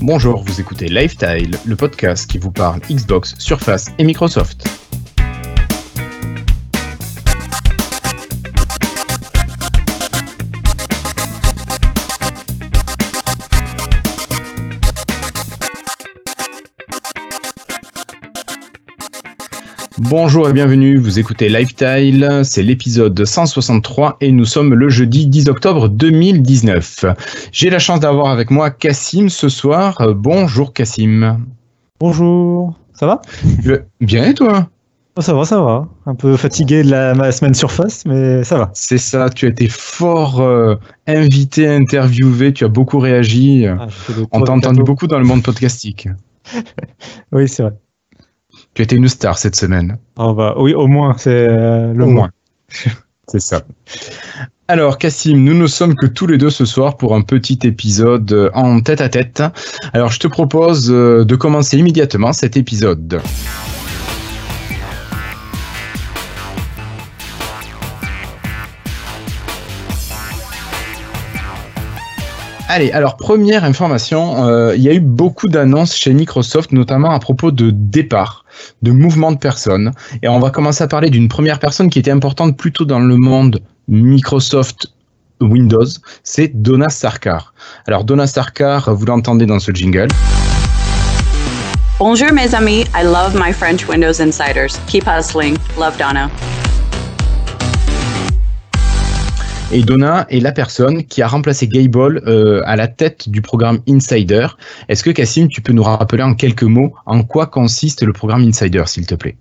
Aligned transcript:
Bonjour, 0.00 0.44
vous 0.44 0.60
écoutez 0.60 0.88
Lifetile, 0.88 1.56
le 1.66 1.74
podcast 1.74 2.30
qui 2.30 2.38
vous 2.38 2.52
parle 2.52 2.80
Xbox, 2.88 3.34
Surface 3.38 3.86
et 3.98 4.04
Microsoft. 4.04 4.77
Bonjour 20.10 20.48
et 20.48 20.54
bienvenue, 20.54 20.96
vous 20.96 21.18
écoutez 21.18 21.50
Lifetile, 21.50 22.40
c'est 22.42 22.62
l'épisode 22.62 23.24
163 23.26 24.16
et 24.22 24.32
nous 24.32 24.46
sommes 24.46 24.72
le 24.72 24.88
jeudi 24.88 25.26
10 25.26 25.50
octobre 25.50 25.90
2019. 25.90 27.04
J'ai 27.52 27.68
la 27.68 27.78
chance 27.78 28.00
d'avoir 28.00 28.28
avec 28.28 28.50
moi 28.50 28.70
Cassim 28.70 29.28
ce 29.28 29.50
soir. 29.50 30.00
Euh, 30.00 30.14
bonjour 30.14 30.72
Cassim. 30.72 31.44
Bonjour, 32.00 32.74
ça 32.94 33.06
va? 33.06 33.20
Bien 34.00 34.24
et 34.24 34.32
toi? 34.34 34.70
Oh, 35.16 35.20
Ça 35.20 35.34
va, 35.34 35.44
ça 35.44 35.60
va. 35.60 35.86
Un 36.06 36.14
peu 36.14 36.38
fatigué 36.38 36.82
de 36.82 36.90
la 36.90 37.30
semaine 37.30 37.54
surface, 37.54 38.04
mais 38.06 38.44
ça 38.44 38.56
va. 38.56 38.70
C'est 38.72 38.98
ça, 38.98 39.28
tu 39.28 39.44
as 39.44 39.50
été 39.50 39.68
fort 39.68 40.40
euh, 40.40 40.76
invité, 41.06 41.68
interviewé, 41.68 42.54
tu 42.54 42.64
as 42.64 42.68
beaucoup 42.68 42.98
réagi. 42.98 43.66
Ah, 43.66 43.88
On 44.32 44.40
t'a 44.40 44.52
entendu 44.52 44.82
beaucoup 44.82 45.06
dans 45.06 45.18
le 45.18 45.26
monde 45.26 45.42
podcastique. 45.42 46.08
oui, 47.32 47.46
c'est 47.46 47.62
vrai. 47.62 47.74
Tu 48.78 48.84
étais 48.84 48.94
une 48.94 49.08
star 49.08 49.38
cette 49.38 49.56
semaine. 49.56 49.98
Oh 50.18 50.34
bah, 50.34 50.54
oui, 50.56 50.72
au 50.72 50.86
moins, 50.86 51.16
c'est 51.18 51.48
euh, 51.48 51.92
le 51.92 52.06
moins. 52.06 52.30
c'est 53.26 53.40
ça. 53.40 53.62
Alors, 54.68 54.98
Cassim, 54.98 55.42
nous 55.42 55.54
ne 55.54 55.66
sommes 55.66 55.96
que 55.96 56.06
tous 56.06 56.28
les 56.28 56.38
deux 56.38 56.50
ce 56.50 56.64
soir 56.64 56.96
pour 56.96 57.16
un 57.16 57.22
petit 57.22 57.58
épisode 57.64 58.30
euh, 58.32 58.50
en 58.54 58.80
tête 58.80 59.00
à 59.00 59.08
tête. 59.08 59.42
Alors, 59.94 60.12
je 60.12 60.20
te 60.20 60.28
propose 60.28 60.92
euh, 60.92 61.24
de 61.24 61.34
commencer 61.34 61.76
immédiatement 61.76 62.32
cet 62.32 62.56
épisode. 62.56 63.20
Allez, 72.70 72.92
alors 72.92 73.16
première 73.16 73.64
information, 73.64 74.44
euh, 74.46 74.76
il 74.76 74.82
y 74.82 74.90
a 74.90 74.92
eu 74.92 75.00
beaucoup 75.00 75.48
d'annonces 75.48 75.96
chez 75.96 76.12
Microsoft, 76.12 76.70
notamment 76.72 77.12
à 77.12 77.18
propos 77.18 77.50
de 77.50 77.70
départ, 77.70 78.44
de 78.82 78.90
mouvement 78.90 79.32
de 79.32 79.38
personnes. 79.38 79.92
Et 80.22 80.28
on 80.28 80.38
va 80.38 80.50
commencer 80.50 80.84
à 80.84 80.86
parler 80.86 81.08
d'une 81.08 81.28
première 81.28 81.60
personne 81.60 81.88
qui 81.88 81.98
était 81.98 82.10
importante 82.10 82.58
plutôt 82.58 82.84
dans 82.84 83.00
le 83.00 83.16
monde 83.16 83.62
Microsoft 83.88 84.88
Windows, 85.40 85.86
c'est 86.24 86.48
Donna 86.60 86.90
Sarkar. 86.90 87.54
Alors 87.86 88.04
Donna 88.04 88.26
Sarkar, 88.26 88.94
vous 88.94 89.06
l'entendez 89.06 89.46
dans 89.46 89.60
ce 89.60 89.72
jingle. 89.72 90.08
Bonjour 91.98 92.32
mes 92.34 92.54
amis, 92.54 92.84
I 92.94 93.02
love 93.02 93.34
my 93.34 93.54
French 93.54 93.88
Windows 93.88 94.20
Insiders. 94.20 94.78
Keep 94.88 95.04
hustling. 95.06 95.56
Love 95.78 95.96
Donna. 95.96 96.28
Et 99.70 99.82
Donna 99.82 100.26
est 100.30 100.40
la 100.40 100.52
personne 100.52 101.04
qui 101.04 101.20
a 101.20 101.28
remplacé 101.28 101.68
Gable 101.68 102.22
euh, 102.26 102.62
à 102.64 102.74
la 102.74 102.88
tête 102.88 103.28
du 103.28 103.42
programme 103.42 103.80
Insider. 103.86 104.46
Est-ce 104.88 105.02
que 105.04 105.10
Cassim, 105.10 105.48
tu 105.48 105.60
peux 105.60 105.74
nous 105.74 105.82
rappeler 105.82 106.22
en 106.22 106.34
quelques 106.34 106.62
mots 106.62 106.94
en 107.04 107.22
quoi 107.22 107.46
consiste 107.46 108.02
le 108.02 108.14
programme 108.14 108.42
Insider, 108.42 108.84
s'il 108.86 109.06
te 109.06 109.14
plaît? 109.14 109.36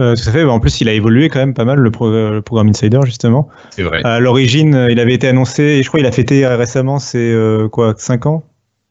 Euh, 0.00 0.16
tout 0.16 0.28
à 0.28 0.32
fait. 0.32 0.44
En 0.44 0.58
plus, 0.58 0.80
il 0.80 0.88
a 0.88 0.92
évolué 0.94 1.28
quand 1.28 1.38
même 1.38 1.54
pas 1.54 1.64
mal 1.64 1.78
le, 1.78 1.90
programme 2.40 2.70
Insider 2.70 3.00
justement. 3.04 3.48
C'est 3.70 3.84
vrai. 3.84 4.00
À 4.02 4.18
l'origine, 4.18 4.74
euh, 4.74 4.90
il 4.90 4.98
avait 4.98 5.14
été 5.14 5.28
annoncé, 5.28 5.62
et 5.62 5.82
je 5.84 5.88
crois 5.88 6.00
qu'il 6.00 6.06
a 6.08 6.12
fêté 6.12 6.44
récemment, 6.46 6.98
c'est 6.98 7.32
quoi, 7.70 7.94
5 7.96 8.26
ans? 8.26 8.42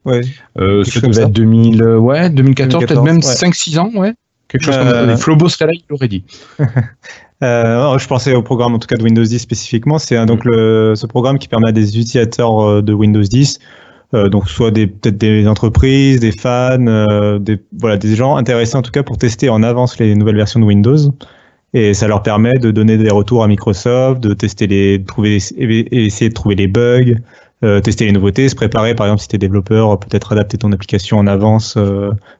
Ouais. 0.06 0.22
Euh, 0.58 0.82
ça 0.84 1.00
devait 1.00 1.22
être 1.22 1.32
2000, 1.32 1.82
ouais, 1.82 2.30
2014, 2.30 2.86
peut-être 2.86 3.02
même 3.02 3.20
5-6 3.20 3.78
ans, 3.78 3.90
ouais. 3.94 4.14
Quelque 4.48 4.64
chose 4.64 4.76
comme 4.76 4.88
ça. 4.88 5.16
Flobo 5.18 5.48
serait 5.48 5.66
là, 5.66 5.72
il 5.74 5.82
l'aurait 5.90 6.08
dit. 6.08 6.24
Euh, 7.42 7.96
je 7.98 8.06
pensais 8.06 8.34
au 8.34 8.42
programme 8.42 8.74
en 8.74 8.78
tout 8.78 8.86
cas 8.86 8.96
de 8.96 9.02
Windows 9.02 9.22
10 9.22 9.38
spécifiquement. 9.38 9.98
C'est 9.98 10.24
donc 10.26 10.44
le, 10.44 10.94
ce 10.94 11.06
programme 11.06 11.38
qui 11.38 11.48
permet 11.48 11.68
à 11.68 11.72
des 11.72 11.88
utilisateurs 11.88 12.60
euh, 12.60 12.82
de 12.82 12.92
Windows 12.92 13.22
10, 13.22 13.58
euh, 14.12 14.28
donc 14.28 14.48
soit 14.48 14.70
des 14.70 14.86
peut-être 14.86 15.16
des 15.16 15.46
entreprises, 15.46 16.20
des 16.20 16.32
fans, 16.32 16.86
euh, 16.86 17.38
des 17.38 17.58
voilà 17.78 17.96
des 17.96 18.14
gens 18.14 18.36
intéressés 18.36 18.76
en 18.76 18.82
tout 18.82 18.90
cas 18.90 19.02
pour 19.02 19.16
tester 19.16 19.48
en 19.48 19.62
avance 19.62 19.98
les 19.98 20.14
nouvelles 20.14 20.36
versions 20.36 20.60
de 20.60 20.64
Windows. 20.66 20.98
Et 21.72 21.94
ça 21.94 22.08
leur 22.08 22.22
permet 22.22 22.58
de 22.58 22.72
donner 22.72 22.96
des 22.96 23.10
retours 23.10 23.44
à 23.44 23.48
Microsoft, 23.48 24.20
de 24.20 24.34
tester 24.34 24.66
les, 24.66 24.98
de 24.98 25.06
trouver, 25.06 25.36
essayer 25.36 26.28
de 26.28 26.34
trouver 26.34 26.56
les 26.56 26.66
bugs, 26.66 27.14
euh, 27.62 27.80
tester 27.80 28.06
les 28.06 28.12
nouveautés, 28.12 28.48
se 28.48 28.56
préparer 28.56 28.96
par 28.96 29.06
exemple 29.06 29.22
si 29.22 29.28
tu 29.28 29.36
es 29.36 29.38
développeur, 29.38 29.98
peut-être 30.00 30.32
adapter 30.32 30.58
ton 30.58 30.72
application 30.72 31.18
en 31.18 31.28
avance 31.28 31.78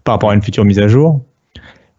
par 0.05 0.15
rapport 0.15 0.31
à 0.31 0.35
une 0.35 0.43
future 0.43 0.65
mise 0.65 0.81
à 0.81 0.89
jour. 0.89 1.23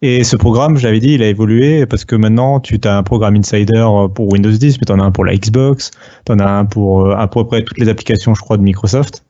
Et 0.03 0.23
ce 0.23 0.35
programme, 0.35 0.77
j'avais 0.77 0.99
dit, 0.99 1.13
il 1.13 1.21
a 1.21 1.27
évolué 1.27 1.85
parce 1.85 2.05
que 2.05 2.15
maintenant, 2.15 2.59
tu 2.59 2.79
as 2.85 2.97
un 2.97 3.03
programme 3.03 3.35
Insider 3.35 3.85
euh, 3.87 4.07
pour 4.07 4.31
Windows 4.31 4.49
10, 4.49 4.79
mais 4.79 4.85
tu 4.85 4.91
en 4.91 4.99
as 4.99 5.03
un 5.03 5.11
pour 5.11 5.25
la 5.25 5.35
Xbox, 5.35 5.91
tu 6.25 6.31
en 6.31 6.39
as 6.39 6.49
un 6.49 6.65
pour 6.65 7.05
euh, 7.05 7.15
à 7.15 7.27
peu 7.27 7.45
près 7.45 7.63
toutes 7.63 7.77
les 7.77 7.87
applications, 7.87 8.33
je 8.33 8.41
crois, 8.41 8.57
de 8.57 8.63
Microsoft, 8.63 9.23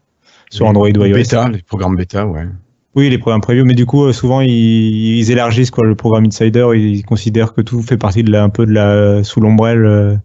sur 0.49 0.65
Android 0.67 0.87
ou 0.87 1.05
iOS. 1.05 1.15
Beta, 1.15 1.49
les 1.49 1.61
programmes 1.61 1.97
bêta, 1.97 2.25
ouais. 2.25 2.47
Oui, 2.95 3.09
les 3.09 3.17
programmes 3.17 3.41
preview, 3.41 3.65
mais 3.65 3.73
du 3.73 3.85
coup, 3.85 4.05
euh, 4.05 4.13
souvent, 4.13 4.39
ils, 4.39 5.29
élargissent 5.29 5.71
quoi, 5.71 5.85
le 5.85 5.95
programme 5.95 6.25
Insider, 6.25 6.69
ils 6.73 7.03
considèrent 7.03 7.53
que 7.53 7.61
tout 7.61 7.81
fait 7.81 7.97
partie 7.97 8.23
de 8.23 8.31
la, 8.31 8.43
un 8.43 8.49
peu 8.49 8.65
de 8.65 8.71
la 8.71 9.25
sous 9.25 9.41
l'ombrelle 9.41 10.21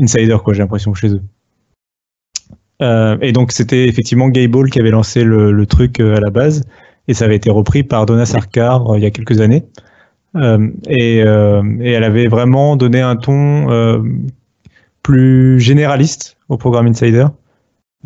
Insider, 0.00 0.38
quoi, 0.42 0.54
j'ai 0.54 0.60
l'impression, 0.60 0.94
chez 0.94 1.08
eux. 1.08 1.22
Euh, 2.80 3.18
et 3.20 3.32
donc, 3.32 3.52
c'était 3.52 3.86
effectivement 3.86 4.28
Gable 4.28 4.70
qui 4.70 4.80
avait 4.80 4.90
lancé 4.90 5.24
le, 5.24 5.52
le 5.52 5.66
truc 5.66 6.00
à 6.00 6.20
la 6.20 6.30
base 6.30 6.64
et 7.08 7.14
ça 7.14 7.24
avait 7.26 7.36
été 7.36 7.50
repris 7.50 7.82
par 7.82 8.06
Donna 8.06 8.26
Sarkar 8.26 8.90
euh, 8.90 8.98
il 8.98 9.02
y 9.02 9.06
a 9.06 9.10
quelques 9.10 9.40
années. 9.40 9.64
Euh, 10.36 10.68
et, 10.88 11.22
euh, 11.22 11.62
et, 11.80 11.92
elle 11.92 12.04
avait 12.04 12.26
vraiment 12.26 12.76
donné 12.76 13.00
un 13.00 13.16
ton 13.16 14.02
plus 15.02 15.60
généraliste 15.60 16.36
au 16.48 16.56
programme 16.56 16.86
Insider, 16.86 17.26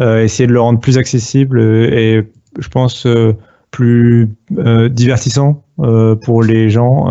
essayer 0.00 0.46
de 0.46 0.52
le 0.52 0.60
rendre 0.60 0.80
plus 0.80 0.98
accessible 0.98 1.60
et 1.60 2.28
je 2.58 2.68
pense 2.68 3.06
plus 3.70 4.28
divertissant 4.50 5.62
pour 6.22 6.42
les 6.42 6.70
gens 6.70 7.06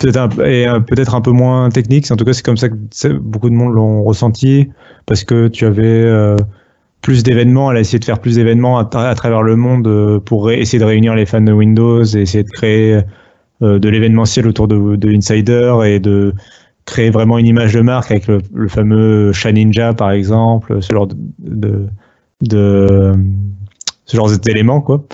peut-être 0.00 0.46
et 0.46 0.66
peut-être 0.86 1.14
un 1.14 1.20
peu 1.20 1.30
moins 1.30 1.68
technique. 1.68 2.10
En 2.10 2.16
tout 2.16 2.24
cas, 2.24 2.32
c'est 2.32 2.44
comme 2.44 2.56
ça 2.56 2.70
que 2.70 3.12
beaucoup 3.18 3.50
de 3.50 3.54
monde 3.54 3.74
l'ont 3.74 4.02
ressenti 4.02 4.70
parce 5.04 5.24
que 5.24 5.48
tu 5.48 5.66
avais 5.66 6.36
plus 7.02 7.22
d'événements, 7.22 7.70
elle 7.70 7.78
a 7.78 7.80
essayé 7.80 7.98
de 7.98 8.04
faire 8.04 8.18
plus 8.18 8.36
d'événements 8.36 8.78
à, 8.78 9.14
travers 9.14 9.42
le 9.42 9.56
monde 9.56 9.86
euh, 9.86 10.18
pour 10.20 10.50
essayer 10.50 10.78
de 10.78 10.84
réunir 10.84 11.14
les 11.14 11.26
fans 11.26 11.40
de 11.40 11.52
Windows 11.52 12.02
essayer 12.02 12.44
de 12.44 12.50
créer 12.50 13.00
euh, 13.62 13.78
de 13.78 13.88
l'événementiel 13.88 14.46
autour 14.46 14.68
de, 14.68 14.96
de 14.96 15.08
Insider 15.08 15.74
et 15.84 16.00
de 16.00 16.34
créer 16.84 17.10
vraiment 17.10 17.38
une 17.38 17.46
image 17.46 17.74
de 17.74 17.80
marque 17.80 18.10
avec 18.10 18.26
le, 18.26 18.40
fameux 18.68 19.32
Chat 19.32 19.52
Ninja 19.52 19.94
par 19.94 20.10
exemple, 20.10 20.82
ce 20.82 20.92
genre 20.92 21.08
de 21.40 21.86
ce 22.40 24.16
genre 24.16 24.30
d'éléments 24.38 24.80
quoi 24.80 25.04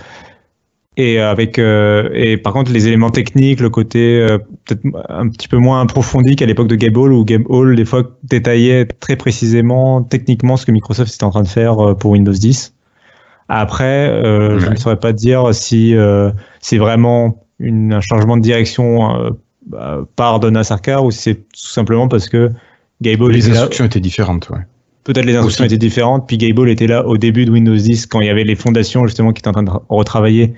et 0.97 1.19
avec 1.19 1.59
euh, 1.59 2.09
et 2.13 2.37
par 2.37 2.53
contre 2.53 2.73
les 2.73 2.87
éléments 2.87 3.11
techniques, 3.11 3.61
le 3.61 3.71
côté 3.71 4.21
euh, 4.21 4.39
peut-être 4.65 4.83
un 5.09 5.29
petit 5.29 5.49
peu 5.49 5.57
moins 5.57 5.83
approfondi 5.83 6.37
qu'à 6.37 6.47
l'époque 6.47 6.69
de 6.69 6.77
Game 6.77 6.97
Hall 6.97 7.13
où 7.13 7.25
Game 7.25 7.45
Hall 7.49 7.75
des 7.75 7.85
fois 7.85 8.05
détaillait 8.23 8.87
très 8.87 9.17
précisément 9.17 10.03
techniquement 10.03 10.57
ce 10.57 10.67
que 10.67 10.73
Microsoft 10.73 11.13
était 11.13 11.25
en 11.25 11.31
train 11.31 11.43
de 11.43 11.49
faire 11.49 11.81
euh, 11.81 11.95
pour 11.95 12.13
Windows 12.13 12.33
10. 12.33 12.75
Après, 13.49 14.09
je 14.25 14.71
ne 14.71 14.77
saurais 14.77 14.99
pas 14.99 15.13
dire 15.13 15.55
si 15.55 15.95
c'est 16.61 16.79
vraiment 16.79 17.45
une, 17.59 17.93
un 17.93 18.01
changement 18.01 18.39
de 18.39 18.43
direction 18.43 19.37
bah, 19.67 19.99
par 20.17 20.41
Donna 20.41 20.65
Sarkar 20.65 21.05
ou 21.05 21.11
si 21.11 21.19
c'est 21.19 21.35
tout 21.35 21.43
simplement 21.53 22.09
parce 22.09 22.31
que 22.31 22.51
Gable 23.03 23.31
les 23.31 23.51
instructions 23.51 23.85
étaient 23.85 24.01
différentes, 24.01 24.49
ouais. 24.49 24.61
Peut-être 25.05 25.27
les 25.27 25.37
instructions 25.37 25.67
étaient 25.67 25.77
différentes, 25.77 26.27
puis 26.27 26.39
Gable 26.39 26.71
était 26.71 26.87
là 26.87 27.07
au 27.07 27.19
début 27.19 27.45
de 27.45 27.51
Windows 27.51 27.77
10 27.77 28.07
quand 28.07 28.23
il 28.23 28.29
y 28.29 28.31
avait 28.31 28.45
les 28.45 28.55
fondations 28.55 29.07
justement 29.07 29.35
qui 29.35 29.41
étaient 29.41 29.49
en 29.49 29.53
train 29.53 29.63
de 29.63 29.71
retravailler 29.91 30.55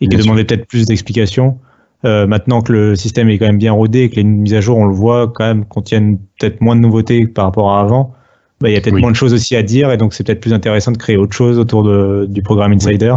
et 0.00 0.08
qui 0.08 0.16
demandait 0.16 0.44
peut-être 0.44 0.66
plus 0.66 0.86
d'explications. 0.86 1.58
Euh, 2.04 2.26
maintenant 2.26 2.60
que 2.60 2.72
le 2.72 2.96
système 2.96 3.28
est 3.28 3.38
quand 3.38 3.46
même 3.46 3.58
bien 3.58 3.72
rodé 3.72 4.02
et 4.02 4.10
que 4.10 4.16
les 4.16 4.24
mises 4.24 4.54
à 4.54 4.60
jour, 4.60 4.78
on 4.78 4.86
le 4.86 4.94
voit 4.94 5.28
quand 5.34 5.44
même, 5.44 5.64
contiennent 5.64 6.18
peut-être 6.38 6.60
moins 6.60 6.76
de 6.76 6.80
nouveautés 6.80 7.26
par 7.26 7.46
rapport 7.46 7.72
à 7.72 7.80
avant, 7.80 8.14
bah, 8.60 8.68
il 8.68 8.74
y 8.74 8.76
a 8.76 8.80
peut-être 8.80 9.00
moins 9.00 9.10
de 9.10 9.16
choses 9.16 9.34
aussi 9.34 9.56
à 9.56 9.62
dire 9.62 9.90
et 9.90 9.96
donc 9.96 10.14
c'est 10.14 10.24
peut-être 10.24 10.40
plus 10.40 10.52
intéressant 10.52 10.92
de 10.92 10.96
créer 10.96 11.16
autre 11.16 11.34
chose 11.34 11.58
autour 11.58 11.82
de, 11.82 12.26
du 12.28 12.42
programme 12.42 12.72
Insider. 12.72 13.16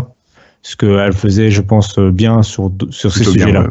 Ce 0.63 0.75
qu'elle 0.75 1.13
faisait, 1.13 1.49
je 1.49 1.61
pense, 1.61 1.97
bien 1.97 2.43
sur, 2.43 2.71
sur 2.91 3.11
ces 3.11 3.23
sujets-là. 3.23 3.67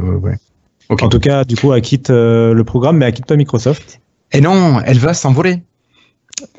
En 0.89 1.09
tout 1.09 1.21
cas, 1.21 1.45
du 1.45 1.55
coup, 1.55 1.73
elle 1.73 1.83
quitte 1.83 2.11
euh, 2.11 2.53
le 2.53 2.65
programme, 2.65 2.97
mais 2.97 3.07
elle 3.07 3.13
quitte 3.13 3.27
pas 3.27 3.37
Microsoft. 3.37 4.01
Et 4.33 4.41
non, 4.41 4.81
elle 4.85 4.99
va 4.99 5.15
s'envoler. 5.15 5.63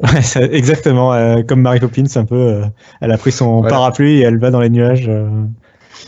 exactement, 0.51 1.13
euh, 1.13 1.41
comme 1.43 1.61
Mary 1.61 1.79
Poppins, 1.79 2.03
un 2.15 2.25
peu. 2.25 2.61
elle 3.01 3.11
a 3.11 3.17
pris 3.17 3.31
son 3.31 3.61
parapluie 3.61 4.19
et 4.19 4.21
elle 4.21 4.37
va 4.37 4.51
dans 4.51 4.61
les 4.61 4.69
nuages 4.69 5.09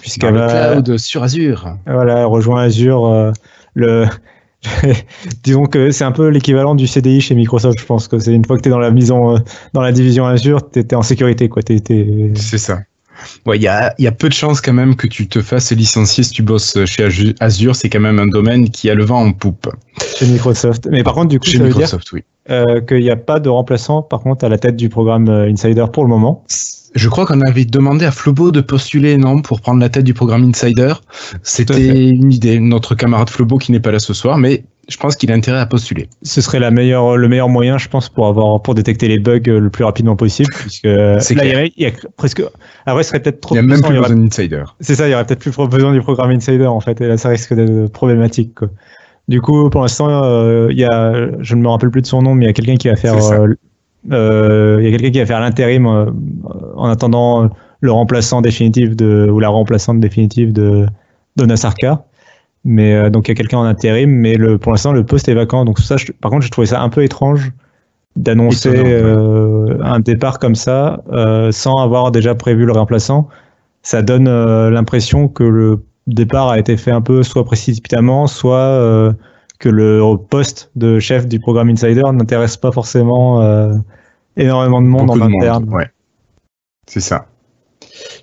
puisqu'elle 0.01 0.35
va 0.35 0.73
cloud 0.73 0.97
sur 0.97 1.23
Azure. 1.23 1.77
Voilà, 1.85 2.25
rejoint 2.25 2.63
Azure. 2.63 3.05
Euh, 3.05 3.31
le 3.73 4.05
disons 5.43 5.65
que 5.65 5.91
c'est 5.91 6.03
un 6.03 6.11
peu 6.11 6.29
l'équivalent 6.29 6.75
du 6.75 6.87
CDI 6.87 7.21
chez 7.21 7.35
Microsoft. 7.35 7.79
Je 7.79 7.85
pense 7.85 8.07
que 8.07 8.19
c'est 8.19 8.33
une 8.33 8.45
fois 8.45 8.57
que 8.57 8.61
tu 8.61 8.69
es 8.69 8.71
dans 8.71 8.79
la 8.79 8.91
maison, 8.91 9.35
euh, 9.35 9.39
dans 9.73 9.81
la 9.81 9.91
division 9.91 10.25
Azure, 10.25 10.69
tu 10.71 10.79
es, 10.79 10.95
en 10.95 11.01
sécurité. 11.01 11.49
quoi. 11.49 11.61
C'est 11.65 12.57
ça. 12.57 12.79
Ouais, 13.45 13.57
il 13.57 13.61
y 13.61 13.67
a, 13.67 13.93
y 13.99 14.07
a 14.07 14.11
peu 14.11 14.27
de 14.27 14.33
chances 14.33 14.59
quand 14.59 14.73
même 14.73 14.95
que 14.95 15.07
tu 15.07 15.27
te 15.27 15.41
fasses 15.41 15.71
licencier 15.71 16.23
si 16.23 16.31
tu 16.31 16.43
bosses 16.43 16.83
chez 16.85 17.33
Azure. 17.39 17.75
C'est 17.75 17.89
quand 17.89 17.99
même 17.99 18.19
un 18.19 18.27
domaine 18.27 18.69
qui 18.69 18.89
a 18.89 18.95
le 18.95 19.05
vent 19.05 19.21
en 19.21 19.31
poupe. 19.33 19.69
Chez 20.17 20.25
Microsoft. 20.25 20.87
Mais 20.89 21.03
par 21.03 21.13
contre, 21.13 21.29
du 21.29 21.39
coup, 21.39 21.45
Chez 21.45 21.57
ça 21.57 21.63
veut 21.63 21.73
dire 21.73 21.97
oui. 22.11 22.23
euh, 22.49 22.81
qu'il 22.81 23.01
n'y 23.01 23.11
a 23.11 23.15
pas 23.15 23.39
de 23.39 23.49
remplaçant, 23.49 24.01
par 24.01 24.21
contre, 24.21 24.45
à 24.45 24.49
la 24.49 24.57
tête 24.57 24.75
du 24.75 24.89
programme 24.89 25.29
euh, 25.29 25.49
Insider 25.49 25.85
pour 25.91 26.03
le 26.03 26.09
moment. 26.09 26.43
Je 26.95 27.09
crois 27.09 27.25
qu'on 27.25 27.41
avait 27.41 27.65
demandé 27.65 28.05
à 28.05 28.11
Flobo 28.11 28.51
de 28.51 28.61
postuler, 28.61 29.17
non, 29.17 29.41
pour 29.41 29.61
prendre 29.61 29.79
la 29.79 29.89
tête 29.89 30.03
du 30.03 30.13
programme 30.13 30.43
Insider. 30.43 30.93
C'était 31.41 32.09
une 32.09 32.31
idée. 32.31 32.59
Notre 32.59 32.95
camarade 32.95 33.29
Flobo 33.29 33.57
qui 33.57 33.71
n'est 33.71 33.79
pas 33.79 33.91
là 33.91 33.99
ce 33.99 34.13
soir, 34.13 34.37
mais 34.37 34.63
je 34.89 34.97
pense 34.97 35.15
qu'il 35.15 35.31
a 35.31 35.33
intérêt 35.33 35.59
à 35.59 35.65
postuler. 35.65 36.07
Ce 36.23 36.41
serait 36.41 36.59
la 36.59 36.69
meilleure, 36.69 37.17
le 37.17 37.27
meilleur 37.29 37.49
moyen, 37.49 37.77
je 37.77 37.87
pense, 37.87 38.09
pour 38.09 38.27
avoir, 38.27 38.61
pour 38.61 38.75
détecter 38.75 39.07
les 39.07 39.17
bugs 39.17 39.39
le 39.45 39.69
plus 39.69 39.83
rapidement 39.85 40.15
possible, 40.15 40.53
puisque 40.53 40.83
là, 40.83 41.17
il 41.45 41.51
y, 41.51 41.53
aurait- 41.55 41.71
il 41.77 41.83
y 41.83 41.87
a 41.87 41.91
presque, 42.17 42.43
après, 42.85 43.03
ce 43.03 43.09
serait 43.09 43.21
peut-être 43.21 43.41
trop 43.41 43.55
Il 43.55 43.59
n'y 43.59 43.65
a 43.65 43.67
même 43.75 43.81
plus 43.81 43.97
besoin 43.97 44.15
d'Insider. 44.15 44.63
C'est 44.81 44.95
ça, 44.95 45.07
il 45.07 45.11
y 45.11 45.13
aurait 45.15 45.25
peut-être 45.25 45.39
plus 45.39 45.55
besoin 45.67 45.93
du 45.93 46.01
programme 46.01 46.31
Insider 46.31 46.65
en 46.67 46.79
fait, 46.81 46.99
et 47.01 47.07
là 47.07 47.17
ça 47.17 47.29
risque 47.29 47.53
d'être 47.53 47.91
problématique. 47.91 48.55
Quoi. 48.55 48.67
Du 49.29 49.39
coup, 49.39 49.69
pour 49.69 49.81
l'instant, 49.81 50.09
euh, 50.25 50.67
il 50.69 50.77
y 50.77 50.83
a, 50.83 51.29
je 51.39 51.55
ne 51.55 51.61
me 51.61 51.69
rappelle 51.69 51.89
plus 51.89 52.01
de 52.01 52.07
son 52.07 52.21
nom, 52.21 52.35
mais 52.35 52.43
il 52.45 52.47
y 52.47 52.51
a 52.51 52.53
quelqu'un 52.53 52.75
qui 52.75 52.89
va 52.89 52.97
faire, 52.97 53.15
euh, 53.31 53.47
euh, 54.11 54.79
il 54.81 54.83
y 54.83 54.87
a 54.89 54.91
quelqu'un 54.91 55.11
qui 55.11 55.19
va 55.19 55.25
faire 55.25 55.39
l'intérim 55.39 55.87
en 56.75 56.87
attendant 56.89 57.49
le 57.81 57.91
remplaçant 57.91 58.41
définitif 58.41 58.95
de 58.95 59.29
ou 59.29 59.39
la 59.39 59.49
remplaçante 59.49 59.99
définitive 59.99 60.53
de 60.53 60.85
Donna 61.35 61.55
Sarkar. 61.57 62.03
Mais 62.65 62.93
euh, 62.93 63.09
donc 63.09 63.27
il 63.27 63.31
y 63.31 63.33
a 63.33 63.35
quelqu'un 63.35 63.57
en 63.57 63.63
intérim, 63.65 64.09
mais 64.09 64.35
le, 64.35 64.57
pour 64.57 64.71
l'instant 64.71 64.93
le 64.93 65.03
poste 65.05 65.27
est 65.27 65.33
vacant. 65.33 65.65
Donc 65.65 65.79
ça, 65.79 65.97
je- 65.97 66.11
par 66.13 66.31
contre, 66.31 66.43
j'ai 66.43 66.49
trouvé 66.49 66.67
ça 66.67 66.81
un 66.81 66.89
peu 66.89 67.03
étrange 67.03 67.51
d'annoncer 68.15 68.69
euh, 68.73 69.77
un 69.83 69.99
départ 69.99 70.39
comme 70.39 70.55
ça 70.55 71.01
euh, 71.11 71.51
sans 71.51 71.75
avoir 71.77 72.11
déjà 72.11 72.35
prévu 72.35 72.65
le 72.65 72.71
remplaçant. 72.71 73.27
Ça 73.81 74.01
donne 74.01 74.29
l'impression 74.69 75.27
que 75.27 75.43
le 75.43 75.79
départ 76.07 76.49
a 76.49 76.57
été 76.59 76.77
fait 76.77 76.91
un 76.91 77.01
peu 77.01 77.21
soit 77.23 77.43
précipitamment, 77.43 78.27
soit 78.27 79.13
que 79.59 79.67
le 79.67 80.01
poste 80.29 80.71
de 80.77 80.99
chef 80.99 81.27
du 81.27 81.39
programme 81.39 81.69
Insider 81.69 82.03
n'intéresse 82.13 82.55
pas 82.55 82.71
forcément 82.71 83.41
énormément 84.37 84.81
de 84.81 84.87
monde 84.87 85.07
Beaucoup 85.07 85.19
en 85.19 85.25
interne. 85.37 85.67
ouais. 85.73 85.89
C'est 86.87 86.99
ça. 86.99 87.27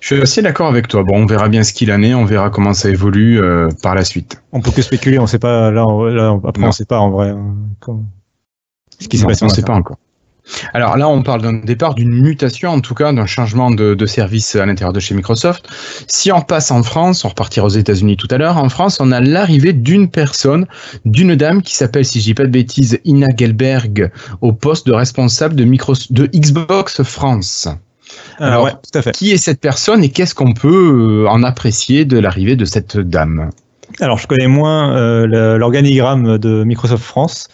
Je 0.01 0.07
suis 0.15 0.21
assez 0.21 0.41
d'accord 0.41 0.67
avec 0.67 0.87
toi. 0.87 1.03
Bon, 1.03 1.21
on 1.21 1.25
verra 1.25 1.47
bien 1.47 1.63
ce 1.63 1.71
qu'il 1.73 1.91
en 1.91 2.01
est, 2.03 2.13
on 2.13 2.25
verra 2.25 2.49
comment 2.49 2.73
ça 2.73 2.89
évolue 2.89 3.39
euh, 3.41 3.69
par 3.81 3.95
la 3.95 4.03
suite. 4.03 4.41
On 4.51 4.59
peut 4.59 4.71
que 4.71 4.81
spéculer, 4.81 5.19
on 5.19 5.27
sait 5.27 5.39
pas. 5.39 5.71
Là, 5.71 5.87
on- 5.87 6.03
là 6.05 6.33
on- 6.33 6.45
après, 6.47 6.61
Non. 6.61 6.69
on 6.69 6.71
sait 6.71 6.85
pas 6.85 6.99
en 6.99 7.09
vrai. 7.11 7.29
hein, 7.29 7.55
Ce 8.99 9.07
qui 9.07 9.17
s'est 9.17 9.25
passé 9.25 9.43
on 9.43 9.47
ne 9.47 9.53
sait 9.53 9.61
pas 9.61 9.73
encore. 9.73 9.97
Alors 10.73 10.97
là, 10.97 11.07
on 11.07 11.21
parle 11.21 11.41
d'un 11.43 11.53
départ, 11.53 11.93
d'une 11.93 12.09
mutation, 12.09 12.71
en 12.71 12.81
tout 12.81 12.95
cas, 12.95 13.13
d'un 13.13 13.27
changement 13.27 13.69
de, 13.71 13.93
de 13.93 14.05
service 14.07 14.55
à 14.55 14.65
l'intérieur 14.65 14.91
de 14.91 14.99
chez 14.99 15.13
Microsoft. 15.15 15.67
Si 16.07 16.31
on 16.31 16.41
passe 16.41 16.71
en 16.71 16.81
France, 16.83 17.23
on 17.23 17.29
repartira 17.29 17.65
aux 17.67 17.69
États-Unis 17.69 18.17
tout 18.17 18.27
à 18.31 18.37
l'heure. 18.37 18.57
En 18.57 18.67
France, 18.67 18.99
on 18.99 19.11
a 19.11 19.21
l'arrivée 19.21 19.71
d'une 19.73 20.09
personne, 20.09 20.65
d'une 21.05 21.35
dame 21.35 21.61
qui 21.61 21.75
s'appelle, 21.75 22.05
si 22.05 22.19
je 22.19 22.25
dis 22.25 22.33
pas 22.33 22.43
de 22.43 22.49
bêtises, 22.49 22.99
Ina 23.05 23.27
Gelberg, 23.37 24.11
au 24.41 24.51
poste 24.51 24.87
de 24.87 24.93
responsable 24.93 25.55
de, 25.55 25.63
Micro, 25.63 25.93
de 26.09 26.25
Xbox 26.25 27.03
France. 27.03 27.67
Euh, 28.39 28.45
Alors, 28.45 28.65
ouais, 28.65 28.71
tout 28.71 28.97
à 28.97 29.01
fait. 29.01 29.11
Qui 29.11 29.31
est 29.31 29.37
cette 29.37 29.59
personne 29.59 30.03
et 30.03 30.09
qu'est-ce 30.09 30.35
qu'on 30.35 30.53
peut 30.53 31.23
euh, 31.25 31.29
en 31.29 31.43
apprécier 31.43 32.05
de 32.05 32.17
l'arrivée 32.17 32.55
de 32.55 32.65
cette 32.65 32.97
dame? 32.97 33.49
Alors, 33.99 34.17
je 34.17 34.27
connais 34.27 34.47
moins 34.47 34.95
euh, 34.95 35.57
l'organigramme 35.57 36.37
de 36.37 36.63
Microsoft 36.63 37.03
France, 37.03 37.49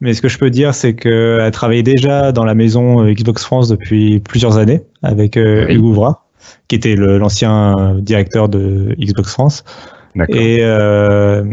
mais 0.00 0.14
ce 0.14 0.20
que 0.20 0.28
je 0.28 0.38
peux 0.38 0.50
dire, 0.50 0.74
c'est 0.74 0.94
qu'elle 0.94 1.50
travaillait 1.52 1.82
déjà 1.82 2.32
dans 2.32 2.44
la 2.44 2.54
maison 2.54 3.04
Xbox 3.04 3.44
France 3.44 3.68
depuis 3.68 4.20
plusieurs 4.20 4.58
années 4.58 4.82
avec 5.02 5.36
euh, 5.36 5.66
Oui. 5.68 5.76
Hugo 5.76 5.92
Vra, 5.92 6.26
qui 6.68 6.76
était 6.76 6.96
l'ancien 6.96 7.96
directeur 8.00 8.48
de 8.48 8.94
Xbox 8.98 9.32
France. 9.32 9.64
Et, 10.28 10.58
euh, 10.62 11.44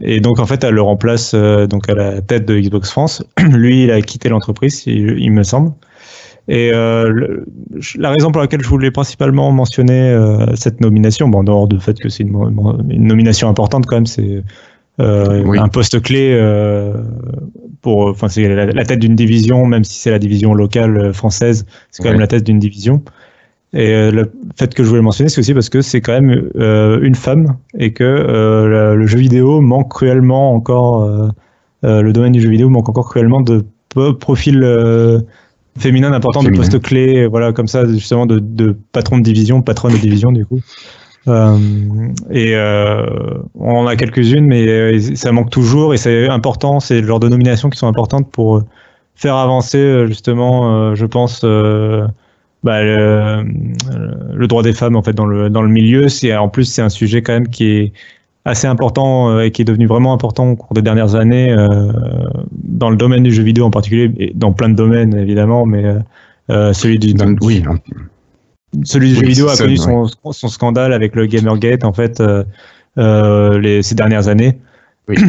et 0.00 0.20
donc 0.20 0.38
en 0.38 0.46
fait, 0.46 0.62
elle 0.62 0.74
le 0.74 0.82
remplace 0.82 1.32
euh, 1.34 1.66
donc 1.66 1.88
à 1.88 1.94
la 1.94 2.22
tête 2.22 2.44
de 2.44 2.58
Xbox 2.58 2.90
France. 2.90 3.24
Lui, 3.40 3.84
il 3.84 3.90
a 3.90 4.00
quitté 4.00 4.28
l'entreprise, 4.28 4.84
il, 4.86 5.18
il 5.18 5.32
me 5.32 5.42
semble. 5.42 5.72
Et 6.48 6.70
euh, 6.72 7.08
le- 7.08 7.44
la 7.96 8.10
raison 8.10 8.32
pour 8.32 8.40
laquelle 8.42 8.62
je 8.62 8.68
voulais 8.68 8.90
principalement 8.90 9.52
mentionner 9.52 10.10
euh, 10.10 10.54
cette 10.56 10.80
nomination, 10.80 11.28
bon, 11.28 11.38
en 11.38 11.44
dehors 11.44 11.68
du 11.68 11.78
fait 11.78 11.98
que 11.98 12.08
c'est 12.08 12.24
une, 12.24 12.32
nomination 12.88 13.48
importante 13.48 13.86
quand 13.86 13.96
même, 13.96 14.06
c'est 14.06 14.42
euh, 15.00 15.42
Oui. 15.46 15.58
un 15.58 15.68
poste 15.68 16.02
clé 16.02 16.36
pour, 17.80 18.08
enfin 18.08 18.28
c'est 18.28 18.48
la, 18.48 18.66
la 18.66 18.84
tête 18.84 18.98
d'une 18.98 19.14
division, 19.14 19.66
même 19.66 19.84
si 19.84 19.98
c'est 20.00 20.10
la 20.10 20.18
division 20.18 20.52
locale 20.54 21.12
française, 21.14 21.64
c'est 21.90 22.02
quand 22.02 22.08
Ouais. 22.08 22.12
même 22.14 22.20
la 22.20 22.26
tête 22.26 22.44
d'une 22.44 22.58
division. 22.58 23.02
Et 23.74 24.10
le 24.10 24.30
fait 24.56 24.74
que 24.74 24.82
je 24.84 24.88
voulais 24.88 25.00
mentionner, 25.00 25.30
c'est 25.30 25.38
aussi 25.40 25.54
parce 25.54 25.70
que 25.70 25.80
c'est 25.80 26.02
quand 26.02 26.20
même 26.20 26.50
une 27.02 27.14
femme 27.14 27.56
et 27.78 27.92
que 27.92 28.04
le, 28.04 28.96
le 28.96 29.06
jeu 29.06 29.18
vidéo 29.18 29.60
manque 29.62 29.90
cruellement 29.90 30.52
encore, 30.54 31.08
le 31.82 32.12
domaine 32.12 32.32
du 32.32 32.40
jeu 32.42 32.50
vidéo 32.50 32.68
manque 32.68 32.88
encore 32.90 33.08
cruellement 33.08 33.40
de 33.40 33.64
profils 34.20 34.62
euh, 35.76 35.80
féminins 35.80 36.12
importants, 36.12 36.40
de 36.40 36.46
Féminin. 36.46 36.62
postes 36.62 36.82
clés, 36.82 37.26
voilà, 37.26 37.52
comme 37.52 37.68
ça, 37.68 37.86
justement, 37.86 38.26
de, 38.26 38.38
de 38.38 38.76
patron 38.92 39.18
de 39.18 39.22
division, 39.22 39.62
patronne 39.62 39.92
de 39.92 39.98
division, 39.98 40.32
du 40.32 40.46
coup. 40.46 40.60
Euh, 41.28 41.56
et 42.30 42.56
euh, 42.56 43.06
on 43.54 43.76
en 43.76 43.86
a 43.86 43.94
quelques-unes, 43.94 44.44
mais 44.44 44.66
euh, 44.66 44.98
ça 45.14 45.30
manque 45.30 45.50
toujours 45.50 45.94
et 45.94 45.96
c'est 45.96 46.28
important, 46.28 46.80
c'est 46.80 47.00
le 47.00 47.06
genre 47.06 47.20
de 47.20 47.28
nominations 47.28 47.70
qui 47.70 47.78
sont 47.78 47.86
importantes 47.86 48.28
pour 48.32 48.56
euh, 48.56 48.64
faire 49.14 49.36
avancer, 49.36 49.78
euh, 49.78 50.06
justement, 50.08 50.90
euh, 50.90 50.94
je 50.96 51.06
pense, 51.06 51.42
euh, 51.44 52.04
bah, 52.64 52.82
le, 52.82 53.44
le 54.34 54.46
droit 54.48 54.64
des 54.64 54.72
femmes 54.72 54.96
en 54.96 55.02
fait 55.02 55.12
dans 55.12 55.26
le 55.26 55.48
dans 55.48 55.62
le 55.62 55.68
milieu. 55.68 56.08
C'est 56.08 56.36
en 56.36 56.48
plus 56.48 56.64
c'est 56.64 56.82
un 56.82 56.88
sujet 56.88 57.22
quand 57.22 57.32
même 57.34 57.48
qui 57.48 57.66
est 57.66 57.92
assez 58.44 58.66
important 58.66 59.30
euh, 59.30 59.42
et 59.42 59.50
qui 59.52 59.62
est 59.62 59.64
devenu 59.64 59.86
vraiment 59.86 60.12
important 60.12 60.50
au 60.50 60.56
cours 60.56 60.74
des 60.74 60.82
dernières 60.82 61.14
années 61.14 61.52
euh, 61.52 61.92
dans 62.52 62.90
le 62.90 62.96
domaine 62.96 63.22
du 63.22 63.32
jeu 63.32 63.42
vidéo 63.42 63.64
en 63.64 63.70
particulier 63.70 64.10
et 64.18 64.32
dans 64.34 64.52
plein 64.52 64.68
de 64.68 64.74
domaines 64.74 65.16
évidemment, 65.16 65.64
mais 65.66 65.84
euh, 66.50 66.72
celui 66.72 66.98
du 66.98 67.14
Dans- 67.14 67.34
oui, 67.40 67.62
hein. 67.68 67.78
celui 68.84 69.08
du 69.08 69.14
Oui, 69.14 69.20
jeu 69.20 69.26
vidéo 69.26 69.48
a 69.48 69.56
connu 69.56 69.76
son, 69.76 70.06
son 70.30 70.48
scandale 70.48 70.92
avec 70.92 71.14
le 71.14 71.26
Gamergate 71.26 71.84
en 71.84 71.92
fait 71.92 72.20
euh, 72.20 72.42
euh, 72.98 73.58
les, 73.60 73.82
ces 73.82 73.94
dernières 73.94 74.28
années. 74.28 74.58
Oui. 75.08 75.16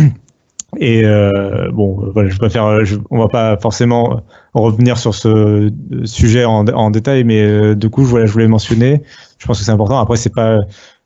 Et 0.80 1.06
euh, 1.06 1.70
bon, 1.72 2.10
voilà, 2.16 2.30
je 2.30 2.38
préfère, 2.40 2.84
je, 2.84 2.96
on 3.12 3.20
va 3.20 3.28
pas 3.28 3.58
forcément 3.58 4.22
revenir 4.56 4.98
sur 4.98 5.14
ce 5.14 5.72
sujet 6.04 6.46
en, 6.46 6.66
en 6.68 6.90
détail, 6.90 7.24
mais 7.26 7.44
euh, 7.44 7.76
du 7.76 7.92
coup, 7.92 8.02
voilà, 8.04 8.26
je 8.26 8.32
voulais 8.32 8.48
mentionner. 8.48 9.04
Je 9.38 9.46
pense 9.46 9.60
que 9.60 9.66
c'est 9.66 9.72
important. 9.72 10.00
Après, 10.00 10.18
c'est 10.18 10.34
pas, 10.34 10.58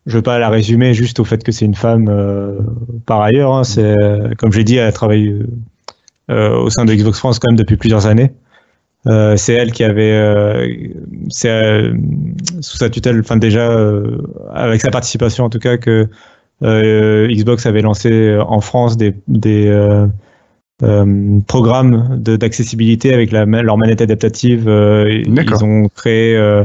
je 0.07 0.15
veux 0.15 0.23
pas 0.23 0.39
la 0.39 0.49
résumer 0.49 0.93
juste 0.93 1.19
au 1.19 1.25
fait 1.25 1.43
que 1.43 1.51
c'est 1.51 1.65
une 1.65 1.75
femme. 1.75 2.07
euh, 2.09 2.59
par 3.05 3.21
ailleurs, 3.21 3.53
hein, 3.53 3.63
c'est 3.63 3.93
euh, 4.01 4.33
comme 4.37 4.51
j'ai 4.51 4.63
dit, 4.63 4.77
elle 4.77 4.93
travaille 4.93 5.45
euh, 6.31 6.55
au 6.57 6.69
sein 6.69 6.85
de 6.85 6.93
Xbox 6.93 7.19
France 7.19 7.39
quand 7.39 7.51
même 7.51 7.57
depuis 7.57 7.77
plusieurs 7.77 8.07
années. 8.07 8.31
Euh, 9.05 9.37
c'est 9.37 9.53
elle 9.53 9.71
qui 9.71 9.83
avait, 9.83 10.11
euh, 10.11 10.67
c'est 11.29 11.49
euh, 11.49 11.93
sous 12.61 12.77
sa 12.77 12.89
tutelle, 12.89 13.19
enfin 13.19 13.37
déjà 13.37 13.71
avec 14.53 14.81
sa 14.81 14.89
participation 14.89 15.45
en 15.45 15.49
tout 15.49 15.59
cas 15.59 15.77
que 15.77 16.07
Xbox 16.61 17.65
avait 17.65 17.83
lancé 17.83 18.37
en 18.39 18.61
France 18.61 18.97
des, 18.97 19.13
des 19.27 19.69
euh, 20.83 21.39
programmes 21.47 22.17
de- 22.21 22.35
d'accessibilité 22.35 23.13
avec 23.13 23.31
la, 23.31 23.45
leur 23.45 23.77
manette 23.77 24.01
adaptative. 24.01 24.67
euh, 24.67 25.23
ils 25.25 25.63
ont 25.63 25.87
créé. 25.89 26.35
euh, 26.35 26.63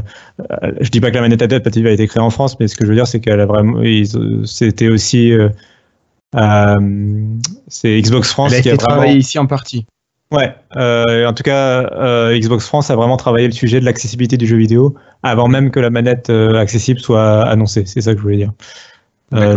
je 0.80 0.90
dis 0.90 1.00
pas 1.00 1.10
que 1.10 1.14
la 1.16 1.22
manette 1.22 1.42
adaptative 1.42 1.86
a 1.86 1.90
été 1.90 2.06
créée 2.06 2.22
en 2.22 2.30
France, 2.30 2.58
mais 2.60 2.68
ce 2.68 2.76
que 2.76 2.84
je 2.84 2.90
veux 2.90 2.94
dire, 2.94 3.06
c'est 3.06 3.20
qu'elle 3.20 3.40
a 3.40 3.46
vraiment. 3.46 3.80
C'était 4.44 4.88
aussi. 4.88 5.32
euh, 5.32 5.48
c'est 7.68 8.00
Xbox 8.00 8.30
France 8.32 8.52
Elle 8.52 8.58
a 8.58 8.62
qui 8.62 8.70
a 8.70 8.74
été 8.74 8.84
vraiment. 8.84 8.98
travaillée 9.00 9.18
ici 9.18 9.38
en 9.38 9.46
partie. 9.46 9.86
Ouais, 10.30 10.54
euh, 10.76 11.26
en 11.26 11.32
tout 11.34 11.42
cas, 11.42 11.82
Xbox 12.38 12.66
France 12.66 12.90
a 12.90 12.96
vraiment 12.96 13.18
travaillé 13.18 13.46
le 13.46 13.52
sujet 13.52 13.80
de 13.80 13.84
l'accessibilité 13.84 14.36
du 14.38 14.46
jeu 14.46 14.56
vidéo 14.56 14.94
avant 15.22 15.46
même 15.48 15.70
que 15.70 15.78
la 15.80 15.90
manette 15.90 16.30
accessible 16.30 17.00
soit 17.00 17.42
annoncée. 17.42 17.84
C'est 17.86 18.00
ça 18.00 18.12
que 18.12 18.18
je 18.18 18.22
voulais 18.22 18.36
dire. 18.38 18.52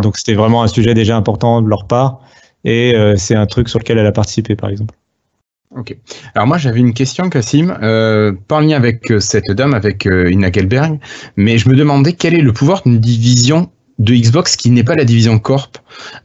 Donc 0.01 0.17
c'était 0.17 0.33
vraiment 0.33 0.63
un 0.63 0.67
sujet 0.67 0.93
déjà 0.93 1.15
important 1.17 1.61
de 1.61 1.69
leur 1.69 1.85
part 1.87 2.21
et 2.65 2.95
euh, 2.95 3.15
c'est 3.15 3.35
un 3.35 3.45
truc 3.45 3.69
sur 3.69 3.79
lequel 3.79 3.97
elle 3.97 4.05
a 4.05 4.11
participé 4.11 4.55
par 4.57 4.69
exemple. 4.69 4.95
Ok. 5.75 5.95
Alors 6.35 6.47
moi 6.47 6.57
j'avais 6.57 6.79
une 6.79 6.93
question, 6.93 7.29
Cassim, 7.29 7.77
euh, 7.81 8.33
pas 8.47 8.57
en 8.57 8.59
lien 8.59 8.77
avec 8.77 9.11
euh, 9.11 9.19
cette 9.19 9.51
dame, 9.51 9.73
avec 9.73 10.05
euh, 10.05 10.31
Ina 10.31 10.51
Gelberg, 10.51 10.99
mais 11.37 11.57
je 11.57 11.69
me 11.69 11.75
demandais 11.75 12.13
quel 12.13 12.33
est 12.33 12.41
le 12.41 12.53
pouvoir 12.53 12.81
d'une 12.85 12.99
division 12.99 13.69
de 13.99 14.13
Xbox 14.13 14.57
qui 14.57 14.69
n'est 14.71 14.83
pas 14.83 14.95
la 14.95 15.05
division 15.05 15.39
Corp. 15.39 15.77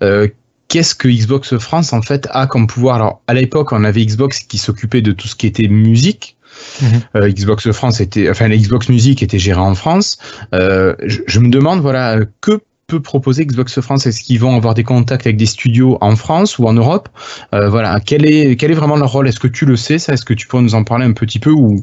Euh, 0.03 0.29
Qu'est-ce 0.69 0.95
que 0.95 1.09
Xbox 1.09 1.59
France 1.59 1.93
en 1.93 2.01
fait 2.01 2.29
a 2.31 2.47
comme 2.47 2.69
pouvoir? 2.69 2.95
Alors 2.95 3.23
à 3.27 3.35
l'époque 3.35 3.73
on 3.73 3.83
avait 3.83 4.07
Xbox 4.07 4.39
qui 4.39 4.57
s'occupait 4.57 5.03
de 5.03 5.11
tout 5.11 5.27
ce 5.27 5.35
qui 5.35 5.49
était 5.49 5.67
musique. 5.67 6.37
Mhm. 6.81 6.89
Euh, 7.17 7.29
Xbox 7.29 7.73
France 7.73 8.01
était, 8.01 8.31
enfin 8.31 8.47
la 8.47 8.57
Xbox 8.57 8.89
Music 8.89 9.21
était 9.21 9.41
gérée 9.41 9.61
en 9.61 9.75
France. 9.75 10.19
Euh, 10.55 10.95
je, 11.05 11.23
je 11.27 11.41
me 11.41 11.49
demande 11.49 11.81
voilà 11.81 12.21
que 12.41 12.61
peut 12.91 13.01
proposer 13.01 13.47
Xbox 13.47 13.81
France 13.81 14.07
Est-ce 14.07 14.21
qu'ils 14.21 14.41
vont 14.41 14.57
avoir 14.57 14.75
des 14.75 14.85
contacts 14.85 15.27
avec 15.27 15.37
des 15.37 15.47
studios 15.47 15.97
en 16.01 16.17
France 16.17 16.59
ou 16.59 16.67
en 16.67 16.73
Europe? 16.73 17.09
Euh, 17.55 17.69
Voilà, 17.69 18.01
quel 18.01 18.27
est 18.27 18.57
quel 18.57 18.71
est 18.71 18.75
vraiment 18.75 18.97
leur 18.97 19.13
rôle? 19.13 19.29
Est-ce 19.29 19.41
que 19.41 19.49
tu 19.49 19.65
le 19.65 19.77
sais 19.77 19.99
ça? 19.99 20.13
Est-ce 20.15 20.25
que 20.25 20.35
tu 20.35 20.47
pourrais 20.47 20.63
nous 20.63 20.75
en 20.75 20.85
parler 20.85 21.07
un 21.07 21.13
petit 21.13 21.39
peu 21.39 21.51
ou 21.51 21.77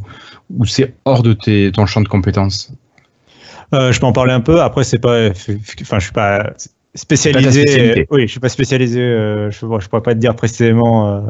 ou 0.55 0.65
c'est 0.65 0.93
hors 1.05 1.23
de 1.23 1.33
tes, 1.33 1.71
ton 1.71 1.85
champ 1.85 2.01
de 2.01 2.07
compétences? 2.07 2.71
Euh, 3.73 3.91
je 3.91 3.99
peux 3.99 4.05
en 4.05 4.13
parler 4.13 4.33
un 4.33 4.39
peu. 4.41 4.61
Après, 4.61 4.83
c'est 4.83 4.99
pas, 4.99 5.29
enfin, 5.29 5.99
je 5.99 6.03
suis 6.03 6.13
pas 6.13 6.53
spécialisé. 6.95 8.07
Oui, 8.11 8.23
je 8.23 8.31
suis 8.31 8.39
pas 8.39 8.49
spécialisé. 8.49 9.01
Euh, 9.01 9.51
je, 9.51 9.65
ne 9.65 9.77
pourrais 9.79 10.01
pas 10.01 10.13
te 10.13 10.19
dire 10.19 10.35
précisément 10.35 11.23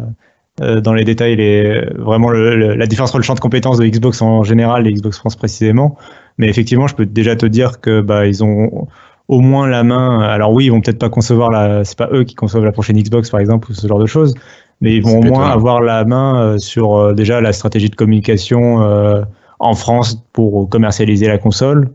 euh, 0.61 0.81
dans 0.81 0.93
les 0.93 1.03
détails 1.03 1.35
les, 1.35 1.81
vraiment 1.97 2.31
la 2.31 2.87
différence 2.87 3.11
entre 3.11 3.19
le 3.19 3.23
champ 3.23 3.35
de 3.35 3.39
compétences 3.39 3.77
de 3.77 3.85
Xbox 3.85 4.21
en 4.21 4.43
général 4.43 4.87
et 4.87 4.93
Xbox 4.93 5.17
France 5.17 5.35
précisément. 5.35 5.97
Mais 6.37 6.47
effectivement, 6.47 6.87
je 6.87 6.95
peux 6.95 7.05
déjà 7.05 7.35
te 7.35 7.45
dire 7.45 7.81
que 7.81 8.01
bah 8.01 8.27
ils 8.27 8.43
ont 8.43 8.87
au 9.27 9.41
moins 9.41 9.67
la 9.67 9.83
main. 9.83 10.19
Alors 10.19 10.51
oui, 10.51 10.65
ils 10.65 10.69
vont 10.69 10.81
peut-être 10.81 10.99
pas 10.99 11.09
concevoir 11.09 11.49
la. 11.49 11.83
C'est 11.83 11.97
pas 11.97 12.09
eux 12.11 12.23
qui 12.23 12.35
conçoivent 12.35 12.65
la 12.65 12.71
prochaine 12.71 12.97
Xbox 13.01 13.29
par 13.29 13.39
exemple 13.39 13.71
ou 13.71 13.73
ce 13.73 13.87
genre 13.87 13.99
de 13.99 14.05
choses, 14.05 14.33
mais 14.81 14.95
ils 14.95 15.03
vont 15.03 15.19
au 15.19 15.23
moins 15.23 15.49
avoir 15.49 15.81
la 15.81 16.05
main 16.05 16.57
sur 16.59 17.13
déjà 17.13 17.41
la 17.41 17.53
stratégie 17.53 17.89
de 17.89 17.95
communication 17.95 19.25
en 19.59 19.73
France 19.73 20.23
pour 20.33 20.69
commercialiser 20.69 21.27
la 21.27 21.37
console. 21.37 21.89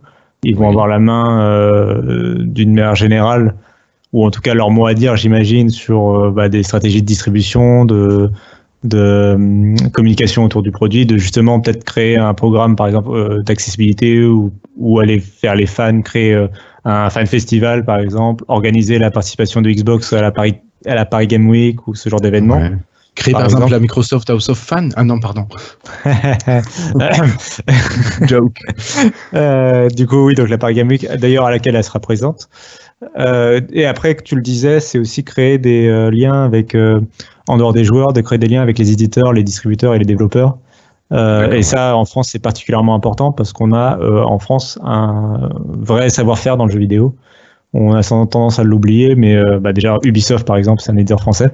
Ils 0.44 0.56
vont 0.56 0.68
avoir 0.68 0.88
la 0.88 0.98
main 0.98 1.40
euh, 1.40 2.34
d'une 2.38 2.74
manière 2.74 2.96
générale, 2.96 3.54
ou 4.12 4.26
en 4.26 4.30
tout 4.30 4.40
cas 4.40 4.54
leur 4.54 4.70
mot 4.70 4.86
à 4.86 4.94
dire, 4.94 5.16
j'imagine, 5.16 5.70
sur 5.70 6.10
euh, 6.10 6.30
bah, 6.30 6.48
des 6.48 6.64
stratégies 6.64 7.00
de 7.00 7.06
distribution, 7.06 7.84
de, 7.84 8.28
de 8.84 9.32
hum, 9.34 9.76
communication 9.92 10.44
autour 10.44 10.62
du 10.62 10.70
produit, 10.70 11.06
de 11.06 11.16
justement 11.16 11.60
peut-être 11.60 11.84
créer 11.84 12.16
un 12.16 12.34
programme, 12.34 12.76
par 12.76 12.86
exemple, 12.86 13.10
euh, 13.10 13.42
d'accessibilité 13.42 14.24
ou, 14.24 14.52
ou, 14.76 15.00
aller 15.00 15.20
faire 15.20 15.54
les 15.54 15.66
fans, 15.66 16.02
créer 16.02 16.46
un 16.84 17.10
fan 17.10 17.26
festival, 17.26 17.84
par 17.84 17.98
exemple, 17.98 18.44
organiser 18.48 18.98
la 18.98 19.10
participation 19.10 19.60
de 19.60 19.70
Xbox 19.70 20.12
à 20.12 20.22
la 20.22 20.30
Paris, 20.30 20.56
à 20.86 20.94
la 20.94 21.04
Paris 21.04 21.26
Game 21.26 21.48
Week 21.48 21.86
ou 21.86 21.94
ce 21.94 22.08
genre 22.08 22.20
d'événement. 22.20 22.60
Créer 23.14 23.32
par, 23.32 23.44
exemple, 23.44 23.70
la 23.70 23.78
Microsoft 23.78 24.30
House 24.30 24.48
of 24.48 24.58
Fun 24.58 24.88
Ah 24.96 25.04
non, 25.04 25.20
pardon. 25.20 25.46
Joke. 28.22 28.58
Euh, 29.34 29.90
du 29.90 30.06
coup, 30.06 30.26
oui, 30.26 30.34
donc 30.34 30.48
la 30.48 30.56
Paris 30.56 30.74
Game 30.74 30.88
Week, 30.88 31.06
d'ailleurs 31.18 31.44
à 31.44 31.50
laquelle 31.50 31.76
elle 31.76 31.84
sera 31.84 32.00
présente. 32.00 32.48
Euh, 33.18 33.60
et 33.72 33.84
après, 33.84 34.14
que 34.14 34.22
tu 34.22 34.34
le 34.34 34.40
disais, 34.40 34.80
c'est 34.80 34.98
aussi 34.98 35.24
créer 35.24 35.58
des 35.58 35.88
euh, 35.88 36.10
liens 36.10 36.44
avec, 36.44 36.74
euh, 36.74 37.02
en 37.48 37.56
dehors 37.56 37.72
des 37.72 37.84
joueurs, 37.84 38.12
de 38.12 38.20
créer 38.20 38.38
des 38.38 38.48
liens 38.48 38.62
avec 38.62 38.78
les 38.78 38.92
éditeurs, 38.92 39.32
les 39.32 39.42
distributeurs 39.42 39.94
et 39.94 39.98
les 39.98 40.04
développeurs. 40.04 40.58
Euh, 41.12 41.52
et 41.52 41.62
ça, 41.62 41.96
en 41.96 42.04
France, 42.04 42.30
c'est 42.30 42.38
particulièrement 42.38 42.94
important 42.94 43.32
parce 43.32 43.52
qu'on 43.52 43.72
a 43.72 43.98
en 43.98 44.38
France 44.38 44.78
un 44.82 45.50
vrai 45.66 46.08
savoir-faire 46.08 46.56
dans 46.56 46.66
le 46.66 46.72
jeu 46.72 46.78
vidéo. 46.78 47.14
On 47.74 47.94
a 47.94 48.02
tendance 48.02 48.58
à 48.58 48.64
l'oublier, 48.64 49.14
mais 49.14 49.36
bah, 49.60 49.72
déjà 49.72 49.98
Ubisoft, 50.02 50.46
par 50.46 50.56
exemple, 50.56 50.82
c'est 50.82 50.90
un 50.90 50.96
éditeur 50.96 51.20
français. 51.20 51.50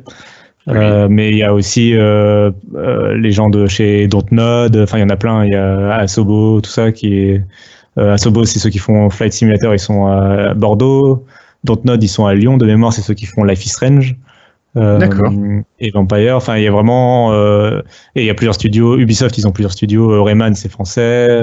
Euh, 0.69 1.09
mais 1.11 1.31
il 1.31 1.39
y 1.39 1.43
a 1.43 1.55
aussi 1.55 1.95
euh, 1.95 2.51
euh, 2.75 3.17
les 3.17 3.33
gens 3.33 3.49
de 3.49 3.67
chez 3.67 4.07
Dontnod, 4.07 4.77
enfin 4.77 4.99
il 4.99 5.01
y 5.01 5.05
en 5.05 5.09
a 5.09 5.17
plein, 5.17 5.45
il 5.45 5.53
y 5.53 5.57
a 5.57 5.95
Asobo, 5.95 6.61
tout 6.61 6.71
ça 6.71 6.93
qui 6.93 7.15
est 7.15 7.43
Asobo 7.97 8.45
c'est 8.45 8.59
ceux 8.59 8.71
qui 8.71 8.79
font 8.79 9.09
Flight 9.11 9.33
Simulator, 9.33 9.75
ils 9.75 9.79
sont 9.79 10.07
à 10.07 10.55
Bordeaux. 10.55 11.25
Dontnod 11.65 12.03
ils 12.03 12.09
sont 12.09 12.27
à 12.27 12.35
Lyon, 12.35 12.57
de 12.57 12.67
mémoire 12.67 12.93
c'est 12.93 13.03
ceux 13.03 13.15
qui 13.15 13.27
font 13.27 13.45
Life 13.45 13.65
is 13.65 13.71
Strange. 13.71 14.17
D'accord. 14.79 15.33
Et 15.81 15.91
Vampire, 15.91 16.37
enfin 16.37 16.57
il 16.57 16.63
y 16.63 16.67
a 16.67 16.71
vraiment 16.71 17.33
et 17.35 17.83
il 18.23 18.25
y 18.25 18.31
a 18.31 18.35
plusieurs 18.35 18.55
studios. 18.55 18.99
Ubisoft 18.99 19.37
ils 19.39 19.47
ont 19.47 19.53
plusieurs 19.53 19.73
studios. 19.73 20.23
Rayman 20.23 20.55
c'est 20.55 20.71
français. 20.71 21.41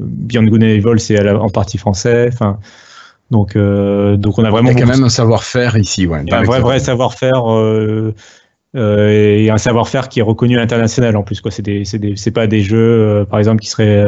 Beyond 0.00 0.44
Good 0.44 0.62
and 0.62 0.66
Evil 0.66 0.98
c'est 0.98 1.28
en 1.28 1.48
partie 1.48 1.78
français. 1.78 2.28
Enfin 2.32 2.58
donc, 3.30 3.56
euh, 3.56 4.16
donc 4.16 4.38
on 4.38 4.44
a 4.44 4.50
vraiment. 4.50 4.70
Il 4.70 4.78
y 4.78 4.82
a 4.82 4.84
quand 4.84 4.92
même 4.92 5.04
un 5.04 5.08
savoir-faire 5.08 5.76
ici, 5.76 6.06
ouais. 6.06 6.22
Un 6.30 6.42
vrai, 6.44 6.60
vrai 6.60 6.78
savoir-faire 6.78 7.52
euh, 7.52 8.14
euh, 8.76 9.08
et 9.10 9.50
un 9.50 9.58
savoir-faire 9.58 10.08
qui 10.08 10.20
est 10.20 10.22
reconnu 10.22 10.56
à 10.56 10.60
l'international 10.60 11.16
en 11.16 11.22
plus. 11.22 11.40
Quoi, 11.40 11.50
c'est 11.50 11.62
des, 11.62 11.84
c'est 11.84 11.98
des, 11.98 12.14
c'est 12.16 12.30
pas 12.30 12.46
des 12.46 12.62
jeux, 12.62 12.76
euh, 12.78 13.24
par 13.24 13.40
exemple, 13.40 13.60
qui 13.60 13.68
seraient 13.68 14.04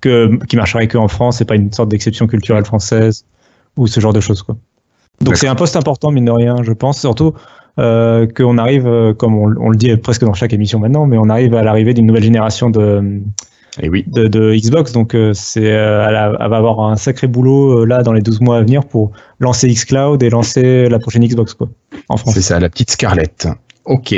que, 0.00 0.36
qui 0.46 0.56
marcheraient 0.56 0.88
que 0.88 0.98
en 0.98 1.08
France. 1.08 1.38
C'est 1.38 1.44
pas 1.44 1.54
une 1.54 1.72
sorte 1.72 1.90
d'exception 1.90 2.26
culturelle 2.26 2.64
française 2.64 3.24
ou 3.76 3.86
ce 3.86 4.00
genre 4.00 4.12
de 4.12 4.20
choses, 4.20 4.42
quoi. 4.42 4.56
Donc 5.20 5.36
c'est 5.36 5.48
un 5.48 5.54
poste 5.54 5.76
important 5.76 6.10
mine 6.10 6.24
de 6.24 6.30
rien, 6.30 6.62
je 6.62 6.72
pense, 6.72 6.98
surtout 6.98 7.34
euh, 7.78 8.26
qu'on 8.26 8.58
arrive, 8.58 9.14
comme 9.18 9.34
on, 9.34 9.54
on, 9.60 9.68
le 9.70 9.76
dit 9.76 9.94
presque 9.96 10.24
dans 10.24 10.34
chaque 10.34 10.52
émission 10.52 10.78
maintenant, 10.78 11.06
mais 11.06 11.18
on 11.18 11.28
arrive 11.28 11.54
à 11.54 11.62
l'arrivée 11.62 11.94
d'une 11.94 12.06
nouvelle 12.06 12.22
génération 12.22 12.70
de 12.70 13.20
et 13.80 13.88
oui. 13.88 14.04
de, 14.06 14.26
de, 14.26 14.54
Xbox. 14.54 14.92
Donc, 14.92 15.14
euh, 15.14 15.32
c'est, 15.32 15.72
euh, 15.72 16.06
elle, 16.08 16.36
elle, 16.40 16.48
va 16.48 16.56
avoir 16.56 16.80
un 16.80 16.96
sacré 16.96 17.26
boulot 17.26 17.80
euh, 17.82 17.84
là 17.84 18.02
dans 18.02 18.12
les 18.12 18.22
12 18.22 18.40
mois 18.40 18.58
à 18.58 18.60
venir 18.60 18.84
pour 18.84 19.12
lancer 19.38 19.68
xCloud 19.72 20.22
et 20.22 20.30
lancer 20.30 20.88
la 20.88 20.98
prochaine 20.98 21.24
Xbox 21.24 21.54
quoi, 21.54 21.68
en 22.08 22.16
France. 22.16 22.34
C'est 22.34 22.42
ça, 22.42 22.58
la 22.58 22.68
petite 22.68 22.90
Scarlett. 22.90 23.48
Ok. 23.84 24.14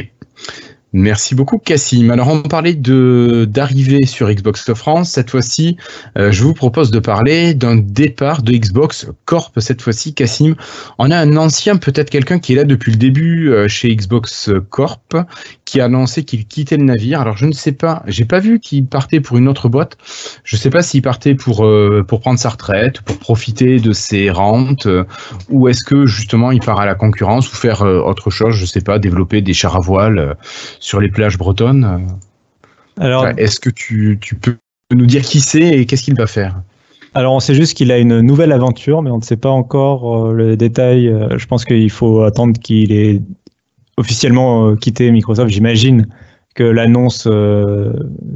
Merci 0.94 1.34
beaucoup 1.34 1.56
Cassim. 1.56 2.10
Alors 2.10 2.28
on 2.28 2.42
parlait 2.42 2.74
de 2.74 3.48
d'arrivée 3.48 4.04
sur 4.04 4.30
Xbox 4.30 4.74
France. 4.74 5.12
Cette 5.12 5.30
fois-ci, 5.30 5.78
euh, 6.18 6.30
je 6.30 6.44
vous 6.44 6.52
propose 6.52 6.90
de 6.90 6.98
parler 6.98 7.54
d'un 7.54 7.76
départ 7.76 8.42
de 8.42 8.52
Xbox 8.52 9.06
Corp. 9.24 9.58
Cette 9.58 9.80
fois-ci, 9.80 10.12
Cassim, 10.12 10.54
on 10.98 11.10
a 11.10 11.16
un 11.16 11.38
ancien, 11.38 11.78
peut-être 11.78 12.10
quelqu'un 12.10 12.38
qui 12.38 12.52
est 12.52 12.56
là 12.56 12.64
depuis 12.64 12.92
le 12.92 12.98
début 12.98 13.50
euh, 13.50 13.68
chez 13.68 13.96
Xbox 13.96 14.50
Corp, 14.68 15.16
qui 15.64 15.80
a 15.80 15.86
annoncé 15.86 16.24
qu'il 16.24 16.44
quittait 16.44 16.76
le 16.76 16.84
navire. 16.84 17.22
Alors 17.22 17.38
je 17.38 17.46
ne 17.46 17.52
sais 17.52 17.72
pas, 17.72 18.02
j'ai 18.06 18.26
pas 18.26 18.40
vu 18.40 18.60
qu'il 18.60 18.84
partait 18.84 19.20
pour 19.20 19.38
une 19.38 19.48
autre 19.48 19.70
boîte. 19.70 19.96
Je 20.44 20.56
ne 20.56 20.60
sais 20.60 20.68
pas 20.68 20.82
s'il 20.82 21.00
partait 21.00 21.34
pour 21.34 21.64
euh, 21.64 22.04
pour 22.06 22.20
prendre 22.20 22.38
sa 22.38 22.50
retraite, 22.50 23.00
pour 23.00 23.16
profiter 23.16 23.80
de 23.80 23.94
ses 23.94 24.28
rentes, 24.30 24.86
ou 25.48 25.68
est-ce 25.68 25.84
que 25.86 26.04
justement 26.04 26.50
il 26.50 26.60
part 26.60 26.80
à 26.80 26.84
la 26.84 26.94
concurrence 26.94 27.50
ou 27.50 27.56
faire 27.56 27.80
autre 27.80 28.28
chose. 28.28 28.56
Je 28.56 28.66
sais 28.66 28.82
pas, 28.82 28.98
développer 28.98 29.40
des 29.40 29.54
chars 29.54 29.76
à 29.76 29.80
voile 29.80 30.36
sur 30.82 31.00
les 31.00 31.08
plages 31.08 31.38
bretonnes. 31.38 31.84
Euh, 31.84 33.02
Alors, 33.02 33.26
est-ce 33.38 33.60
que 33.60 33.70
tu, 33.70 34.18
peux 34.40 34.56
nous 34.92 35.06
dire 35.06 35.22
qui 35.22 35.40
c'est 35.40 35.78
et 35.78 35.86
qu'est-ce 35.86 36.02
qu'il 36.02 36.16
va 36.16 36.26
faire? 36.26 36.60
alors 37.14 37.34
on 37.34 37.40
sait 37.40 37.54
juste 37.54 37.76
qu'il 37.76 37.92
a 37.92 37.98
une 37.98 38.22
nouvelle 38.22 38.52
aventure, 38.52 39.02
mais 39.02 39.10
on 39.10 39.18
ne 39.18 39.22
sait 39.22 39.36
pas 39.36 39.50
encore 39.50 40.28
euh, 40.28 40.32
le 40.32 40.56
détail. 40.56 41.08
Euh, 41.08 41.36
je 41.36 41.46
pense 41.46 41.66
qu'il 41.66 41.90
faut 41.90 42.22
attendre 42.22 42.58
qu'il 42.58 42.90
ait 42.90 43.20
officiellement 43.98 44.74
quitté 44.76 45.10
Microsoft. 45.10 45.50
J'imagine 45.50 46.06
que 46.54 46.64
l'annonce, 46.64 47.28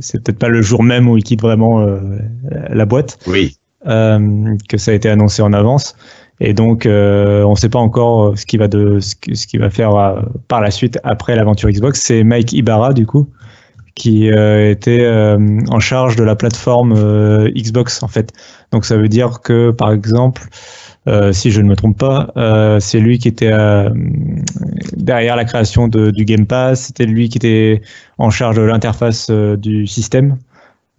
c'est 0.00 0.22
peut-être 0.22 0.38
pas 0.38 0.48
le 0.48 0.60
jour 0.60 0.82
même 0.82 1.08
où 1.08 1.16
il 1.16 1.24
quitte 1.24 1.40
vraiment 1.40 1.84
la 2.70 2.84
boîte. 2.86 3.18
Oui. 3.26 3.56
que 3.84 4.76
ça 4.76 4.90
a 4.90 4.94
été 4.94 5.08
annoncé 5.08 5.42
en 5.42 5.52
avance. 5.52 5.96
Et 6.40 6.52
donc, 6.52 6.84
euh, 6.84 7.42
on 7.44 7.52
ne 7.52 7.56
sait 7.56 7.68
pas 7.68 7.78
encore 7.78 8.24
euh, 8.24 8.36
ce 8.36 8.44
qu'il 8.44 8.58
va 8.58 8.68
de 8.68 9.00
ce 9.00 9.46
qu'il 9.46 9.60
va 9.60 9.70
faire 9.70 9.94
euh, 9.94 10.20
par 10.48 10.60
la 10.60 10.70
suite 10.70 10.98
après 11.02 11.34
l'aventure 11.34 11.70
Xbox. 11.70 12.00
C'est 12.00 12.24
Mike 12.24 12.52
Ibarra 12.52 12.92
du 12.92 13.06
coup 13.06 13.28
qui 13.94 14.28
était 14.28 15.08
en 15.70 15.80
charge 15.80 16.16
de 16.16 16.22
la 16.22 16.36
plateforme 16.36 16.92
Xbox 17.48 18.02
en 18.02 18.08
fait. 18.08 18.30
Donc 18.70 18.84
ça 18.84 18.98
veut 18.98 19.08
dire 19.08 19.40
que 19.40 19.70
par 19.70 19.90
exemple, 19.90 20.48
si 21.32 21.50
je 21.50 21.62
ne 21.62 21.66
me 21.66 21.76
trompe 21.76 21.98
pas, 21.98 22.30
c'est 22.78 23.00
lui 23.00 23.18
qui 23.18 23.28
était 23.28 23.54
derrière 24.98 25.34
la 25.34 25.46
création 25.46 25.88
de, 25.88 26.10
du 26.10 26.26
Game 26.26 26.44
Pass. 26.44 26.82
C'était 26.82 27.06
lui 27.06 27.30
qui 27.30 27.38
était 27.38 27.80
en 28.18 28.28
charge 28.28 28.56
de 28.56 28.60
l'interface 28.60 29.30
du 29.30 29.86
système. 29.86 30.36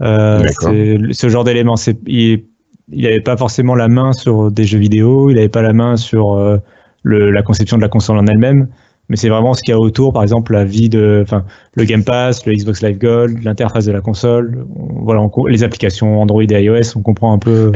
ce 0.01 1.27
genre 1.29 1.43
d'éléments, 1.43 1.75
c'est 1.75 1.99
il 2.07 2.45
n'avait 2.89 3.21
pas 3.21 3.37
forcément 3.37 3.75
la 3.75 3.87
main 3.87 4.13
sur 4.13 4.51
des 4.51 4.63
jeux 4.63 4.79
vidéo, 4.79 5.29
il 5.29 5.35
n'avait 5.35 5.49
pas 5.49 5.61
la 5.61 5.73
main 5.73 5.97
sur 5.97 6.33
euh, 6.33 6.57
le, 7.03 7.31
la 7.31 7.41
conception 7.41 7.77
de 7.77 7.81
la 7.81 7.89
console 7.89 8.17
en 8.17 8.25
elle-même, 8.27 8.67
mais 9.09 9.15
c'est 9.15 9.29
vraiment 9.29 9.53
ce 9.53 9.61
qu'il 9.61 9.71
y 9.71 9.75
a 9.75 9.79
autour, 9.79 10.13
par 10.13 10.23
exemple 10.23 10.53
la 10.53 10.63
vie 10.63 10.89
de, 10.89 11.21
enfin, 11.23 11.45
le 11.75 11.83
Game 11.83 12.03
Pass, 12.03 12.45
le 12.45 12.53
Xbox 12.53 12.81
Live 12.81 12.97
Gold, 12.97 13.43
l'interface 13.43 13.85
de 13.85 13.91
la 13.91 14.01
console, 14.01 14.65
voilà, 14.75 15.27
les 15.47 15.63
applications 15.63 16.21
Android 16.21 16.43
et 16.43 16.63
iOS, 16.63 16.95
on 16.95 17.01
comprend 17.01 17.33
un 17.33 17.39
peu. 17.39 17.71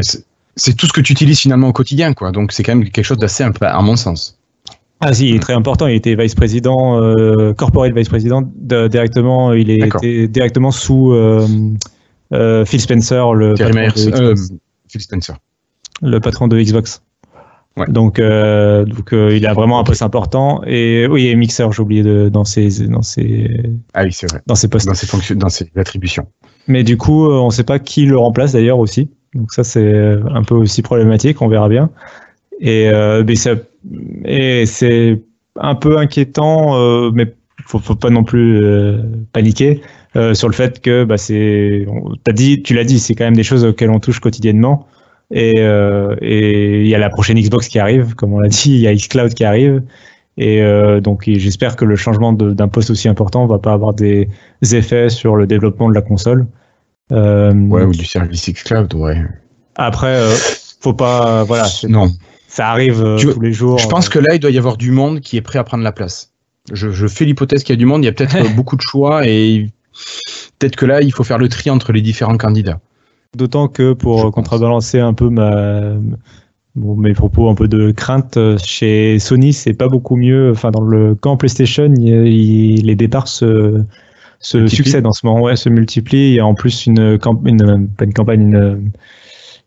C'est 0.57 0.75
tout 0.75 0.85
ce 0.85 0.93
que 0.93 1.01
tu 1.01 1.13
utilises 1.13 1.39
finalement 1.39 1.69
au 1.69 1.73
quotidien, 1.73 2.13
quoi. 2.13 2.31
Donc 2.31 2.51
c'est 2.51 2.63
quand 2.63 2.75
même 2.75 2.89
quelque 2.89 3.05
chose 3.05 3.17
d'assez, 3.17 3.43
à 3.43 3.81
mon 3.81 3.95
sens. 3.95 4.37
Ah 5.03 5.13
si, 5.13 5.29
il 5.29 5.35
est 5.35 5.39
très 5.39 5.53
important. 5.53 5.87
Il 5.87 5.95
était 5.95 6.15
vice-président, 6.15 7.01
euh, 7.01 7.53
corporate 7.53 7.93
vice-président. 7.93 8.43
directement, 8.61 9.51
il 9.53 9.71
est 9.71 9.87
était 9.87 10.27
directement 10.27 10.69
sous 10.69 11.11
euh, 11.11 11.47
euh, 12.33 12.65
Phil 12.65 12.79
Spencer, 12.79 13.33
le 13.33 13.55
Phil 14.91 15.01
Spencer. 15.01 15.35
Le 16.01 16.19
patron 16.19 16.47
de 16.47 16.59
Xbox. 16.59 17.01
Donc, 17.87 18.19
euh, 18.19 18.83
donc 18.83 19.13
euh, 19.13 19.35
il 19.35 19.47
a 19.47 19.53
vraiment 19.53 19.79
un 19.79 19.83
poste 19.83 20.01
important. 20.01 20.61
Et 20.65 21.07
oui, 21.07 21.27
et 21.27 21.35
Mixer, 21.35 21.71
j'ai 21.71 21.81
oublié 21.81 22.03
de, 22.03 22.27
dans 22.27 22.43
ses, 22.43 22.87
dans 22.87 23.01
ses, 23.01 23.63
ah 23.93 24.03
oui, 24.03 24.11
c'est 24.11 24.29
vrai. 24.29 24.41
Dans 24.45 24.55
ses 24.55 24.67
postes. 24.67 24.87
Dans 24.87 24.93
ses 24.93 25.07
fonctions, 25.07 25.35
dans 25.35 25.49
ses 25.49 25.71
attributions. 25.77 26.27
Mais 26.67 26.83
du 26.83 26.97
coup, 26.97 27.25
euh, 27.25 27.35
on 27.35 27.47
ne 27.47 27.51
sait 27.51 27.63
pas 27.63 27.79
qui 27.79 28.05
le 28.05 28.17
remplace 28.17 28.51
d'ailleurs 28.51 28.79
aussi. 28.79 29.09
Donc 29.33 29.53
ça, 29.53 29.63
c'est 29.63 30.19
un 30.29 30.43
peu 30.43 30.55
aussi 30.55 30.81
problématique. 30.81 31.41
On 31.41 31.47
verra 31.47 31.69
bien. 31.69 31.89
Et, 32.59 32.91
mais 33.25 33.35
ça, 33.35 33.51
et 34.25 34.65
c'est 34.65 35.23
un 35.55 35.73
peu 35.73 35.97
inquiétant, 35.97 37.11
mais 37.11 37.33
faut, 37.65 37.79
faut 37.79 37.95
pas 37.95 38.09
non 38.09 38.25
plus 38.25 38.61
paniquer 39.31 39.81
euh, 40.15 40.33
sur 40.33 40.47
le 40.47 40.53
fait 40.53 40.81
que 40.81 41.03
bah, 41.03 41.17
c'est, 41.17 41.85
as 42.27 42.31
dit, 42.33 42.61
tu 42.63 42.73
l'as 42.73 42.83
dit, 42.83 42.99
c'est 42.99 43.15
quand 43.15 43.25
même 43.25 43.35
des 43.35 43.43
choses 43.43 43.63
auxquelles 43.65 43.89
on 43.89 43.99
touche 43.99 44.19
quotidiennement. 44.19 44.87
Et 45.33 45.53
euh, 45.59 46.15
et 46.21 46.81
il 46.81 46.87
y 46.87 46.95
a 46.95 46.97
la 46.97 47.09
prochaine 47.09 47.39
Xbox 47.39 47.67
qui 47.69 47.79
arrive, 47.79 48.15
comme 48.15 48.33
on 48.33 48.39
l'a 48.39 48.49
dit, 48.49 48.71
il 48.73 48.79
y 48.81 48.87
a 48.87 48.93
xCloud 48.93 49.33
qui 49.33 49.45
arrive. 49.45 49.81
Et 50.37 50.61
euh, 50.61 50.99
donc 51.01 51.23
j'espère 51.27 51.75
que 51.75 51.85
le 51.85 51.95
changement 51.95 52.33
d'un 52.33 52.67
poste 52.67 52.89
aussi 52.89 53.07
important 53.07 53.45
va 53.47 53.59
pas 53.59 53.73
avoir 53.73 53.93
des 53.93 54.27
effets 54.73 55.09
sur 55.09 55.35
le 55.35 55.47
développement 55.47 55.89
de 55.89 55.93
la 55.95 56.01
console. 56.01 56.47
Euh, 57.11 57.53
ouais, 57.53 57.83
ou 57.83 57.91
du 57.91 58.05
service 58.05 58.49
xCloud, 58.49 58.93
ouais. 58.95 59.17
Après, 59.75 60.15
euh, 60.15 60.33
faut 60.81 60.93
pas, 60.93 61.43
voilà, 61.43 61.67
Non. 61.87 62.09
ça 62.47 62.69
arrive 62.69 63.01
euh, 63.03 63.17
veux- 63.17 63.33
tous 63.33 63.41
les 63.41 63.51
jours. 63.53 63.77
Je 63.79 63.87
pense 63.87 64.07
que 64.09 64.19
là, 64.19 64.33
il 64.35 64.39
doit 64.39 64.51
y 64.51 64.57
avoir 64.57 64.77
du 64.77 64.91
monde 64.91 65.19
qui 65.19 65.37
est 65.37 65.41
prêt 65.41 65.59
à 65.59 65.63
prendre 65.63 65.83
la 65.83 65.91
place. 65.91 66.31
Je, 66.71 66.89
je 66.91 67.07
fais 67.07 67.25
l'hypothèse 67.25 67.63
qu'il 67.63 67.73
y 67.73 67.77
a 67.77 67.79
du 67.79 67.85
monde, 67.85 68.03
il 68.03 68.05
y 68.05 68.09
a 68.09 68.13
peut-être 68.13 68.35
euh, 68.35 68.49
beaucoup 68.55 68.75
de 68.77 68.81
choix 68.81 69.27
et 69.27 69.67
peut-être 70.59 70.75
que 70.75 70.85
là, 70.85 71.01
il 71.01 71.11
faut 71.11 71.23
faire 71.23 71.37
le 71.37 71.49
tri 71.49 71.69
entre 71.69 71.91
les 71.91 72.01
différents 72.01 72.37
candidats. 72.37 72.79
D'autant 73.35 73.67
que 73.67 73.93
pour 73.93 74.17
Je 74.17 74.21
euh, 74.21 74.25
pense. 74.25 74.33
contrebalancer 74.35 74.99
un 74.99 75.13
peu 75.13 75.29
ma, 75.29 75.93
bon, 76.75 76.95
mes 76.95 77.13
propos 77.13 77.49
un 77.49 77.55
peu 77.55 77.67
de 77.67 77.91
crainte, 77.91 78.37
euh, 78.37 78.57
chez 78.63 79.19
Sony, 79.19 79.53
c'est 79.53 79.73
pas 79.73 79.87
beaucoup 79.87 80.15
mieux. 80.17 80.51
Enfin, 80.51 80.71
dans 80.71 80.81
le 80.81 81.15
camp 81.15 81.37
PlayStation, 81.37 81.91
il 81.97 82.27
il- 82.27 82.85
les 82.85 82.95
départs 82.95 83.27
se, 83.29 83.83
succèdent 84.41 85.05
en 85.07 85.11
ce 85.13 85.25
moment, 85.25 85.41
ouais, 85.41 85.55
se 85.55 85.69
multiplient. 85.69 86.29
Il 86.31 86.33
y 86.35 86.39
a 86.39 86.45
en 86.45 86.55
plus 86.55 86.85
une, 86.87 87.17
camp- 87.19 87.41
une 87.45 87.87
pas 87.87 88.05
une 88.05 88.13
campagne, 88.13 88.41
une, 88.41 88.91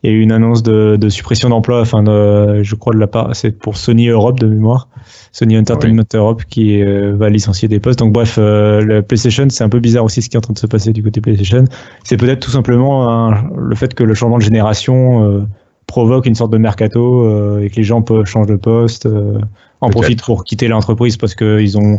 il 0.04 0.10
y 0.10 0.12
a 0.12 0.16
eu 0.16 0.20
une 0.20 0.32
annonce 0.32 0.62
de, 0.62 0.96
de 1.00 1.08
suppression 1.08 1.48
d'emplois. 1.48 1.80
Enfin, 1.80 2.02
de- 2.02 2.62
je 2.62 2.74
crois 2.74 2.92
de 2.94 2.98
la 3.00 3.06
part, 3.06 3.34
c'est 3.34 3.50
pour 3.58 3.76
Sony 3.78 4.08
Europe 4.08 4.38
de 4.38 4.46
mémoire, 4.46 4.88
Sony 5.32 5.56
Entertainment 5.58 6.04
Europe 6.14 6.42
qui 6.48 6.82
euh, 6.82 7.14
va 7.16 7.30
licencier 7.30 7.68
des 7.68 7.80
postes. 7.80 7.98
Donc 8.00 8.12
bref, 8.12 8.36
euh, 8.38 8.82
le 8.82 9.00
PlayStation, 9.02 9.46
c'est 9.48 9.64
un 9.64 9.70
peu 9.70 9.80
bizarre 9.80 10.04
aussi 10.04 10.20
ce 10.20 10.28
qui 10.28 10.36
est 10.36 10.38
en 10.38 10.42
train 10.42 10.52
de 10.52 10.58
se 10.58 10.66
passer 10.66 10.92
du 10.92 11.02
côté 11.02 11.20
PlayStation 11.22 11.64
c'est 12.04 12.16
peut-être 12.18 12.40
tout 12.40 12.50
simplement 12.50 13.08
un- 13.10 13.48
le 13.56 13.74
fait 13.74 13.94
que 13.94 14.04
le 14.04 14.12
changement 14.14 14.38
de 14.38 14.42
génération 14.42 15.24
euh, 15.24 15.40
provoque 15.86 16.26
une 16.26 16.34
sorte 16.34 16.52
de 16.52 16.58
mercato 16.58 17.24
euh, 17.24 17.60
et 17.62 17.70
que 17.70 17.76
les 17.76 17.82
gens 17.82 18.02
peuvent 18.02 18.26
changer 18.26 18.52
de 18.52 18.56
poste, 18.56 19.06
euh, 19.06 19.38
en 19.80 19.88
profitent 19.90 20.22
pour 20.22 20.44
quitter 20.44 20.68
l'entreprise 20.68 21.16
parce 21.16 21.34
qu'ils 21.34 21.76
ont 21.78 21.98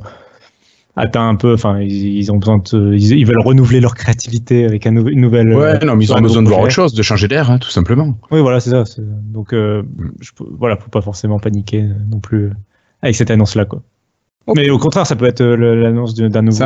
atteint 0.97 1.27
un 1.27 1.35
peu, 1.35 1.53
enfin 1.53 1.79
ils, 1.81 2.17
ils 2.17 2.31
ont 2.31 2.37
besoin 2.37 2.57
de, 2.59 2.93
ils, 2.93 3.11
ils 3.17 3.25
veulent 3.25 3.41
renouveler 3.41 3.79
leur 3.81 3.95
créativité 3.95 4.65
avec 4.65 4.87
un 4.87 4.91
nou- 4.91 5.09
une 5.09 5.19
nouvelle. 5.21 5.53
Ouais, 5.53 5.81
euh, 5.81 5.85
non, 5.85 5.95
mais 5.95 6.05
ils 6.05 6.13
ont 6.13 6.21
besoin 6.21 6.41
de 6.43 6.47
voir 6.47 6.61
autre 6.61 6.71
chose, 6.71 6.93
de 6.93 7.01
changer 7.03 7.27
d'air, 7.27 7.51
hein, 7.51 7.57
tout 7.59 7.69
simplement. 7.69 8.17
Oui, 8.31 8.39
voilà, 8.41 8.59
c'est 8.59 8.69
ça. 8.71 8.83
Donc 9.33 9.53
euh, 9.53 9.81
Mm. 9.83 10.11
je, 10.21 10.31
voilà, 10.57 10.77
faut 10.77 10.89
pas 10.89 11.01
forcément 11.01 11.39
paniquer 11.39 11.81
euh, 11.83 11.93
non 12.11 12.19
plus 12.19 12.45
euh, 12.45 12.51
avec 13.01 13.15
cette 13.15 13.29
annonce-là, 13.31 13.65
quoi. 13.65 13.81
Mais 14.55 14.69
au 14.69 14.77
contraire, 14.77 15.07
ça 15.07 15.15
peut 15.15 15.25
être 15.25 15.43
l'annonce 15.43 16.13
d'un 16.13 16.41
nouveau, 16.43 16.63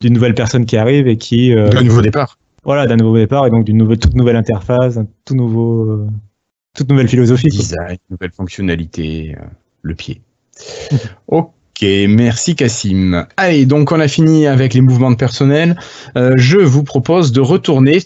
d'une 0.00 0.12
nouvelle 0.14 0.34
personne 0.34 0.64
qui 0.64 0.76
arrive 0.76 1.06
et 1.08 1.16
qui 1.16 1.52
euh, 1.52 1.70
Un 1.76 1.82
nouveau 1.82 2.02
départ. 2.02 2.38
voilà, 2.64 2.86
d'un 2.86 2.96
nouveau 2.96 3.16
départ 3.16 3.46
et 3.46 3.50
donc 3.50 3.64
d'une 3.64 3.76
nouvelle, 3.78 3.98
toute 3.98 4.14
nouvelle 4.14 4.36
interface, 4.36 4.96
un 4.96 5.06
tout 5.24 5.34
nouveau, 5.34 5.82
euh, 5.90 6.06
toute 6.76 6.88
nouvelle 6.88 7.08
philosophie. 7.08 7.48
Design, 7.48 7.96
nouvelle 8.10 8.30
fonctionnalité, 8.32 9.36
le 9.82 9.94
pied. 9.96 10.22
Ok, 11.26 11.48
merci 11.82 12.54
Cassim. 12.56 13.26
Allez, 13.36 13.66
donc 13.66 13.92
on 13.92 14.00
a 14.00 14.08
fini 14.08 14.46
avec 14.46 14.74
les 14.74 14.80
mouvements 14.80 15.10
de 15.10 15.16
personnel. 15.16 15.76
Euh, 16.16 16.32
je 16.36 16.58
vous 16.58 16.82
propose 16.82 17.32
de 17.32 17.40
retourner 17.40 17.98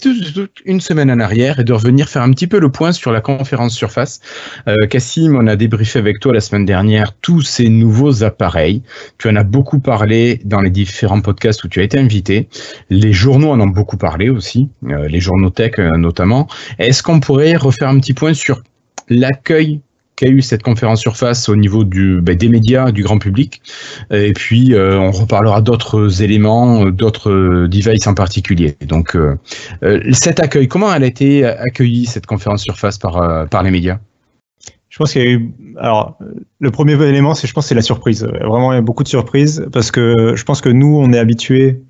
une 0.64 0.80
semaine 0.80 1.10
en 1.10 1.20
arrière 1.20 1.60
et 1.60 1.64
de 1.64 1.72
revenir 1.72 2.08
faire 2.08 2.22
un 2.22 2.30
petit 2.30 2.46
peu 2.46 2.58
le 2.58 2.70
point 2.70 2.92
sur 2.92 3.12
la 3.12 3.20
conférence 3.20 3.74
Surface. 3.74 4.20
Euh, 4.66 4.74
Cassim, 4.88 5.36
on 5.36 5.46
a 5.46 5.56
débriefé 5.56 5.98
avec 5.98 6.20
toi 6.20 6.32
la 6.32 6.40
semaine 6.40 6.64
dernière 6.64 7.14
tous 7.20 7.42
ces 7.42 7.68
nouveaux 7.68 8.24
appareils. 8.24 8.82
Tu 9.18 9.28
en 9.28 9.36
as 9.36 9.44
beaucoup 9.44 9.78
parlé 9.78 10.40
dans 10.44 10.60
les 10.60 10.70
différents 10.70 11.20
podcasts 11.20 11.62
où 11.64 11.68
tu 11.68 11.80
as 11.80 11.82
été 11.82 11.98
invité. 11.98 12.48
Les 12.90 13.12
journaux 13.12 13.50
en 13.50 13.60
ont 13.60 13.66
beaucoup 13.66 13.96
parlé 13.96 14.28
aussi, 14.30 14.68
euh, 14.88 15.08
les 15.08 15.20
journaux 15.20 15.50
tech 15.50 15.78
euh, 15.78 15.96
notamment. 15.96 16.48
Est-ce 16.78 17.02
qu'on 17.02 17.20
pourrait 17.20 17.56
refaire 17.56 17.88
un 17.88 17.98
petit 18.00 18.14
point 18.14 18.34
sur 18.34 18.62
l'accueil 19.08 19.80
qu'a 20.18 20.28
eu 20.28 20.42
cette 20.42 20.64
conférence 20.64 21.00
Surface 21.00 21.48
au 21.48 21.54
niveau 21.54 21.84
ben, 21.84 22.34
des 22.34 22.48
médias, 22.48 22.90
du 22.90 23.04
grand 23.04 23.18
public. 23.18 23.62
Et 24.10 24.32
puis, 24.32 24.74
euh, 24.74 24.98
on 24.98 25.12
reparlera 25.12 25.60
d'autres 25.60 26.22
éléments, 26.22 26.86
d'autres 26.86 27.30
euh, 27.30 27.68
devices 27.68 28.06
en 28.08 28.14
particulier. 28.14 28.76
Donc, 28.84 29.14
euh, 29.14 29.36
cet 30.12 30.40
accueil, 30.40 30.66
comment 30.66 30.92
elle 30.92 31.04
a 31.04 31.06
été 31.06 31.44
accueillie, 31.44 32.06
cette 32.06 32.26
conférence 32.26 32.62
Surface, 32.62 32.98
par, 32.98 33.62
les 33.62 33.70
médias? 33.70 33.98
Je 34.88 34.98
pense 34.98 35.12
qu'il 35.12 35.22
y 35.22 35.26
a 35.26 35.30
eu, 35.30 35.52
alors, 35.76 36.18
le 36.58 36.70
premier 36.72 37.00
élément, 37.06 37.36
c'est, 37.36 37.46
je 37.46 37.52
pense, 37.52 37.66
c'est 37.66 37.76
la 37.76 37.82
surprise. 37.82 38.24
Vraiment, 38.24 38.72
il 38.72 38.76
y 38.76 38.78
a 38.78 38.82
beaucoup 38.82 39.04
de 39.04 39.08
surprises 39.08 39.68
parce 39.72 39.92
que 39.92 40.34
je 40.34 40.42
pense 40.42 40.60
que 40.60 40.68
nous, 40.68 40.98
on 40.98 41.12
est 41.12 41.18
habitués 41.18 41.80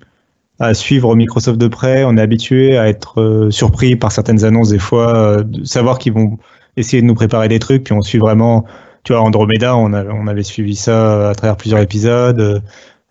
à 0.59 0.75
suivre 0.75 1.15
Microsoft 1.15 1.57
de 1.57 1.67
près, 1.67 2.03
on 2.03 2.17
est 2.17 2.21
habitué 2.21 2.77
à 2.77 2.87
être 2.89 3.47
surpris 3.49 3.95
par 3.95 4.11
certaines 4.11 4.43
annonces 4.43 4.69
des 4.69 4.77
fois, 4.77 5.41
de 5.41 5.63
savoir 5.63 5.97
qu'ils 5.97 6.13
vont 6.13 6.37
essayer 6.79 7.01
de 7.01 7.07
nous 7.07 7.15
préparer 7.15 7.47
des 7.47 7.59
trucs, 7.59 7.83
puis 7.83 7.93
on 7.93 8.01
suit 8.01 8.19
vraiment, 8.19 8.65
tu 9.03 9.13
vois, 9.13 9.21
Andromeda, 9.21 9.75
on, 9.75 9.93
avait 9.93 10.43
suivi 10.43 10.75
ça 10.75 11.29
à 11.29 11.35
travers 11.35 11.57
plusieurs 11.57 11.81
épisodes, 11.81 12.39
euh, 12.39 12.59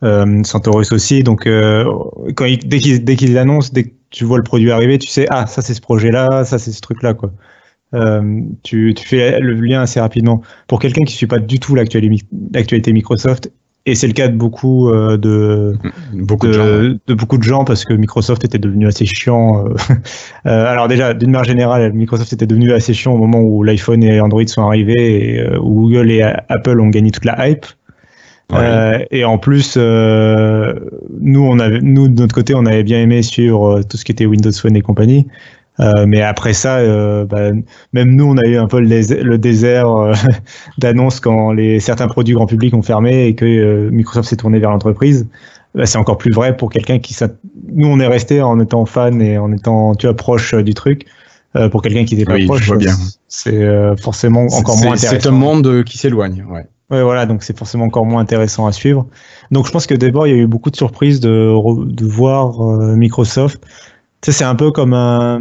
euh, 0.03 0.43
aussi, 0.93 1.23
donc 1.23 1.47
euh, 1.47 1.85
dès 2.29 2.79
qu'ils 2.79 3.05
dès 3.05 3.17
qu'ils 3.17 3.35
l'annoncent, 3.35 3.71
dès 3.73 3.85
que 3.85 3.95
tu 4.11 4.25
vois 4.25 4.39
le 4.39 4.45
produit 4.45 4.71
arriver, 4.71 4.99
tu 4.99 5.09
sais, 5.09 5.27
ah, 5.31 5.47
ça 5.47 5.63
c'est 5.63 5.75
ce 5.75 5.81
projet-là, 5.81 6.45
ça 6.45 6.59
c'est 6.59 6.73
ce 6.73 6.81
truc-là, 6.81 7.15
quoi. 7.15 7.33
Euh, 7.95 8.43
tu, 8.63 8.93
tu 8.95 9.07
fais 9.07 9.41
le 9.41 9.55
lien 9.55 9.81
assez 9.81 9.99
rapidement. 9.99 10.43
Pour 10.67 10.79
quelqu'un 10.79 11.05
qui 11.05 11.15
ne 11.15 11.17
suit 11.17 11.27
pas 11.27 11.39
du 11.39 11.59
tout 11.59 11.75
l'actuali- 11.75 12.25
l'actualité 12.53 12.93
Microsoft, 12.93 13.51
et 13.91 13.95
c'est 13.95 14.07
le 14.07 14.13
cas 14.13 14.29
de 14.29 14.37
beaucoup 14.37 14.91
euh, 14.91 15.17
de, 15.17 15.77
Beaucoup 16.13 16.47
de, 16.47 16.53
de, 16.53 16.57
gens. 16.57 16.65
ouais. 16.65 16.97
de 17.07 17.15
beaucoup 17.15 17.39
de 17.39 17.43
gens 17.43 17.65
parce 17.65 17.85
que 17.85 17.95
Microsoft 17.95 18.45
était 18.45 18.59
devenu 18.59 18.87
assez 18.87 19.07
chiant. 19.07 19.67
euh. 19.67 19.75
Euh, 20.47 20.67
alors 20.67 20.89
déjà, 20.89 21.15
d'une 21.15 21.31
manière 21.31 21.45
générale, 21.45 21.93
Microsoft 21.93 22.33
était 22.33 22.47
devenu 22.47 22.73
assez 22.73 22.95
chiant 22.95 23.13
au 23.13 23.17
moment 23.19 23.41
où 23.41 23.63
l'iPhone 23.63 24.03
et 24.03 24.21
Android 24.21 24.47
sont 24.47 24.63
arrivés 24.63 25.35
et 25.35 25.41
euh, 25.41 25.59
où 25.61 25.83
Google 25.83 26.11
et 26.11 26.23
Apple 26.23 26.81
ont 26.81 26.89
gagné 26.89 27.11
toute 27.11 27.25
la 27.25 27.49
hype. 27.49 27.67
Ouais. 28.53 29.07
Et 29.11 29.25
en 29.25 29.37
plus, 29.37 29.77
nous, 29.77 31.41
on 31.43 31.59
avait, 31.59 31.81
nous 31.83 32.09
de 32.09 32.21
notre 32.21 32.35
côté, 32.35 32.55
on 32.55 32.65
avait 32.65 32.83
bien 32.85 33.01
aimé 33.03 33.23
suivre 33.23 33.83
tout 33.83 33.97
ce 33.99 34.05
qui 34.07 34.13
était 34.13 34.25
Windows 34.27 34.53
Phone 34.53 34.77
et 34.77 34.81
compagnie. 34.81 35.27
Euh, 35.81 36.07
mais 36.07 36.23
après 36.23 36.53
ça, 36.55 36.79
euh, 36.79 37.25
bah, 37.25 37.51
même 37.93 38.15
nous, 38.17 38.25
on 38.25 38.37
a 38.37 38.45
eu 38.47 38.57
un 38.57 38.67
peu 38.67 38.81
le, 38.81 38.89
désert- 38.89 39.23
le 39.23 39.39
désert 39.39 39.91
euh, 39.91 40.13
d'annonces 40.79 41.21
quand 41.21 41.53
les, 41.53 41.79
certains 41.81 42.09
produits 42.09 42.35
grand 42.35 42.47
public 42.47 42.75
ont 42.75 42.83
fermé 42.83 43.27
et 43.27 43.35
que 43.35 43.45
euh, 43.45 43.91
Microsoft 43.91 44.29
s'est 44.29 44.37
tourné 44.37 44.59
vers 44.59 44.71
l'entreprise. 44.71 45.29
Bah, 45.75 45.87
c'est 45.87 45.99
encore 45.99 46.19
plus 46.19 46.33
vrai 46.33 46.57
pour 46.57 46.71
quelqu'un 46.71 46.99
qui... 46.99 47.17
Nous, 47.73 47.87
on 47.87 48.01
est 48.01 48.07
resté 48.07 48.43
en 48.43 48.59
étant 48.59 48.87
fan 48.87 49.23
et 49.23 49.39
en 49.39 49.53
étant 49.53 49.95
tu 49.95 50.07
vois, 50.07 50.17
proche 50.17 50.55
du 50.55 50.75
truc. 50.75 51.07
Euh, 51.57 51.69
pour 51.69 51.81
quelqu'un 51.81 52.05
qui 52.05 52.15
n'était 52.15 52.27
pas 52.27 52.35
Oui, 52.35 52.47
proche, 52.47 52.71
c'est 53.29 53.57
euh, 53.57 53.97
forcément 53.97 54.47
encore 54.53 54.77
moins 54.77 54.93
intéressant. 54.95 55.17
C'est 55.21 55.29
un 55.29 55.33
monde 55.33 55.85
qui 55.85 55.97
s'éloigne. 55.97 56.45
Ouais. 56.51 56.67
Ouais, 56.91 57.03
voilà, 57.03 57.27
donc 57.27 57.43
c'est 57.43 57.57
forcément 57.57 57.85
encore 57.85 58.07
moins 58.07 58.21
intéressant 58.21 58.67
à 58.67 58.73
suivre. 58.73 59.07
Donc 59.51 59.67
je 59.67 59.73
pense 59.73 59.87
que 59.87 59.95
d'abord, 59.95 60.27
il 60.27 60.31
y 60.31 60.39
a 60.39 60.39
eu 60.39 60.47
beaucoup 60.47 60.71
de 60.71 60.77
surprises 60.77 61.21
de, 61.21 61.55
de 61.87 62.05
voir 62.07 62.61
Microsoft. 62.97 63.63
Sais, 64.25 64.33
c'est 64.33 64.45
un 64.45 64.55
peu 64.55 64.71
comme 64.73 64.95
un... 64.95 65.41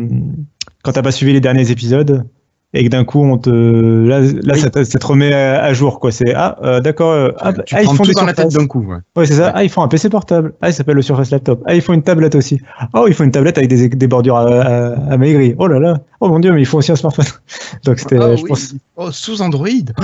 quand 0.84 0.92
t'as 0.94 1.02
pas 1.02 1.12
suivi 1.12 1.34
les 1.34 1.42
derniers 1.42 1.72
épisodes 1.72 2.26
et 2.74 2.84
que 2.84 2.90
d'un 2.90 3.06
coup, 3.06 3.24
on 3.24 3.38
te... 3.38 3.50
là, 3.50 4.20
là 4.20 4.54
Oui. 4.54 4.60
ça, 4.60 4.70
te, 4.70 4.84
ça 4.84 5.00
te 5.00 5.06
remet 5.08 5.34
à, 5.34 5.64
à 5.64 5.74
jour. 5.74 6.00
quoi. 6.00 6.12
C'est 6.12 6.34
Ah, 6.36 6.58
euh, 6.64 6.80
d'accord, 6.82 7.12
euh, 7.12 7.32
ah, 7.40 7.54
tu 7.54 7.74
ah, 7.76 7.82
ils 7.82 7.88
font 7.88 7.96
tout 8.04 8.10
des 8.10 8.14
dans 8.14 8.26
la 8.26 8.34
tête 8.34 8.52
d'un 8.52 8.68
coup. 8.68 8.82
ouais. 8.86 8.98
Ouais, 9.16 9.26
c'est 9.26 9.36
ça. 9.36 9.46
Ouais. 9.48 9.52
Ah, 9.56 9.64
ils 9.64 9.70
font 9.70 9.82
un 9.82 9.88
PC 9.88 10.10
portable. 10.10 10.54
Ah, 10.62 10.70
il 10.70 10.74
s'appelle 10.74 10.96
le 10.96 11.02
Surface 11.02 11.32
Laptop. 11.32 11.64
Ah, 11.66 11.74
ils 11.76 11.82
font 11.82 11.94
une 11.94 12.04
tablette 12.04 12.36
aussi. 12.36 12.60
Oh, 12.94 13.06
ils 13.08 13.14
font 13.14 13.24
une 13.24 13.32
tablette 13.32 13.58
avec 13.58 13.70
des, 13.70 13.88
des 13.90 14.08
bordures 14.08 14.36
à, 14.36 14.46
à, 14.48 14.88
à 15.14 15.18
maigrir. 15.18 15.56
Oh 15.60 15.68
là 15.68 15.80
là. 15.80 15.98
Oh 16.20 16.28
mon 16.28 16.40
dieu, 16.40 16.52
mais 16.52 16.62
ils 16.62 16.66
font 16.66 16.78
aussi 16.80 16.92
un 16.92 16.98
smartphone. 16.98 17.26
Donc 17.86 18.00
c'était, 18.00 18.18
Ah 18.22 18.36
je 18.36 18.44
oui. 18.44 18.50
pense, 18.50 18.76
Oh, 18.98 19.12
sous 19.12 19.42
Android 19.42 19.70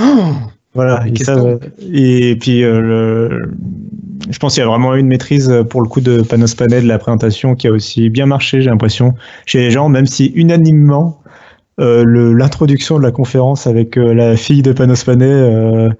voilà, 0.74 1.04
ils 1.06 1.22
savent. 1.22 1.60
Et 1.92 2.36
puis, 2.40 2.64
euh, 2.64 2.80
le... 2.80 3.52
je 4.30 4.38
pense 4.38 4.54
qu'il 4.54 4.60
y 4.62 4.64
a 4.64 4.68
vraiment 4.68 4.94
eu 4.94 5.00
une 5.00 5.06
maîtrise 5.08 5.50
euh, 5.50 5.64
pour 5.64 5.82
le 5.82 5.88
coup 5.88 6.00
de 6.00 6.22
Panos 6.22 6.54
Panay 6.54 6.80
de 6.82 6.86
la 6.88 6.98
présentation 6.98 7.54
qui 7.54 7.66
a 7.68 7.72
aussi 7.72 8.10
bien 8.10 8.26
marché, 8.26 8.60
j'ai 8.62 8.70
l'impression, 8.70 9.14
chez 9.46 9.58
les 9.58 9.70
gens, 9.70 9.88
même 9.88 10.06
si 10.06 10.26
unanimement, 10.34 11.20
euh, 11.80 12.04
l'introduction 12.34 12.98
de 12.98 13.02
la 13.02 13.10
conférence 13.10 13.66
avec 13.66 13.96
euh, 13.98 14.14
la 14.14 14.36
fille 14.36 14.62
de 14.62 14.72
Panos 14.72 15.02
Panay 15.04 15.26
euh, 15.26 15.90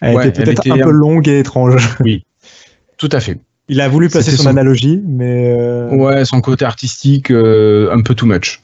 a 0.00 0.14
Ouais, 0.14 0.28
été 0.28 0.42
peut-être 0.44 0.66
était 0.66 0.80
un 0.80 0.84
peu 0.84 0.90
longue 0.90 1.28
et 1.28 1.40
étrange. 1.40 1.76
Tout 2.98 3.08
à 3.12 3.20
fait. 3.20 3.38
Il 3.68 3.80
a 3.80 3.88
voulu 3.88 4.08
placer 4.08 4.30
C'était 4.30 4.36
son, 4.38 4.42
son- 4.44 4.48
analogie, 4.50 5.02
mais 5.06 5.54
Ouais, 5.92 6.24
son 6.24 6.40
côté 6.40 6.64
artistique, 6.64 7.30
un 7.30 8.00
peu 8.02 8.14
too 8.14 8.24
much. 8.26 8.60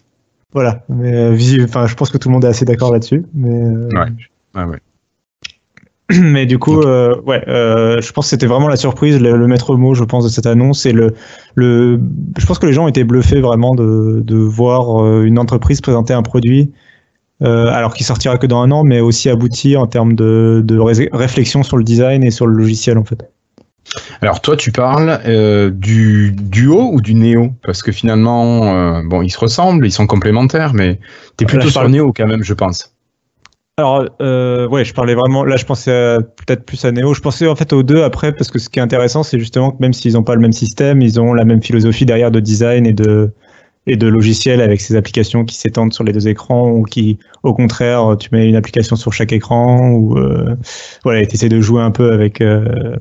voilà. 0.53 0.83
Mais 0.88 1.29
enfin, 1.62 1.87
je 1.87 1.94
pense 1.94 2.11
que 2.11 2.16
tout 2.18 2.29
le 2.29 2.33
monde 2.33 2.44
est 2.44 2.48
assez 2.48 2.64
d'accord 2.64 2.90
là-dessus. 2.92 3.24
Mais 3.35 3.50
Ouais. 3.50 4.07
Ouais, 4.55 4.64
ouais. 4.64 4.79
Mais 6.21 6.45
du 6.47 6.59
coup, 6.59 6.81
euh, 6.83 7.19
ouais, 7.23 7.43
euh, 7.49 8.01
je 8.03 8.12
pense 8.12 8.27
que 8.27 8.31
c'était 8.31 8.47
vraiment 8.47 8.69
la 8.69 8.77
surprise, 8.77 9.19
le, 9.21 9.37
le 9.37 9.47
maître 9.47 9.75
mot, 9.77 9.95
je 9.95 10.05
pense, 10.05 10.25
de 10.25 10.29
cette 10.29 10.47
annonce. 10.47 10.85
Et 10.87 10.93
le, 10.93 11.14
le, 11.55 11.99
je 12.38 12.45
pense 12.47 12.59
que 12.59 12.67
les 12.67 12.73
gens 12.75 12.87
étaient 12.88 13.05
bluffés 13.05 13.40
vraiment 13.40 13.75
de, 13.75 14.21
de 14.25 14.37
voir 14.37 15.03
euh, 15.03 15.23
une 15.25 15.38
entreprise 15.38 15.81
présenter 15.81 16.12
un 16.12 16.23
produit, 16.23 16.73
euh, 17.43 17.69
alors 17.69 17.95
qu'il 17.95 18.05
sortira 18.05 18.37
que 18.37 18.47
dans 18.47 18.61
un 18.61 18.71
an, 18.71 18.85
mais 18.85 19.01
aussi 19.01 19.31
abouti 19.31 19.77
en 19.77 19.87
termes 19.87 20.14
de, 20.14 20.62
de 20.64 20.79
ré- 20.79 21.09
réflexion 21.12 21.62
sur 21.62 21.79
le 21.79 21.85
design 21.85 22.23
et 22.23 22.31
sur 22.31 22.47
le 22.47 22.55
logiciel, 22.55 22.99
en 22.99 23.05
fait. 23.05 23.27
Alors 24.23 24.40
toi, 24.40 24.57
tu 24.57 24.73
parles 24.73 25.21
euh, 25.27 25.71
du 25.71 26.33
duo 26.33 26.90
ou 26.93 27.01
du 27.01 27.14
néo? 27.14 27.51
Parce 27.62 27.83
que 27.83 27.93
finalement, 27.93 28.75
euh, 28.75 29.03
bon, 29.05 29.23
ils 29.23 29.31
se 29.31 29.38
ressemblent, 29.38 29.87
ils 29.87 29.93
sont 29.93 30.07
complémentaires, 30.07 30.73
mais 30.75 30.99
t'es 31.37 31.45
Là, 31.45 31.49
plutôt 31.51 31.67
je 31.67 31.73
sur 31.73 31.81
parle- 31.83 31.93
néo 31.93 32.12
quand 32.14 32.27
même, 32.27 32.43
je 32.43 32.55
pense. 32.55 32.93
Alors, 33.76 34.08
euh, 34.22 34.68
ouais, 34.68 34.84
je 34.84 34.94
parlais 34.94 35.14
vraiment. 35.16 35.44
Là, 35.44 35.56
je 35.56 35.64
pensais 35.64 36.16
peut-être 36.37 36.64
plus 36.64 36.84
à 36.84 36.92
Neo. 36.92 37.12
Je 37.12 37.20
pensais 37.20 37.48
en 37.48 37.56
fait 37.56 37.72
aux 37.72 37.82
deux 37.82 38.04
après, 38.04 38.32
parce 38.32 38.50
que 38.50 38.60
ce 38.60 38.68
qui 38.68 38.78
est 38.78 38.82
intéressant, 38.82 39.24
c'est 39.24 39.38
justement 39.40 39.72
que 39.72 39.78
même 39.80 39.92
s'ils 39.92 40.12
n'ont 40.12 40.22
pas 40.22 40.37
le 40.37 40.40
même 40.40 40.52
système, 40.52 41.02
ils 41.02 41.20
ont 41.20 41.34
la 41.34 41.44
même 41.44 41.60
philosophie 41.60 42.06
derrière 42.06 42.30
de 42.30 42.38
design 42.38 42.87
et 42.87 42.92
de 42.92 43.32
et 43.87 43.96
de 43.96 44.06
logiciels 44.06 44.60
avec 44.60 44.80
ces 44.80 44.96
applications 44.96 45.44
qui 45.44 45.56
s'étendent 45.56 45.92
sur 45.92 46.04
les 46.04 46.12
deux 46.12 46.28
écrans 46.28 46.70
ou 46.70 46.84
qui, 46.84 47.18
au 47.42 47.52
contraire, 47.52 48.16
tu 48.18 48.30
mets 48.32 48.48
une 48.48 48.56
application 48.56 48.96
sur 48.96 49.12
chaque 49.12 49.32
écran 49.32 49.90
ou 49.90 50.18
euh, 50.18 50.56
voilà, 51.02 51.26
tu 51.26 51.34
essaies 51.34 51.48
de 51.48 51.60
jouer 51.60 51.82
un 51.82 51.90
peu 51.90 52.12
avec, 52.12 52.40
euh, 52.40 52.96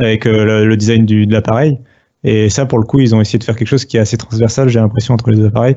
avec 0.00 0.26
euh, 0.26 0.64
le, 0.64 0.76
design 0.76 1.06
du, 1.06 1.26
de 1.26 1.32
l'appareil. 1.32 1.78
Et 2.24 2.48
ça, 2.50 2.66
pour 2.66 2.78
le 2.78 2.84
coup, 2.84 3.00
ils 3.00 3.14
ont 3.14 3.20
essayé 3.20 3.38
de 3.38 3.44
faire 3.44 3.56
quelque 3.56 3.68
chose 3.68 3.84
qui 3.84 3.96
est 3.96 4.00
assez 4.00 4.16
transversal, 4.16 4.68
j'ai 4.68 4.78
l'impression, 4.78 5.14
entre 5.14 5.30
les 5.30 5.36
deux 5.36 5.46
appareils. 5.46 5.76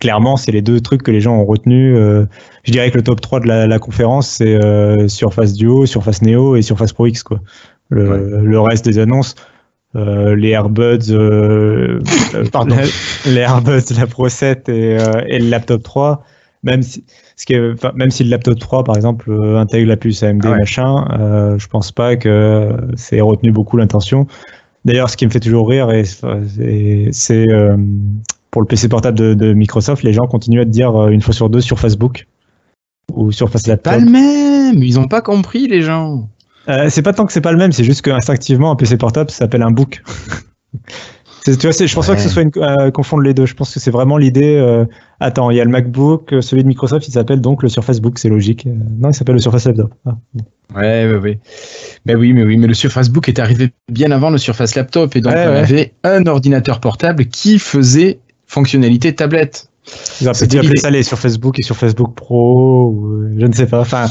Clairement, 0.00 0.36
c'est 0.36 0.50
les 0.50 0.62
deux 0.62 0.80
trucs 0.80 1.02
que 1.02 1.10
les 1.10 1.20
gens 1.20 1.36
ont 1.36 1.44
retenus. 1.44 1.96
je 2.64 2.72
dirais 2.72 2.90
que 2.90 2.96
le 2.96 3.04
top 3.04 3.20
3 3.20 3.40
de 3.40 3.46
la, 3.46 3.66
la 3.66 3.78
conférence, 3.78 4.28
c'est 4.28 4.58
Surface 5.08 5.52
Duo, 5.52 5.86
Surface 5.86 6.22
Neo 6.22 6.56
et 6.56 6.62
Surface 6.62 6.92
Pro 6.92 7.06
X. 7.06 7.22
Quoi. 7.22 7.40
Le, 7.90 8.44
le 8.44 8.60
reste 8.60 8.84
des 8.84 8.98
annonces, 8.98 9.36
euh, 9.96 10.34
les 10.34 10.50
AirBuds, 10.50 11.10
euh, 11.10 12.00
euh 12.34 12.44
pardon, 12.52 12.76
les 13.26 13.40
AirBuds, 13.40 13.94
la 13.96 14.06
Pro 14.06 14.28
7 14.28 14.68
et, 14.68 14.98
euh, 14.98 15.22
et, 15.28 15.38
le 15.38 15.48
laptop 15.48 15.82
3, 15.82 16.24
même 16.64 16.82
si, 16.82 17.04
ce 17.36 17.46
qui 17.46 17.54
est, 17.54 17.94
même 17.94 18.10
si 18.10 18.24
le 18.24 18.30
laptop 18.30 18.58
3, 18.58 18.82
par 18.84 18.96
exemple, 18.96 19.30
intègre 19.56 19.88
la 19.88 19.96
puce 19.96 20.22
AMD, 20.22 20.44
ah 20.46 20.56
machin, 20.56 21.06
euh, 21.18 21.58
je 21.58 21.68
pense 21.68 21.92
pas 21.92 22.16
que 22.16 22.76
c'est 22.96 23.20
retenu 23.20 23.52
beaucoup 23.52 23.76
l'intention. 23.76 24.26
D'ailleurs, 24.84 25.08
ce 25.08 25.16
qui 25.16 25.24
me 25.26 25.30
fait 25.30 25.40
toujours 25.40 25.68
rire, 25.68 25.88
c'est 27.12 27.46
pour 28.50 28.62
le 28.62 28.66
PC 28.68 28.88
portable 28.88 29.18
de, 29.18 29.34
de, 29.34 29.52
Microsoft, 29.52 30.02
les 30.02 30.12
gens 30.12 30.26
continuent 30.26 30.60
à 30.60 30.64
te 30.64 30.70
dire 30.70 31.08
une 31.08 31.20
fois 31.20 31.34
sur 31.34 31.50
deux 31.50 31.60
sur 31.60 31.80
Facebook 31.80 32.26
ou 33.12 33.32
sur 33.32 33.50
Face 33.50 33.66
Laptop. 33.66 33.94
Pas 33.94 33.98
le 33.98 34.10
même, 34.10 34.82
ils 34.82 34.98
ont 34.98 35.08
pas 35.08 35.22
compris 35.22 35.66
les 35.66 35.82
gens. 35.82 36.28
Euh, 36.68 36.88
c'est 36.88 37.02
pas 37.02 37.12
tant 37.12 37.26
que 37.26 37.32
c'est 37.32 37.40
pas 37.40 37.52
le 37.52 37.58
même, 37.58 37.72
c'est 37.72 37.84
juste 37.84 38.02
qu'instinctivement, 38.02 38.70
un 38.70 38.76
PC 38.76 38.96
portable 38.96 39.30
s'appelle 39.30 39.62
un 39.62 39.70
book. 39.70 40.02
Tu 41.44 41.52
vois, 41.52 41.72
je 41.72 41.94
pense 41.94 42.06
pas 42.06 42.16
que 42.16 42.22
ce 42.22 42.28
soit 42.28 42.42
une, 42.42 42.50
euh, 42.56 42.90
confondre 42.90 43.22
les 43.22 43.34
deux. 43.34 43.44
Je 43.44 43.54
pense 43.54 43.72
que 43.74 43.78
c'est 43.78 43.90
vraiment 43.90 44.16
l'idée. 44.16 44.56
Euh, 44.56 44.86
attends, 45.20 45.50
il 45.50 45.58
y 45.58 45.60
a 45.60 45.64
le 45.64 45.70
MacBook, 45.70 46.32
euh, 46.32 46.40
celui 46.40 46.62
de 46.62 46.68
Microsoft, 46.68 47.06
il 47.06 47.12
s'appelle 47.12 47.40
donc 47.40 47.62
le 47.62 47.68
Surface 47.68 48.00
Book, 48.00 48.18
c'est 48.18 48.30
logique. 48.30 48.66
non, 48.66 49.10
il 49.10 49.14
s'appelle 49.14 49.34
le 49.34 49.40
Surface 49.40 49.66
Laptop. 49.66 49.92
Ah. 50.06 50.16
Ouais, 50.74 51.06
ouais, 51.06 51.18
ouais. 51.18 51.38
Mais 52.06 52.14
oui, 52.14 52.32
mais 52.32 52.44
oui, 52.44 52.56
mais 52.56 52.66
le 52.66 52.74
Surface 52.74 53.10
Book 53.10 53.28
est 53.28 53.38
arrivé 53.38 53.72
bien 53.92 54.10
avant 54.10 54.30
le 54.30 54.38
Surface 54.38 54.74
Laptop 54.74 55.14
et 55.16 55.20
donc 55.20 55.34
on 55.34 55.36
avait 55.36 55.92
un 56.02 56.26
ordinateur 56.26 56.80
portable 56.80 57.26
qui 57.26 57.58
faisait 57.58 58.20
fonctionnalité 58.46 59.14
tablette. 59.14 59.68
Ils 60.22 60.28
appelé 60.28 60.76
ça 60.76 60.90
les 60.90 61.02
Surface 61.02 61.36
Book 61.36 61.58
et 61.58 61.62
Surface 61.62 61.94
Book 61.94 62.14
Pro, 62.14 62.86
ou, 62.86 63.24
je 63.38 63.46
ne 63.46 63.52
sais 63.52 63.66
pas. 63.66 63.80
Enfin, 63.80 64.06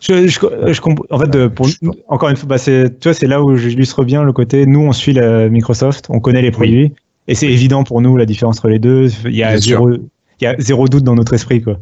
je, 0.00 0.26
je, 0.26 0.38
je 0.40 0.80
en 1.10 1.18
fait, 1.18 1.48
pour, 1.48 1.68
encore 2.08 2.28
une 2.28 2.36
fois, 2.36 2.48
bah 2.48 2.58
c'est, 2.58 2.98
tu 3.00 3.08
vois, 3.08 3.14
c'est 3.14 3.26
là 3.26 3.42
où 3.42 3.56
j'illustre 3.56 4.04
bien 4.04 4.22
le 4.22 4.32
côté. 4.32 4.66
Nous, 4.66 4.80
on 4.80 4.92
suit 4.92 5.12
la 5.12 5.48
Microsoft, 5.48 6.06
on 6.10 6.20
connaît 6.20 6.42
les 6.42 6.50
produits, 6.50 6.92
et 7.28 7.34
c'est 7.34 7.48
évident 7.48 7.84
pour 7.84 8.00
nous 8.00 8.16
la 8.16 8.26
différence 8.26 8.58
entre 8.58 8.68
les 8.68 8.78
deux. 8.78 9.08
Il 9.24 9.36
y 9.36 9.42
a 9.42 9.56
zéro, 9.58 9.90
il 9.92 10.00
y 10.42 10.46
a 10.46 10.54
zéro 10.58 10.88
doute 10.88 11.04
dans 11.04 11.14
notre 11.14 11.34
esprit, 11.34 11.62
quoi. 11.62 11.78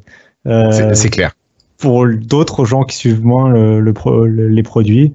Euh, 0.47 0.95
c'est 0.95 1.11
clair. 1.11 1.33
Pour 1.79 2.07
d'autres 2.07 2.65
gens 2.65 2.85
qui 2.85 2.97
suivent 2.97 3.25
moins 3.25 3.51
le, 3.51 3.81
le, 3.81 4.49
les 4.49 4.63
produits, 4.63 5.13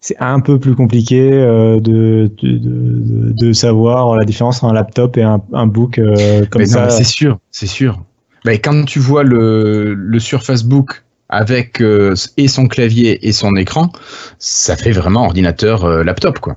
c'est 0.00 0.16
un 0.20 0.40
peu 0.40 0.58
plus 0.58 0.74
compliqué 0.74 1.32
euh, 1.32 1.80
de, 1.80 2.30
de, 2.40 2.58
de, 2.58 3.32
de, 3.32 3.52
savoir 3.52 4.14
la 4.16 4.24
différence 4.24 4.62
entre 4.62 4.72
un 4.72 4.74
laptop 4.74 5.16
et 5.16 5.22
un, 5.22 5.42
un 5.52 5.66
book 5.66 5.98
euh, 5.98 6.46
comme 6.46 6.62
mais 6.62 6.66
ça. 6.66 6.88
C'est 6.90 7.04
sûr, 7.04 7.38
c'est 7.50 7.66
sûr. 7.66 8.00
Mais 8.44 8.60
quand 8.60 8.84
tu 8.84 9.00
vois 9.00 9.24
le, 9.24 9.94
le 9.94 10.18
Surface 10.20 10.62
Book 10.62 11.02
avec 11.28 11.80
euh, 11.80 12.14
et 12.36 12.48
son 12.48 12.66
clavier 12.66 13.26
et 13.26 13.32
son 13.32 13.54
écran, 13.56 13.92
ça 14.38 14.76
fait 14.76 14.92
vraiment 14.92 15.24
ordinateur 15.24 15.84
euh, 15.84 16.02
laptop 16.02 16.38
quoi. 16.38 16.56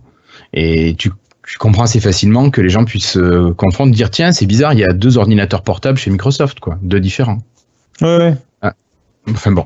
Et 0.53 0.95
tu, 0.97 1.11
tu, 1.47 1.57
comprends 1.57 1.83
assez 1.83 1.99
facilement 1.99 2.49
que 2.49 2.61
les 2.61 2.69
gens 2.69 2.85
puissent 2.85 3.17
euh, 3.17 3.53
confondre, 3.53 3.93
dire 3.93 4.09
tiens 4.09 4.31
c'est 4.31 4.45
bizarre, 4.45 4.73
il 4.73 4.79
y 4.79 4.83
a 4.83 4.93
deux 4.93 5.17
ordinateurs 5.17 5.63
portables 5.63 5.97
chez 5.97 6.09
Microsoft 6.09 6.59
quoi, 6.59 6.77
deux 6.81 6.99
différents. 6.99 7.39
Ouais. 8.01 8.17
ouais. 8.17 8.35
Ah. 8.61 8.73
Enfin 9.29 9.51
bon. 9.51 9.65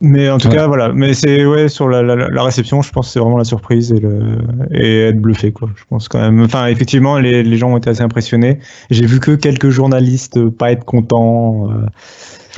Mais 0.00 0.28
en 0.28 0.36
tout 0.36 0.50
cas 0.50 0.66
voilà, 0.66 0.92
mais 0.92 1.14
c'est 1.14 1.46
ouais 1.46 1.68
sur 1.68 1.88
la, 1.88 2.02
la, 2.02 2.14
la, 2.14 2.42
réception, 2.42 2.82
je 2.82 2.90
pense 2.90 3.10
c'est 3.10 3.20
vraiment 3.20 3.38
la 3.38 3.44
surprise 3.44 3.90
et 3.92 4.00
le 4.00 4.38
et 4.72 5.04
être 5.04 5.20
bluffé 5.20 5.52
quoi. 5.52 5.70
Je 5.76 5.84
pense 5.88 6.08
quand 6.08 6.20
même. 6.20 6.42
Enfin 6.42 6.66
effectivement 6.66 7.18
les, 7.18 7.42
les 7.42 7.56
gens 7.56 7.70
ont 7.72 7.78
été 7.78 7.88
assez 7.88 8.02
impressionnés. 8.02 8.58
J'ai 8.90 9.06
vu 9.06 9.20
que 9.20 9.30
quelques 9.30 9.70
journalistes 9.70 10.46
pas 10.50 10.72
être 10.72 10.84
contents. 10.84 11.70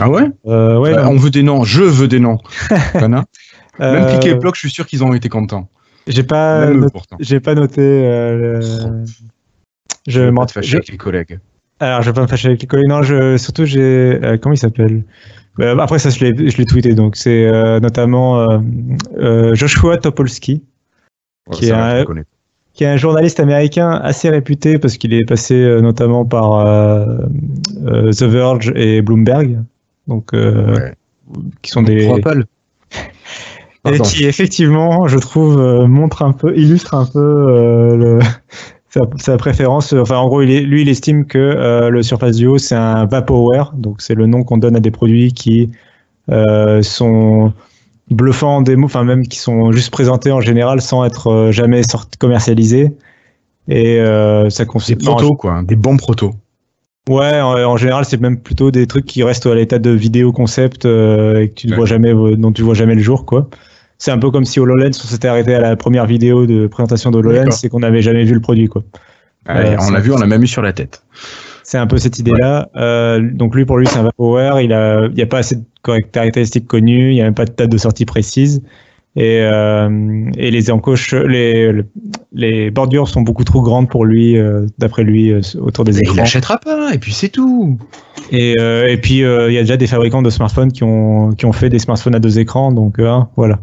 Euh, 0.01 0.05
ah 0.05 0.11
ouais, 0.11 0.31
euh, 0.47 0.79
ouais 0.79 0.95
bah, 0.95 1.09
On 1.09 1.17
veut 1.17 1.31
des 1.31 1.43
noms, 1.43 1.65
je 1.65 1.83
veux 1.83 2.09
des 2.09 2.21
noms. 2.21 2.39
Même 3.79 4.07
Piqué 4.07 4.31
et 4.31 4.39
je 4.55 4.59
suis 4.59 4.71
sûr 4.71 4.87
qu'ils 4.87 5.05
ont 5.05 5.13
été 5.13 5.29
contents. 5.29 5.69
J'ai 6.07 6.23
pas, 6.23 6.71
j'ai 7.19 7.41
pas 7.41 7.55
noté. 7.55 7.81
Euh, 7.81 8.61
je 10.07 10.21
vais 10.21 10.31
me 10.31 10.47
fâcher 10.47 10.77
avec 10.77 10.89
les 10.89 10.97
collègues. 10.97 11.39
Alors, 11.81 12.01
je 12.03 12.11
vais 12.11 12.15
pas 12.15 12.23
me 12.23 12.27
fâcher 12.27 12.49
avec 12.49 12.63
les 12.63 12.69
collègues. 12.69 12.89
Non, 12.89 13.03
je... 13.03 13.37
surtout, 13.37 13.65
j'ai. 13.65 13.81
Euh, 14.23 14.39
comment 14.41 14.55
il 14.55 14.59
s'appelle? 14.59 15.05
Euh, 15.61 15.77
Après, 15.79 15.99
ça, 15.99 16.11
je 16.11 16.25
l'ai 16.25 16.65
tweeté. 16.65 16.95
Donc, 16.95 17.17
c'est 17.17 17.45
euh, 17.45 17.81
notamment 17.81 18.47
Joshua 19.55 19.97
Topolsky, 19.99 20.63
qui, 21.51 21.67
est 21.67 21.73
un, 21.73 22.05
qui, 22.73 22.85
est 22.85 22.89
un, 22.89 22.97
journaliste 22.97 23.41
américain 23.41 23.91
assez 23.91 24.31
réputé 24.31 24.79
parce 24.79 24.97
qu'il 24.97 25.13
est 25.13 25.25
passé 25.25 25.81
notamment 25.83 26.25
par 26.25 26.65
The 27.85 28.23
Verge 28.23 28.73
et 28.77 29.03
Bloomberg 29.03 29.59
donc 30.07 30.35
euh, 30.35 30.91
qui 31.63 31.71
sont 31.71 31.83
des 31.83 32.07
et 33.89 33.99
qui 34.01 34.25
effectivement, 34.25 35.07
je 35.07 35.19
trouve, 35.19 35.61
euh, 35.61 35.87
montre 35.87 36.23
un 36.23 36.33
peu, 36.33 36.57
illustre 36.57 36.95
un 36.95 37.07
peu 37.07 37.19
euh, 37.19 37.97
le, 37.97 38.19
sa, 39.17 39.37
préférence. 39.37 39.93
Enfin, 39.93 40.17
en 40.17 40.29
gros, 40.29 40.43
il 40.43 40.51
est, 40.51 40.61
lui, 40.61 40.83
il 40.83 40.89
estime 40.89 41.25
que 41.27 41.89
le 41.89 42.03
Surface 42.03 42.37
Duo, 42.37 42.59
c'est 42.59 42.75
un 42.75 43.07
vaporware, 43.07 43.73
donc 43.75 44.01
c'est 44.01 44.15
le 44.15 44.27
nom 44.27 44.43
qu'on 44.45 44.59
donne 44.59 44.77
à 44.77 44.81
des 44.81 44.91
produits 44.91 45.33
qui 45.33 45.71
sont 46.83 47.53
bluffants 48.11 48.57
en 48.57 48.63
démo, 48.63 48.87
enfin 48.87 49.03
même 49.03 49.27
qui 49.27 49.39
sont 49.39 49.73
juste 49.73 49.91
présentés 49.91 50.31
en 50.31 50.41
général 50.41 50.81
sans 50.81 51.05
être 51.05 51.51
jamais 51.51 51.83
commercialisés. 52.19 52.93
Et 53.69 54.01
ça 54.49 54.65
consiste 54.65 55.01
des 55.01 55.07
protos, 55.07 55.35
quoi, 55.35 55.63
des 55.63 55.77
bons 55.77 55.97
protos. 55.97 56.33
Ouais, 57.09 57.41
en, 57.41 57.77
général, 57.77 58.05
c'est 58.05 58.21
même 58.21 58.41
plutôt 58.41 58.73
des 58.73 58.89
trucs 58.89 59.07
qui 59.07 59.23
restent 59.23 59.47
à 59.47 59.55
l'état 59.55 59.79
de 59.79 59.91
vidéo 59.91 60.33
concept 60.33 60.87
euh, 60.87 61.43
et 61.43 61.51
que 61.51 61.55
tu 61.55 61.69
ne 61.69 61.77
vois 61.77 61.87
jamais, 61.87 62.13
euh, 62.13 62.37
dont 62.37 62.51
tu 62.51 62.63
vois 62.63 62.75
jamais 62.75 62.97
le 62.97 63.03
jour, 63.03 63.25
quoi. 63.25 63.49
C'est 63.99 64.11
un 64.11 64.19
peu 64.19 64.31
comme 64.31 64.45
si 64.45 64.59
HoloLens 64.59 64.91
on 65.05 65.07
s'était 65.07 65.29
arrêté 65.29 65.55
à 65.55 65.61
la 65.61 65.77
première 65.77 66.05
vidéo 66.05 66.47
de 66.47 66.67
présentation 66.67 67.13
d'HoloLens 67.13 67.65
et 67.65 67.69
qu'on 67.69 67.79
n'avait 67.79 68.03
jamais 68.03 68.25
vu 68.25 68.35
le 68.35 68.41
produit, 68.41 68.67
quoi. 68.67 68.83
Euh, 69.49 69.77
on 69.81 69.91
l'a 69.91 70.01
vu, 70.01 70.13
on 70.13 70.19
l'a 70.19 70.27
même 70.27 70.43
eu 70.43 70.49
sur 70.49 70.63
la 70.63 70.73
tête. 70.73 71.05
C'est 71.63 71.79
un 71.79 71.87
peu 71.87 71.99
cette 71.99 72.19
idée-là. 72.19 72.69
donc 73.21 73.55
lui, 73.55 73.65
pour 73.65 73.79
lui, 73.79 73.87
c'est 73.87 73.99
un 73.99 74.03
vaporware. 74.03 74.61
Il 74.61 74.73
a, 74.73 75.07
il 75.07 75.15
n'y 75.15 75.23
a 75.23 75.27
pas 75.27 75.39
assez 75.39 75.57
de 75.57 75.63
caractéristiques 76.13 76.67
connues. 76.67 77.11
Il 77.11 77.15
n'y 77.15 77.21
a 77.21 77.25
même 77.25 77.35
pas 77.35 77.45
de 77.45 77.53
date 77.53 77.71
de 77.71 77.79
sortie 77.79 78.05
précise 78.05 78.63
et, 79.17 79.41
euh, 79.41 80.31
et 80.37 80.51
les 80.51 80.71
encoches, 80.71 81.15
les, 81.15 81.73
les 82.33 82.71
bordures 82.71 83.09
sont 83.09 83.23
beaucoup 83.23 83.45
trop 83.45 83.63
grandes 83.63 83.89
pour 83.89 84.05
lui, 84.05 84.37
euh, 84.37 84.67
d'après 84.77 85.05
lui, 85.05 85.33
euh, 85.33 85.41
autour 85.61 85.85
des 85.85 85.99
écrans. 85.99 86.15
Il 86.15 86.19
l'achètera 86.19 86.59
pas, 86.59 86.93
et 86.93 86.99
puis 86.99 87.13
c'est 87.13 87.31
tout. 87.31 87.79
Et, 88.31 88.55
euh, 88.61 88.87
et 88.89 88.99
puis 88.99 89.21
il 89.21 89.53
y 89.53 89.59
a 89.59 89.63
déjà 89.63 89.79
des 89.79 89.87
fabricants 89.87 90.21
de 90.21 90.29
smartphones 90.29 90.71
qui 90.71 90.85
ont, 90.85 91.31
qui 91.33 91.47
ont 91.47 91.53
fait 91.53 91.71
des 91.71 91.79
smartphones 91.79 92.15
à 92.15 92.19
deux 92.19 92.39
écrans, 92.39 92.73
donc 92.73 93.01
voilà. 93.37 93.61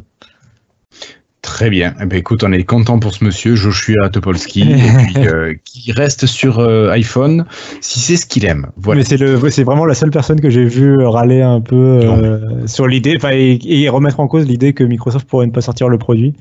Très 1.44 1.70
bien. 1.70 1.94
Eh 2.02 2.06
ben, 2.06 2.18
écoute, 2.18 2.42
on 2.46 2.54
est 2.54 2.64
content 2.64 3.00
pour 3.00 3.14
ce 3.14 3.22
monsieur, 3.22 3.54
Joshua 3.54 4.10
Topolsky, 4.10 4.76
euh, 5.18 5.54
qui 5.66 5.92
reste 5.92 6.26
sur 6.26 6.60
euh, 6.60 6.90
iPhone, 6.92 7.46
si 7.82 8.00
c'est 8.00 8.16
ce 8.16 8.26
qu'il 8.26 8.46
aime. 8.46 8.68
Voilà. 8.78 9.00
Mais 9.00 9.06
c'est 9.06 9.18
le, 9.18 9.38
c'est 9.52 9.66
vraiment 9.66 9.86
la 9.86 9.94
seule 9.94 10.10
personne 10.10 10.40
que 10.40 10.50
j'ai 10.50 10.64
vu 10.64 10.96
râler 11.06 11.42
un 11.42 11.60
peu 11.60 11.76
euh, 11.76 12.66
sur 12.66 12.88
l'idée, 12.88 13.16
enfin, 13.18 13.32
et, 13.34 13.90
remettre 13.90 14.22
en 14.22 14.28
cause 14.30 14.48
l'idée 14.48 14.72
que 14.72 14.86
Microsoft 14.86 15.28
pourrait 15.28 15.46
ne 15.46 15.52
pas 15.52 15.60
sortir 15.60 15.90
le 15.90 15.98
produit. 15.98 16.34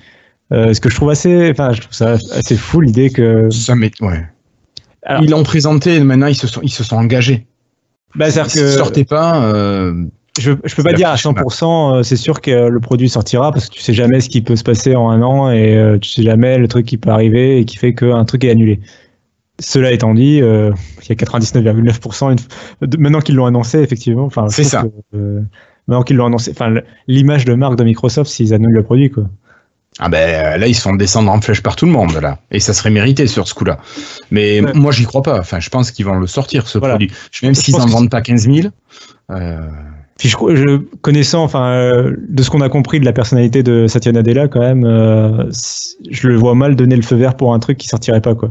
ce 0.52 0.78
que 0.78 0.88
je 0.88 0.94
trouve 0.94 1.10
assez, 1.10 1.50
enfin, 1.50 1.72
je 1.72 1.80
trouve 1.80 1.94
ça 1.94 2.12
assez 2.12 2.56
fou 2.56 2.80
l'idée 2.80 3.10
que. 3.10 3.50
Ça 3.50 3.74
met, 3.74 3.90
ouais. 4.02 4.24
ils 5.20 5.30
l'ont 5.30 5.42
présenté, 5.42 5.98
maintenant 5.98 6.28
ils 6.28 6.36
se 6.36 6.46
sont, 6.46 6.60
ils 6.62 6.70
se 6.70 6.84
sont 6.84 6.96
engagés. 6.96 7.48
Bah, 8.14 8.30
c'est-à-dire 8.30 8.52
que. 8.52 8.68
sortez 8.68 9.04
pas 9.04 9.52
je, 10.38 10.52
je 10.64 10.74
peux 10.74 10.82
pas 10.82 10.94
dire 10.94 11.10
à 11.10 11.16
100%, 11.16 11.98
euh, 11.98 12.02
c'est 12.02 12.16
sûr 12.16 12.40
que 12.40 12.68
le 12.68 12.80
produit 12.80 13.08
sortira 13.08 13.52
parce 13.52 13.68
que 13.68 13.74
tu 13.74 13.82
sais 13.82 13.92
jamais 13.92 14.20
ce 14.20 14.30
qui 14.30 14.40
peut 14.40 14.56
se 14.56 14.62
passer 14.64 14.96
en 14.96 15.10
un 15.10 15.22
an 15.22 15.50
et 15.50 15.76
euh, 15.76 15.98
tu 15.98 16.08
sais 16.08 16.22
jamais 16.22 16.56
le 16.56 16.68
truc 16.68 16.86
qui 16.86 16.96
peut 16.96 17.10
arriver 17.10 17.58
et 17.58 17.64
qui 17.64 17.76
fait 17.76 17.94
qu'un 17.94 18.24
truc 18.24 18.44
est 18.44 18.50
annulé. 18.50 18.80
Cela 19.60 19.92
étant 19.92 20.14
dit, 20.14 20.40
euh, 20.40 20.70
il 21.02 21.08
y 21.10 21.12
a 21.12 21.14
99,9% 21.14 22.36
maintenant 22.98 23.20
qu'ils 23.20 23.34
l'ont 23.34 23.44
annoncé 23.44 23.80
effectivement. 23.80 24.24
Enfin, 24.24 24.48
c'est 24.48 24.64
ça. 24.64 24.84
maintenant 25.12 26.02
qu'ils 26.02 26.16
l'ont 26.16 26.26
annoncé, 26.26 26.50
enfin 26.52 26.74
l'image 27.08 27.44
de 27.44 27.52
marque 27.52 27.76
de 27.76 27.84
Microsoft 27.84 28.30
s'ils 28.30 28.54
annulent 28.54 28.72
le 28.72 28.82
produit 28.82 29.10
quoi. 29.10 29.24
Ah 29.98 30.08
ben 30.08 30.58
là 30.58 30.66
ils 30.66 30.74
sont 30.74 30.94
descendre 30.94 31.30
en 31.30 31.42
flèche 31.42 31.62
par 31.62 31.76
tout 31.76 31.84
le 31.84 31.92
monde 31.92 32.18
là 32.22 32.38
et 32.50 32.60
ça 32.60 32.72
serait 32.72 32.88
mérité 32.88 33.26
sur 33.26 33.46
ce 33.46 33.52
coup-là. 33.52 33.78
Mais 34.30 34.62
moi 34.74 34.90
j'y 34.92 35.04
crois 35.04 35.20
pas. 35.20 35.38
Enfin 35.38 35.60
je 35.60 35.68
pense 35.68 35.90
qu'ils 35.90 36.06
vont 36.06 36.18
le 36.18 36.26
sortir 36.26 36.66
ce 36.66 36.78
produit. 36.78 37.12
Même 37.42 37.54
s'ils 37.54 37.76
en 37.76 37.84
vendent 37.84 38.08
pas 38.08 38.22
15 38.22 38.48
000. 38.50 38.68
Euh 39.30 39.60
je, 40.20 40.76
connaissant, 41.00 41.42
enfin, 41.42 41.72
euh, 41.72 42.16
de 42.28 42.42
ce 42.42 42.50
qu'on 42.50 42.60
a 42.60 42.68
compris 42.68 43.00
de 43.00 43.04
la 43.04 43.12
personnalité 43.12 43.62
de 43.62 43.86
Satya 43.86 44.12
Nadella, 44.12 44.48
quand 44.48 44.60
même, 44.60 44.84
euh, 44.84 45.50
je 46.10 46.28
le 46.28 46.36
vois 46.36 46.54
mal 46.54 46.76
donner 46.76 46.96
le 46.96 47.02
feu 47.02 47.16
vert 47.16 47.36
pour 47.36 47.54
un 47.54 47.58
truc 47.58 47.78
qui 47.78 47.88
sortirait 47.88 48.20
pas, 48.20 48.34
quoi. 48.34 48.50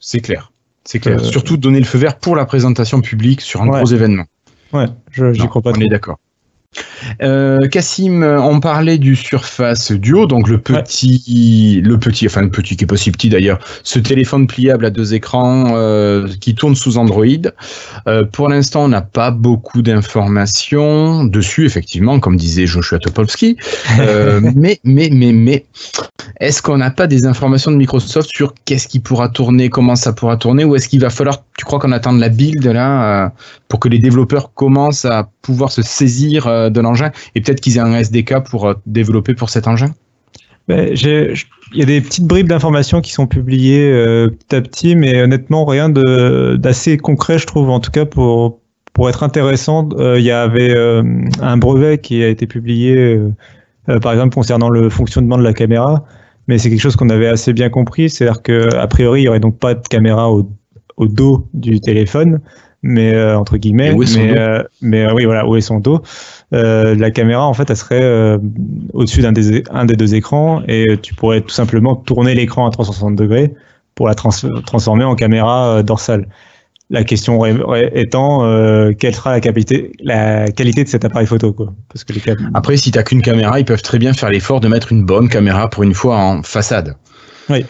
C'est 0.00 0.20
clair. 0.20 0.50
C'est 0.84 0.98
clair. 0.98 1.18
Euh, 1.20 1.24
Surtout 1.24 1.56
donner 1.56 1.78
le 1.78 1.84
feu 1.86 1.98
vert 1.98 2.16
pour 2.18 2.36
la 2.36 2.44
présentation 2.44 3.00
publique 3.00 3.40
sur 3.40 3.62
un 3.62 3.68
Ouais. 3.68 3.78
gros 3.80 3.86
événement. 3.86 4.24
Ouais, 4.72 4.86
je- 5.10 5.32
j'y 5.32 5.46
crois 5.48 5.62
pas 5.62 5.70
On 5.70 5.74
trop. 5.74 5.82
est 5.82 5.88
d'accord. 5.88 6.18
Euh, 7.22 7.68
Cassim, 7.68 8.22
on 8.22 8.60
parlait 8.60 8.98
du 8.98 9.16
Surface 9.16 9.92
Duo, 9.92 10.26
donc 10.26 10.48
le 10.48 10.58
petit, 10.58 11.80
le 11.84 11.98
petit, 11.98 12.26
enfin 12.26 12.42
le 12.42 12.50
petit 12.50 12.76
qui 12.76 12.84
est 12.84 12.86
pas 12.86 12.96
si 12.96 13.10
petit 13.10 13.28
d'ailleurs, 13.28 13.58
ce 13.82 13.98
téléphone 13.98 14.46
pliable 14.46 14.86
à 14.86 14.90
deux 14.90 15.14
écrans 15.14 15.74
euh, 15.76 16.28
qui 16.40 16.54
tourne 16.54 16.74
sous 16.74 16.98
Android. 16.98 17.24
Euh, 18.06 18.24
pour 18.24 18.48
l'instant, 18.48 18.84
on 18.84 18.88
n'a 18.88 19.02
pas 19.02 19.30
beaucoup 19.30 19.82
d'informations 19.82 21.24
dessus, 21.24 21.66
effectivement, 21.66 22.20
comme 22.20 22.36
disait 22.36 22.66
Joshua 22.66 22.98
Topolsky. 22.98 23.56
Euh, 24.00 24.40
mais, 24.54 24.80
mais, 24.84 25.08
mais, 25.10 25.32
mais, 25.32 25.64
est-ce 26.40 26.62
qu'on 26.62 26.78
n'a 26.78 26.90
pas 26.90 27.06
des 27.06 27.26
informations 27.26 27.70
de 27.70 27.76
Microsoft 27.76 28.28
sur 28.34 28.54
qu'est-ce 28.64 28.88
qui 28.88 29.00
pourra 29.00 29.28
tourner, 29.28 29.70
comment 29.70 29.96
ça 29.96 30.12
pourra 30.12 30.36
tourner, 30.36 30.64
ou 30.64 30.74
est-ce 30.76 30.88
qu'il 30.88 31.00
va 31.00 31.10
falloir, 31.10 31.42
tu 31.56 31.64
crois 31.64 31.78
qu'on 31.78 31.92
attende 31.92 32.18
la 32.18 32.28
build 32.28 32.64
là 32.66 33.24
euh, 33.24 33.28
pour 33.68 33.80
que 33.80 33.88
les 33.88 33.98
développeurs 33.98 34.52
commencent 34.54 35.04
à 35.04 35.28
pouvoir 35.42 35.70
se 35.70 35.82
saisir 35.82 36.46
euh, 36.46 36.70
de 36.70 36.80
et 37.34 37.40
peut-être 37.40 37.60
qu'ils 37.60 37.76
aient 37.76 37.80
un 37.80 37.94
SDK 37.94 38.44
pour 38.44 38.66
euh, 38.66 38.74
développer 38.86 39.34
pour 39.34 39.50
cet 39.50 39.66
engin? 39.66 39.94
Ben, 40.68 40.94
Il 40.94 41.36
y 41.74 41.82
a 41.82 41.84
des 41.84 42.00
petites 42.00 42.26
bribes 42.26 42.48
d'informations 42.48 43.00
qui 43.00 43.12
sont 43.12 43.26
publiées 43.26 43.90
euh, 43.90 44.28
petit 44.28 44.56
à 44.56 44.60
petit, 44.62 44.96
mais 44.96 45.22
honnêtement, 45.22 45.64
rien 45.64 45.90
d'assez 45.90 46.96
concret, 46.96 47.38
je 47.38 47.46
trouve, 47.46 47.68
en 47.70 47.80
tout 47.80 47.90
cas 47.90 48.06
pour, 48.06 48.60
être 49.08 49.22
intéressant. 49.22 49.88
Euh, 49.98 50.18
il 50.18 50.24
y 50.24 50.30
avait 50.30 50.74
un 51.40 51.56
brevet 51.56 51.98
qui 51.98 52.22
a 52.22 52.28
été 52.28 52.46
publié, 52.46 53.18
par 54.00 54.12
exemple, 54.12 54.34
concernant 54.34 54.70
le 54.70 54.88
fonctionnement 54.88 55.36
de 55.36 55.42
la 55.42 55.52
caméra, 55.52 56.04
mais 56.48 56.58
c'est 56.58 56.70
quelque 56.70 56.80
chose 56.80 56.96
qu'on 56.96 57.10
avait 57.10 57.26
assez 57.26 57.52
bien 57.52 57.68
compris, 57.68 58.08
c'est-à-dire 58.08 58.42
qu'a 58.42 58.86
priori, 58.86 59.20
il 59.20 59.24
n'y 59.24 59.28
aurait 59.28 59.40
donc 59.40 59.58
pas 59.58 59.74
de 59.74 59.86
caméra 59.86 60.30
au 60.30 60.48
dos 60.98 61.46
du 61.52 61.80
téléphone, 61.80 62.40
mais 62.84 63.14
euh, 63.14 63.36
entre 63.36 63.56
guillemets, 63.56 63.88
Et 63.88 63.92
où 63.92 64.02
est 64.02 64.06
son 64.06 64.20
mais, 64.20 64.28
dos 64.28 64.38
euh, 64.38 64.62
mais 64.82 65.04
euh, 65.06 65.14
oui, 65.14 65.24
voilà, 65.24 65.46
où 65.48 65.56
est 65.56 65.60
son 65.60 65.80
dos? 65.80 66.02
La 66.52 67.10
caméra, 67.10 67.44
en 67.46 67.54
fait, 67.54 67.68
elle 67.70 67.76
serait 67.76 68.38
au-dessus 68.92 69.22
d'un 69.22 69.32
des, 69.32 69.64
un 69.70 69.84
des 69.86 69.96
deux 69.96 70.14
écrans 70.14 70.62
et 70.68 70.98
tu 71.02 71.14
pourrais 71.14 71.40
tout 71.40 71.50
simplement 71.50 71.96
tourner 71.96 72.34
l'écran 72.34 72.66
à 72.66 72.70
360 72.70 73.16
degrés 73.16 73.52
pour 73.96 74.06
la 74.06 74.14
trans- 74.14 74.30
transformer 74.64 75.02
en 75.04 75.16
caméra 75.16 75.82
dorsale. 75.82 76.28
La 76.90 77.02
question 77.02 77.44
étant, 77.46 78.44
euh, 78.44 78.92
quelle 78.96 79.14
sera 79.14 79.32
la 79.32 79.40
qualité, 79.40 79.90
la 80.02 80.48
qualité 80.52 80.84
de 80.84 80.88
cet 80.88 81.04
appareil 81.04 81.26
photo, 81.26 81.52
quoi 81.52 81.72
Parce 81.92 82.04
que 82.04 82.12
les 82.12 82.20
cam- 82.20 82.50
Après, 82.52 82.76
si 82.76 82.90
t'as 82.90 83.02
qu'une 83.02 83.22
caméra, 83.22 83.58
ils 83.58 83.64
peuvent 83.64 83.82
très 83.82 83.98
bien 83.98 84.12
faire 84.12 84.28
l'effort 84.30 84.60
de 84.60 84.68
mettre 84.68 84.92
une 84.92 85.02
bonne 85.02 85.28
caméra 85.30 85.68
pour 85.70 85.82
une 85.82 85.94
fois 85.94 86.18
en 86.18 86.42
façade. 86.42 86.94
Oui. 87.48 87.64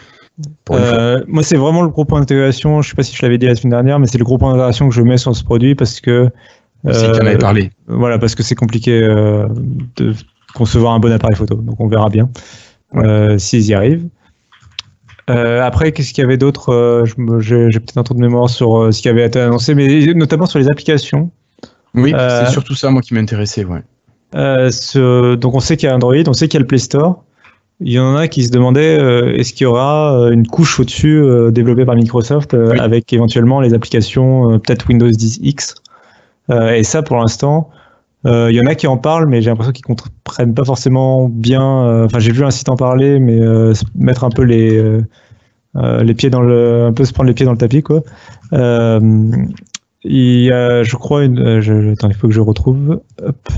Euh, 0.71 1.23
moi, 1.27 1.43
c'est 1.43 1.55
vraiment 1.55 1.81
le 1.81 1.89
gros 1.89 2.05
point 2.05 2.19
d'intégration. 2.19 2.81
Je 2.81 2.89
sais 2.89 2.95
pas 2.95 3.03
si 3.03 3.15
je 3.15 3.21
l'avais 3.21 3.37
dit 3.37 3.45
la 3.45 3.55
semaine 3.55 3.71
dernière, 3.71 3.99
mais 3.99 4.07
c'est 4.07 4.17
le 4.17 4.25
gros 4.25 4.37
point 4.37 4.49
d'intégration 4.51 4.89
que 4.89 4.95
je 4.95 5.01
mets 5.01 5.17
sur 5.17 5.35
ce 5.35 5.43
produit 5.43 5.75
parce 5.75 6.01
que 6.01 6.29
Si 6.91 7.01
tu 7.03 7.09
en 7.09 7.13
avais 7.25 7.35
euh, 7.35 7.37
parlé. 7.37 7.71
Voilà, 7.87 8.19
parce 8.19 8.35
que 8.35 8.43
c'est 8.43 8.55
compliqué 8.55 9.01
euh, 9.01 9.47
de 9.95 10.13
concevoir 10.53 10.93
un 10.93 10.99
bon 10.99 11.11
appareil 11.11 11.35
photo. 11.37 11.55
Donc 11.55 11.79
on 11.79 11.87
verra 11.87 12.09
bien 12.09 12.29
euh, 12.95 13.37
s'ils 13.37 13.65
y 13.67 13.73
arrivent. 13.73 14.07
Après, 15.27 15.91
qu'est-ce 15.91 16.13
qu'il 16.13 16.21
y 16.21 16.25
avait 16.25 16.37
d'autre 16.37 17.03
J'ai 17.39 17.79
peut-être 17.79 17.97
un 17.97 18.03
trou 18.03 18.13
de 18.13 18.19
mémoire 18.19 18.49
sur 18.49 18.93
ce 18.93 19.01
qui 19.01 19.09
avait 19.09 19.25
été 19.25 19.39
annoncé, 19.39 19.73
mais 19.73 20.13
notamment 20.13 20.45
sur 20.45 20.59
les 20.59 20.67
applications. 20.67 21.31
Oui, 21.95 22.13
c'est 22.45 22.51
surtout 22.51 22.75
ça, 22.75 22.91
moi, 22.91 23.01
qui 23.01 23.13
m'intéressait, 23.13 23.65
ouais. 23.65 23.81
Ce- 24.33 25.35
donc 25.35 25.55
on 25.55 25.59
sait 25.61 25.77
qu'il 25.77 25.87
y 25.87 25.91
a 25.91 25.95
Android, 25.95 26.13
on 26.27 26.33
sait 26.33 26.47
qu'il 26.47 26.57
y 26.57 26.61
a 26.61 26.61
le 26.61 26.67
Play 26.67 26.77
Store. 26.77 27.23
Il 27.81 27.91
y 27.91 27.99
en 27.99 28.15
a 28.15 28.27
qui 28.27 28.43
se 28.43 28.51
demandaient 28.51 28.97
euh, 28.99 29.33
est-ce 29.35 29.53
qu'il 29.53 29.63
y 29.63 29.67
aura 29.67 30.17
euh, 30.17 30.31
une 30.31 30.47
couche 30.47 30.79
au-dessus 30.79 31.21
euh, 31.21 31.51
développée 31.51 31.85
par 31.85 31.95
Microsoft 31.95 32.53
euh, 32.53 32.71
Oui. 32.71 32.79
avec 32.79 33.11
éventuellement 33.11 33.59
les 33.59 33.73
applications 33.73 34.59
peut-être 34.59 34.87
Windows 34.87 35.09
10 35.09 35.39
X. 35.43 35.75
Et 36.49 36.83
ça 36.83 37.01
pour 37.01 37.17
l'instant, 37.17 37.71
il 38.23 38.51
y 38.51 38.61
en 38.61 38.67
a 38.67 38.75
qui 38.75 38.85
en 38.85 38.97
parlent, 38.97 39.27
mais 39.27 39.41
j'ai 39.41 39.49
l'impression 39.49 39.71
qu'ils 39.71 39.83
comprennent 39.85 40.53
pas 40.53 40.63
forcément 40.63 41.27
bien. 41.27 42.03
Enfin, 42.05 42.19
j'ai 42.19 42.31
vu 42.31 42.45
un 42.45 42.51
site 42.51 42.69
en 42.69 42.75
parler, 42.75 43.19
mais 43.19 43.39
se 43.73 43.83
mettre 43.95 44.23
un 44.23 44.29
peu 44.29 44.43
les 44.43 44.99
les 45.75 46.13
pieds 46.13 46.29
dans 46.29 46.41
le, 46.41 46.85
un 46.85 46.93
peu 46.93 47.03
se 47.03 47.13
prendre 47.13 47.27
les 47.27 47.33
pieds 47.33 47.47
dans 47.47 47.51
le 47.51 47.57
tapis 47.57 47.81
quoi. 47.81 48.03
Il 50.07 50.41
y 50.43 50.51
a, 50.51 50.83
je 50.83 50.95
crois, 50.95 51.23
une, 51.23 51.61
je, 51.61 51.93
attends, 51.93 52.09
il 52.09 52.13
faut 52.13 52.27
que 52.27 52.33
je 52.33 52.41
retrouve. 52.41 53.01
Hop. 53.23 53.49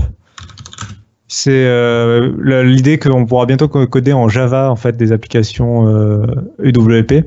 C'est 1.28 1.50
euh, 1.66 2.62
l'idée 2.64 2.98
qu'on 2.98 3.26
pourra 3.26 3.44
bientôt 3.46 3.68
co- 3.68 3.86
coder 3.86 4.12
en 4.14 4.28
Java 4.28 4.70
en 4.70 4.76
fait 4.76 4.96
des 4.96 5.12
applications 5.12 5.86
euh, 5.88 6.26
UWP. 6.62 7.24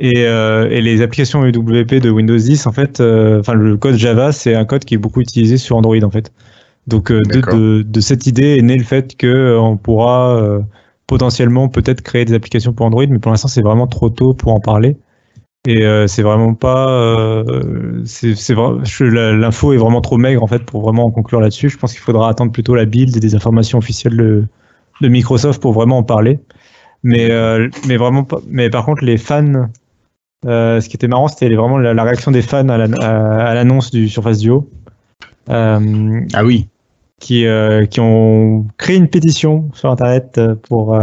Et, 0.00 0.24
euh, 0.26 0.68
et 0.70 0.80
les 0.80 1.02
applications 1.02 1.44
UWP 1.44 1.94
de 2.00 2.10
Windows 2.10 2.36
10, 2.36 2.66
en 2.66 2.72
fait, 2.72 3.00
euh, 3.00 3.40
enfin 3.40 3.54
le 3.54 3.76
code 3.76 3.96
Java, 3.96 4.30
c'est 4.32 4.54
un 4.54 4.64
code 4.64 4.84
qui 4.84 4.94
est 4.94 4.98
beaucoup 4.98 5.20
utilisé 5.20 5.56
sur 5.58 5.76
Android 5.76 6.00
en 6.04 6.10
fait. 6.10 6.32
Donc 6.86 7.10
euh, 7.12 7.26
de, 7.26 7.40
de, 7.42 7.82
de 7.82 8.00
cette 8.00 8.26
idée 8.26 8.58
est 8.58 8.62
né 8.62 8.76
le 8.76 8.84
fait 8.84 9.16
que 9.16 9.58
on 9.58 9.76
pourra 9.76 10.36
euh, 10.36 10.60
potentiellement 11.08 11.68
peut-être 11.68 12.02
créer 12.02 12.24
des 12.24 12.34
applications 12.34 12.72
pour 12.72 12.86
Android, 12.86 13.06
mais 13.08 13.18
pour 13.18 13.32
l'instant 13.32 13.48
c'est 13.48 13.62
vraiment 13.62 13.86
trop 13.88 14.10
tôt 14.10 14.34
pour 14.34 14.54
en 14.54 14.60
parler. 14.60 14.96
Et 15.66 15.84
euh, 15.84 16.06
c'est 16.06 16.22
vraiment 16.22 16.54
pas, 16.54 16.88
euh, 16.88 18.02
c'est 18.06 18.34
l'info 19.04 19.72
est 19.72 19.76
vraiment 19.76 20.00
trop 20.00 20.16
maigre 20.16 20.42
en 20.42 20.46
fait 20.46 20.64
pour 20.64 20.82
vraiment 20.82 21.04
en 21.04 21.10
conclure 21.10 21.40
là-dessus. 21.40 21.68
Je 21.68 21.76
pense 21.76 21.92
qu'il 21.92 22.00
faudra 22.00 22.30
attendre 22.30 22.52
plutôt 22.52 22.74
la 22.74 22.84
build 22.86 23.14
et 23.16 23.20
des 23.20 23.34
informations 23.34 23.76
officielles 23.78 24.16
de, 24.16 24.44
de 25.00 25.08
Microsoft 25.08 25.60
pour 25.60 25.72
vraiment 25.72 25.98
en 25.98 26.02
parler. 26.04 26.40
Mais 27.02 27.30
euh, 27.30 27.68
mais 27.88 27.96
vraiment. 27.96 28.26
Mais 28.48 28.70
par 28.70 28.84
contre 28.86 29.04
les 29.04 29.18
fans, 29.18 29.68
ce 30.44 30.88
qui 30.88 30.96
était 30.96 31.08
marrant 31.08 31.28
c'était 31.28 31.54
vraiment 31.54 31.78
la, 31.78 31.94
la 31.94 32.04
réaction 32.04 32.30
des 32.30 32.42
fans 32.42 32.68
à 32.68 32.78
la- 32.78 32.98
à- 33.04 33.48
à 33.50 33.54
l'annonce 33.54 33.90
du 33.90 34.08
Surface 34.08 34.38
Duo. 34.38 34.68
Ah 36.34 36.44
oui. 36.44 36.68
qui, 37.20 37.44
qui 37.90 38.00
ont 38.00 38.66
créé 38.78 38.96
une 38.96 39.08
pétition 39.08 39.70
sur 39.74 39.90
Internet 39.90 40.40
pour 40.68 40.98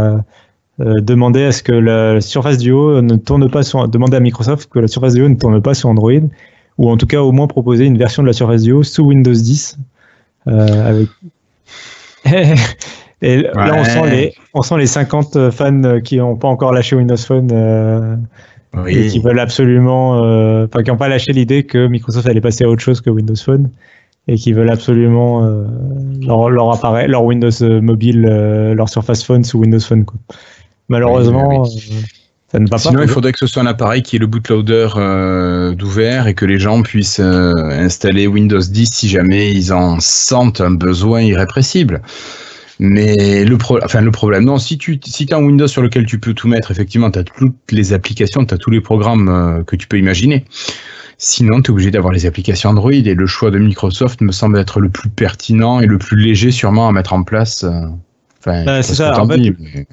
euh, 0.78 1.00
demander 1.00 1.42
à 1.44 1.52
ce 1.52 1.62
que 1.62 1.72
la 1.72 2.20
Surface 2.20 2.58
Duo 2.58 3.00
ne 3.00 3.16
tourne 3.16 3.50
pas 3.50 3.62
sur, 3.62 3.88
demander 3.88 4.18
à 4.18 4.20
Microsoft 4.20 4.68
que 4.68 4.78
la 4.78 4.88
Surface 4.88 5.14
Duo 5.14 5.26
ne 5.26 5.34
tourne 5.34 5.62
pas 5.62 5.72
sur 5.72 5.88
Android, 5.88 6.12
ou 6.76 6.90
en 6.90 6.98
tout 6.98 7.06
cas 7.06 7.22
au 7.22 7.32
moins 7.32 7.46
proposer 7.46 7.86
une 7.86 7.96
version 7.96 8.22
de 8.22 8.26
la 8.26 8.34
Surface 8.34 8.62
Duo 8.62 8.82
sous 8.82 9.04
Windows 9.04 9.32
10. 9.32 9.78
euh, 10.48 10.88
avec... 10.88 11.08
Et 13.22 13.38
là, 13.38 13.74
on 13.74 13.84
sent, 13.84 14.10
les, 14.10 14.34
on 14.52 14.60
sent 14.60 14.76
les 14.76 14.86
50 14.86 15.50
fans 15.50 16.00
qui 16.04 16.18
n'ont 16.18 16.36
pas 16.36 16.48
encore 16.48 16.74
lâché 16.74 16.94
Windows 16.94 17.16
Phone 17.16 17.48
euh, 17.50 18.14
et 18.86 19.06
qui 19.06 19.20
veulent 19.20 19.40
absolument, 19.40 20.18
enfin 20.64 20.82
qui 20.82 20.90
n'ont 20.90 20.98
pas 20.98 21.08
lâché 21.08 21.32
l'idée 21.32 21.64
que 21.64 21.86
Microsoft 21.86 22.28
allait 22.28 22.42
passer 22.42 22.64
à 22.64 22.68
autre 22.68 22.82
chose 22.82 23.00
que 23.00 23.08
Windows 23.08 23.34
Phone 23.34 23.70
et 24.28 24.34
qui 24.34 24.52
veulent 24.52 24.70
absolument 24.70 25.40
leur, 26.26 26.50
leur 26.50 26.70
appareil, 26.74 27.08
leur 27.08 27.24
Windows 27.24 27.80
mobile, 27.80 28.20
leur 28.20 28.90
Surface 28.90 29.24
Phone 29.24 29.44
sous 29.44 29.60
Windows 29.60 29.80
Phone. 29.80 30.04
Quoi. 30.04 30.18
Malheureusement, 30.88 31.62
Oui, 31.64 31.90
euh, 31.90 32.00
ça 32.52 32.58
ne 32.60 32.68
va 32.68 32.78
Sinon, 32.78 32.94
pas. 32.98 33.02
il 33.04 33.08
faudrait 33.08 33.32
que 33.32 33.38
ce 33.38 33.46
soit 33.46 33.62
un 33.62 33.66
appareil 33.66 34.02
qui 34.02 34.16
est 34.16 34.18
le 34.18 34.26
bootloader 34.26 34.88
euh, 34.96 35.72
d'ouvert 35.74 36.26
et 36.28 36.34
que 36.34 36.44
les 36.44 36.58
gens 36.58 36.82
puissent 36.82 37.20
euh, 37.20 37.52
installer 37.70 38.26
Windows 38.26 38.60
10 38.60 38.88
si 38.92 39.08
jamais 39.08 39.52
ils 39.52 39.72
en 39.72 39.98
sentent 40.00 40.60
un 40.60 40.70
besoin 40.70 41.22
irrépressible. 41.22 42.02
Mais 42.78 43.44
le, 43.44 43.56
pro 43.56 43.78
enfin, 43.82 44.02
le 44.02 44.10
problème, 44.10 44.44
non, 44.44 44.58
si 44.58 44.76
tu 44.76 45.00
si 45.02 45.26
as 45.32 45.36
un 45.36 45.42
Windows 45.42 45.66
sur 45.66 45.80
lequel 45.82 46.04
tu 46.04 46.18
peux 46.20 46.34
tout 46.34 46.46
mettre, 46.46 46.70
effectivement, 46.70 47.10
tu 47.10 47.18
as 47.18 47.24
toutes 47.24 47.54
les 47.70 47.92
applications, 47.94 48.44
tu 48.44 48.52
as 48.54 48.58
tous 48.58 48.70
les 48.70 48.82
programmes 48.82 49.64
que 49.66 49.76
tu 49.76 49.86
peux 49.88 49.98
imaginer. 49.98 50.44
Sinon, 51.18 51.62
tu 51.62 51.70
es 51.70 51.72
obligé 51.72 51.90
d'avoir 51.90 52.12
les 52.12 52.26
applications 52.26 52.68
Android 52.68 52.92
et 52.92 53.14
le 53.14 53.26
choix 53.26 53.50
de 53.50 53.56
Microsoft 53.58 54.20
me 54.20 54.30
semble 54.30 54.58
être 54.58 54.80
le 54.80 54.90
plus 54.90 55.08
pertinent 55.08 55.80
et 55.80 55.86
le 55.86 55.96
plus 55.96 56.18
léger 56.22 56.50
sûrement 56.50 56.86
à 56.86 56.92
mettre 56.92 57.14
en 57.14 57.22
place. 57.22 57.64
Enfin, 58.40 58.64
Bah, 58.66 58.82
c'est 58.82 58.94
ça, 58.94 59.18
en 59.22 59.26
fait, 59.26 59.38
mais- 59.38 59.86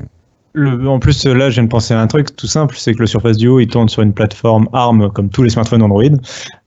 Le- 0.55 0.87
en 0.87 0.99
plus, 0.99 1.25
là, 1.25 1.49
je 1.49 1.55
viens 1.55 1.63
de 1.63 1.69
penser 1.69 1.93
à 1.95 1.99
un 1.99 2.05
truc 2.07 2.35
tout 2.35 2.45
simple, 2.45 2.75
c'est 2.77 2.93
que 2.93 2.99
le 2.99 3.07
Surface 3.07 3.37
Duo, 3.37 3.59
il 3.59 3.67
tourne 3.67 3.89
sur 3.89 4.03
une 4.03 4.13
plateforme 4.13 4.69
ARM 4.71 5.09
comme 5.11 5.29
tous 5.29 5.41
les 5.41 5.49
smartphones 5.49 5.81
Android, 5.81 6.03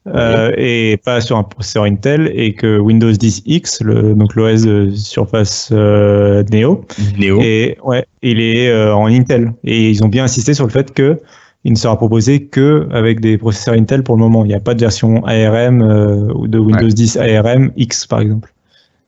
euh, 0.07 0.51
et 0.57 0.97
pas 1.05 1.21
sur 1.21 1.37
un 1.37 1.43
processeur 1.43 1.83
Intel, 1.83 2.29
et 2.35 2.53
que 2.53 2.79
Windows 2.79 3.11
10 3.11 3.43
X, 3.45 3.81
le, 3.81 4.13
donc 4.13 4.35
l'OS 4.35 4.63
de 4.63 4.89
Surface 4.93 5.69
euh, 5.71 6.43
Neo, 6.51 6.83
Néo. 7.17 7.39
Et 7.41 7.77
ouais, 7.83 8.05
il 8.21 8.41
est 8.41 8.69
euh, 8.69 8.93
en 8.93 9.05
Intel. 9.07 9.53
Et 9.63 9.89
ils 9.89 10.03
ont 10.03 10.09
bien 10.09 10.25
insisté 10.25 10.53
sur 10.53 10.65
le 10.65 10.71
fait 10.71 10.93
que 10.93 11.19
il 11.63 11.71
ne 11.71 11.77
sera 11.77 11.95
proposé 11.97 12.43
que 12.45 12.87
avec 12.91 13.19
des 13.21 13.37
processeurs 13.37 13.73
Intel 13.75 14.03
pour 14.03 14.15
le 14.15 14.21
moment. 14.21 14.43
Il 14.45 14.49
n'y 14.49 14.53
a 14.53 14.59
pas 14.59 14.73
de 14.73 14.79
version 14.81 15.23
ARM 15.25 15.81
euh, 15.81 16.31
ou 16.35 16.47
de 16.47 16.59
Windows 16.59 16.85
Ouais. 16.87 16.93
10 16.93 17.17
ARM 17.17 17.71
X 17.77 18.05
par 18.05 18.19
exemple. 18.19 18.53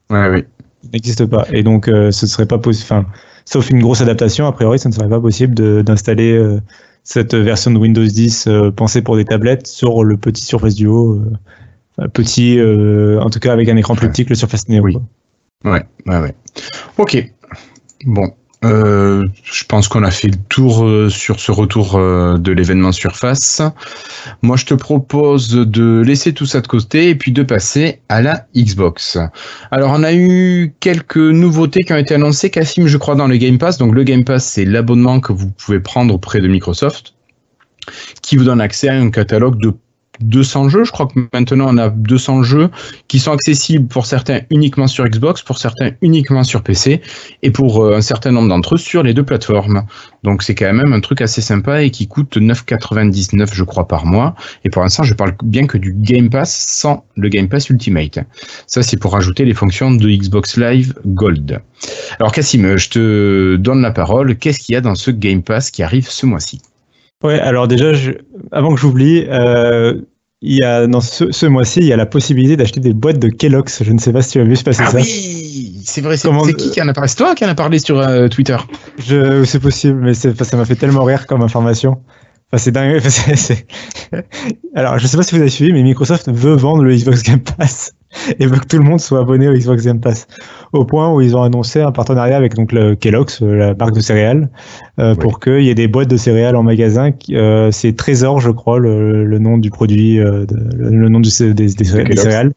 Ouais, 0.09 0.27
oui. 0.29 0.43
Il 0.83 0.89
n'existe 0.91 1.25
pas. 1.25 1.45
Et 1.51 1.63
donc 1.63 1.87
euh, 1.87 2.11
ce 2.11 2.27
serait 2.27 2.45
pas 2.47 2.57
possible. 2.57 2.85
Enfin, 2.85 3.05
sauf 3.49 3.71
une 3.71 3.81
grosse 3.81 4.01
adaptation, 4.01 4.45
a 4.45 4.51
priori, 4.51 4.77
ça 4.77 4.89
ne 4.89 4.93
serait 4.93 5.09
pas 5.09 5.19
possible 5.19 5.55
d'installer 5.83 6.33
euh, 6.33 6.61
cette 7.03 7.33
version 7.33 7.71
de 7.71 7.79
Windows 7.79 8.05
10 8.05 8.45
euh, 8.47 8.69
pensée 8.69 9.01
pour 9.01 9.15
des 9.15 9.25
tablettes 9.25 9.65
sur 9.65 10.03
le 10.03 10.17
petit 10.17 10.45
Surface 10.45 10.75
Duo. 10.75 11.15
euh, 11.99 12.07
petit, 12.13 12.59
euh, 12.59 13.19
en 13.19 13.31
tout 13.31 13.39
cas 13.39 13.51
avec 13.51 13.67
un 13.67 13.75
écran 13.75 13.95
plus 13.95 14.07
petit 14.09 14.23
que 14.23 14.29
le 14.29 14.35
Surface 14.35 14.69
Neo. 14.69 14.83
Oui. 14.83 14.93
quoi. 14.93 15.71
Ouais, 15.71 15.83
ouais, 16.05 16.19
ouais. 16.19 16.35
Ok. 16.99 17.33
Bon. 18.05 18.31
Euh, 18.65 19.25
je 19.43 19.63
pense 19.63 19.87
qu'on 19.87 20.03
a 20.03 20.11
fait 20.11 20.27
le 20.27 20.37
tour 20.49 20.83
euh, 20.83 21.09
sur 21.09 21.39
ce 21.39 21.51
retour 21.51 21.95
euh, 21.95 22.37
de 22.37 22.51
l'événement 22.51 22.91
Surface. 22.91 23.61
Moi, 24.41 24.57
je 24.57 24.65
te 24.65 24.73
propose 24.73 25.49
de 25.49 26.01
laisser 26.01 26.33
tout 26.33 26.45
ça 26.45 26.59
de 26.59 26.67
côté 26.67 27.09
et 27.09 27.15
puis 27.15 27.31
de 27.31 27.43
passer 27.43 28.01
à 28.09 28.21
la 28.21 28.47
Xbox. 28.55 29.17
Alors, 29.71 29.91
on 29.93 30.03
a 30.03 30.13
eu 30.13 30.73
quelques 30.81 31.17
nouveautés 31.17 31.83
qui 31.83 31.93
ont 31.93 31.97
été 31.97 32.15
annoncées, 32.15 32.49
Cassim, 32.49 32.87
je 32.87 32.97
crois, 32.97 33.15
dans 33.15 33.27
le 33.27 33.37
Game 33.37 33.57
Pass. 33.57 33.77
Donc, 33.77 33.95
le 33.95 34.03
Game 34.03 34.25
Pass, 34.25 34.45
c'est 34.45 34.65
l'abonnement 34.65 35.21
que 35.21 35.31
vous 35.31 35.49
pouvez 35.51 35.79
prendre 35.79 36.13
auprès 36.13 36.41
de 36.41 36.47
Microsoft 36.47 37.13
qui 38.21 38.35
vous 38.35 38.43
donne 38.43 38.61
accès 38.61 38.89
à 38.89 38.93
un 38.93 39.09
catalogue 39.09 39.59
de 39.59 39.73
200 40.21 40.69
jeux. 40.69 40.83
Je 40.83 40.91
crois 40.91 41.07
que 41.07 41.19
maintenant 41.33 41.67
on 41.69 41.77
a 41.77 41.89
200 41.89 42.43
jeux 42.43 42.69
qui 43.07 43.19
sont 43.19 43.31
accessibles 43.31 43.87
pour 43.87 44.05
certains 44.05 44.41
uniquement 44.49 44.87
sur 44.87 45.05
Xbox, 45.05 45.41
pour 45.41 45.57
certains 45.57 45.91
uniquement 46.01 46.43
sur 46.43 46.61
PC 46.61 47.01
et 47.43 47.51
pour 47.51 47.83
euh, 47.83 47.97
un 47.97 48.01
certain 48.01 48.31
nombre 48.31 48.49
d'entre 48.49 48.75
eux 48.75 48.77
sur 48.77 49.03
les 49.03 49.13
deux 49.13 49.23
plateformes. 49.23 49.83
Donc 50.23 50.43
c'est 50.43 50.55
quand 50.55 50.73
même 50.73 50.93
un 50.93 50.99
truc 50.99 51.21
assez 51.21 51.41
sympa 51.41 51.81
et 51.83 51.91
qui 51.91 52.07
coûte 52.07 52.37
9,99 52.37 53.53
je 53.53 53.63
crois 53.63 53.87
par 53.87 54.05
mois. 54.05 54.35
Et 54.63 54.69
pour 54.69 54.81
l'instant 54.81 55.03
je 55.03 55.13
parle 55.13 55.35
bien 55.43 55.67
que 55.67 55.77
du 55.77 55.93
Game 55.93 56.29
Pass 56.29 56.53
sans 56.53 57.05
le 57.15 57.29
Game 57.29 57.47
Pass 57.47 57.69
Ultimate. 57.69 58.19
Ça 58.67 58.83
c'est 58.83 58.97
pour 58.97 59.15
ajouter 59.15 59.45
les 59.45 59.53
fonctions 59.53 59.91
de 59.91 60.09
Xbox 60.09 60.57
Live 60.57 60.93
Gold. 61.05 61.61
Alors 62.19 62.31
Cassim, 62.31 62.75
je 62.77 62.89
te 62.89 63.55
donne 63.55 63.81
la 63.81 63.91
parole. 63.91 64.35
Qu'est-ce 64.37 64.59
qu'il 64.59 64.73
y 64.73 64.75
a 64.75 64.81
dans 64.81 64.95
ce 64.95 65.11
Game 65.11 65.43
Pass 65.43 65.71
qui 65.71 65.83
arrive 65.83 66.09
ce 66.09 66.25
mois-ci? 66.25 66.61
Ouais, 67.21 67.37
alors 67.37 67.67
déjà, 67.67 67.91
avant 68.53 68.73
que 68.73 68.79
j'oublie, 68.79 69.25
euh, 69.27 69.99
il 70.41 70.55
y 70.55 70.63
a 70.63 70.87
dans 70.87 71.01
ce, 71.01 71.31
ce 71.31 71.45
mois-ci, 71.45 71.79
il 71.79 71.85
y 71.85 71.93
a 71.93 71.97
la 71.97 72.05
possibilité 72.05 72.55
d'acheter 72.55 72.79
des 72.79 72.93
boîtes 72.93 73.19
de 73.19 73.27
Kellogg's. 73.27 73.83
Je 73.83 73.91
ne 73.91 73.99
sais 73.99 74.13
pas 74.13 74.21
si 74.21 74.31
tu 74.31 74.39
as 74.39 74.45
vu 74.45 74.55
se 74.55 74.63
passer 74.63 74.83
ah 74.85 74.91
ça. 74.91 74.97
oui, 74.97 75.81
c'est 75.85 76.01
vrai. 76.01 76.15
C'est 76.15 76.29
qui 76.55 76.71
qui 76.71 76.81
en 76.81 76.87
a 76.87 76.93
parlé? 76.93 77.09
C'est 77.09 77.17
toi 77.17 77.35
qui 77.35 77.43
en 77.45 77.49
a 77.49 77.55
parlé 77.55 77.79
sur 77.79 77.99
euh, 77.99 78.27
Twitter 78.29 78.57
Je, 78.99 79.43
c'est 79.43 79.59
possible, 79.59 79.99
mais 79.99 80.13
ça 80.13 80.57
m'a 80.57 80.65
fait 80.65 80.75
tellement 80.75 81.03
rire 81.03 81.27
comme 81.27 81.41
information. 81.41 82.01
Enfin, 82.51 82.63
c'est 82.63 82.71
dingue. 82.71 83.01
Enfin, 84.11 84.21
Alors, 84.75 84.97
je 84.97 85.03
ne 85.03 85.07
sais 85.09 85.17
pas 85.17 85.23
si 85.23 85.35
vous 85.35 85.41
avez 85.41 85.49
suivi, 85.49 85.73
mais 85.73 85.83
Microsoft 85.83 86.31
veut 86.31 86.55
vendre 86.55 86.83
le 86.83 86.95
Xbox 86.95 87.21
Game 87.23 87.41
Pass 87.41 87.93
et 88.39 88.45
veut 88.45 88.57
que 88.57 88.65
tout 88.65 88.77
le 88.77 88.83
monde 88.83 88.99
soit 88.99 89.19
abonné 89.19 89.47
au 89.47 89.53
Xbox 89.53 89.85
Game 89.85 89.99
Pass. 89.99 90.27
Au 90.73 90.85
point 90.85 91.13
où 91.13 91.21
ils 91.21 91.35
ont 91.35 91.43
annoncé 91.43 91.81
un 91.81 91.91
partenariat 91.91 92.37
avec 92.37 92.55
donc 92.55 92.71
le 92.71 92.95
Kellogg's, 92.95 93.41
euh, 93.41 93.55
la 93.55 93.73
marque 93.75 93.93
de 93.93 93.99
céréales, 93.99 94.49
euh, 94.99 95.15
pour 95.15 95.39
qu'il 95.39 95.61
y 95.61 95.69
ait 95.69 95.75
des 95.75 95.87
boîtes 95.87 96.09
de 96.09 96.17
céréales 96.17 96.55
en 96.55 96.63
magasin. 96.63 97.11
Euh, 97.31 97.71
c'est 97.71 97.95
Trésor, 97.95 98.39
je 98.39 98.51
crois, 98.51 98.79
le, 98.79 99.25
le 99.25 99.39
nom 99.39 99.57
du 99.57 99.69
produit, 99.69 100.19
euh, 100.19 100.45
de, 100.45 100.57
le 100.77 101.09
nom 101.09 101.19
du, 101.19 101.29
des, 101.39 101.53
des, 101.53 101.73
des 101.73 102.15
céréales. 102.15 102.51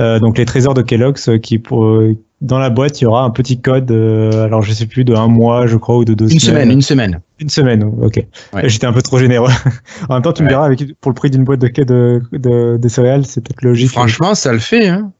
Euh, 0.00 0.18
donc 0.18 0.36
les 0.38 0.44
trésors 0.44 0.74
de 0.74 0.82
Kellogg's 0.82 1.30
qui 1.42 1.58
pour 1.58 1.98
dans 2.42 2.58
la 2.58 2.68
boîte 2.70 3.00
il 3.00 3.04
y 3.04 3.06
aura 3.06 3.22
un 3.24 3.30
petit 3.30 3.60
code 3.60 3.90
alors 3.90 4.62
je 4.62 4.72
sais 4.72 4.86
plus 4.86 5.04
de 5.04 5.14
un 5.14 5.26
mois 5.28 5.66
je 5.66 5.76
crois 5.76 5.96
ou 5.96 6.04
de 6.04 6.12
deux 6.14 6.30
une 6.30 6.38
semaines. 6.38 6.54
semaine 6.62 6.70
une 6.72 6.82
semaine 6.82 7.20
une 7.40 7.48
semaine 7.48 7.82
ok 8.02 8.26
ouais. 8.52 8.68
j'étais 8.68 8.86
un 8.86 8.92
peu 8.92 9.00
trop 9.00 9.18
généreux 9.18 9.50
en 10.10 10.14
même 10.14 10.22
temps 10.22 10.32
tu 10.32 10.42
ouais. 10.42 10.44
me 10.44 10.50
diras 10.50 10.66
avec 10.66 10.84
pour 11.00 11.10
le 11.10 11.14
prix 11.14 11.30
d'une 11.30 11.44
boîte 11.44 11.60
de, 11.60 11.68
de, 11.68 12.22
de, 12.32 12.76
de 12.76 12.88
céréales 12.88 13.24
c'est 13.24 13.42
peut-être 13.42 13.62
logique 13.62 13.90
franchement 13.90 14.34
ça 14.34 14.52
le 14.52 14.58
fait 14.58 14.86
hein 14.86 15.12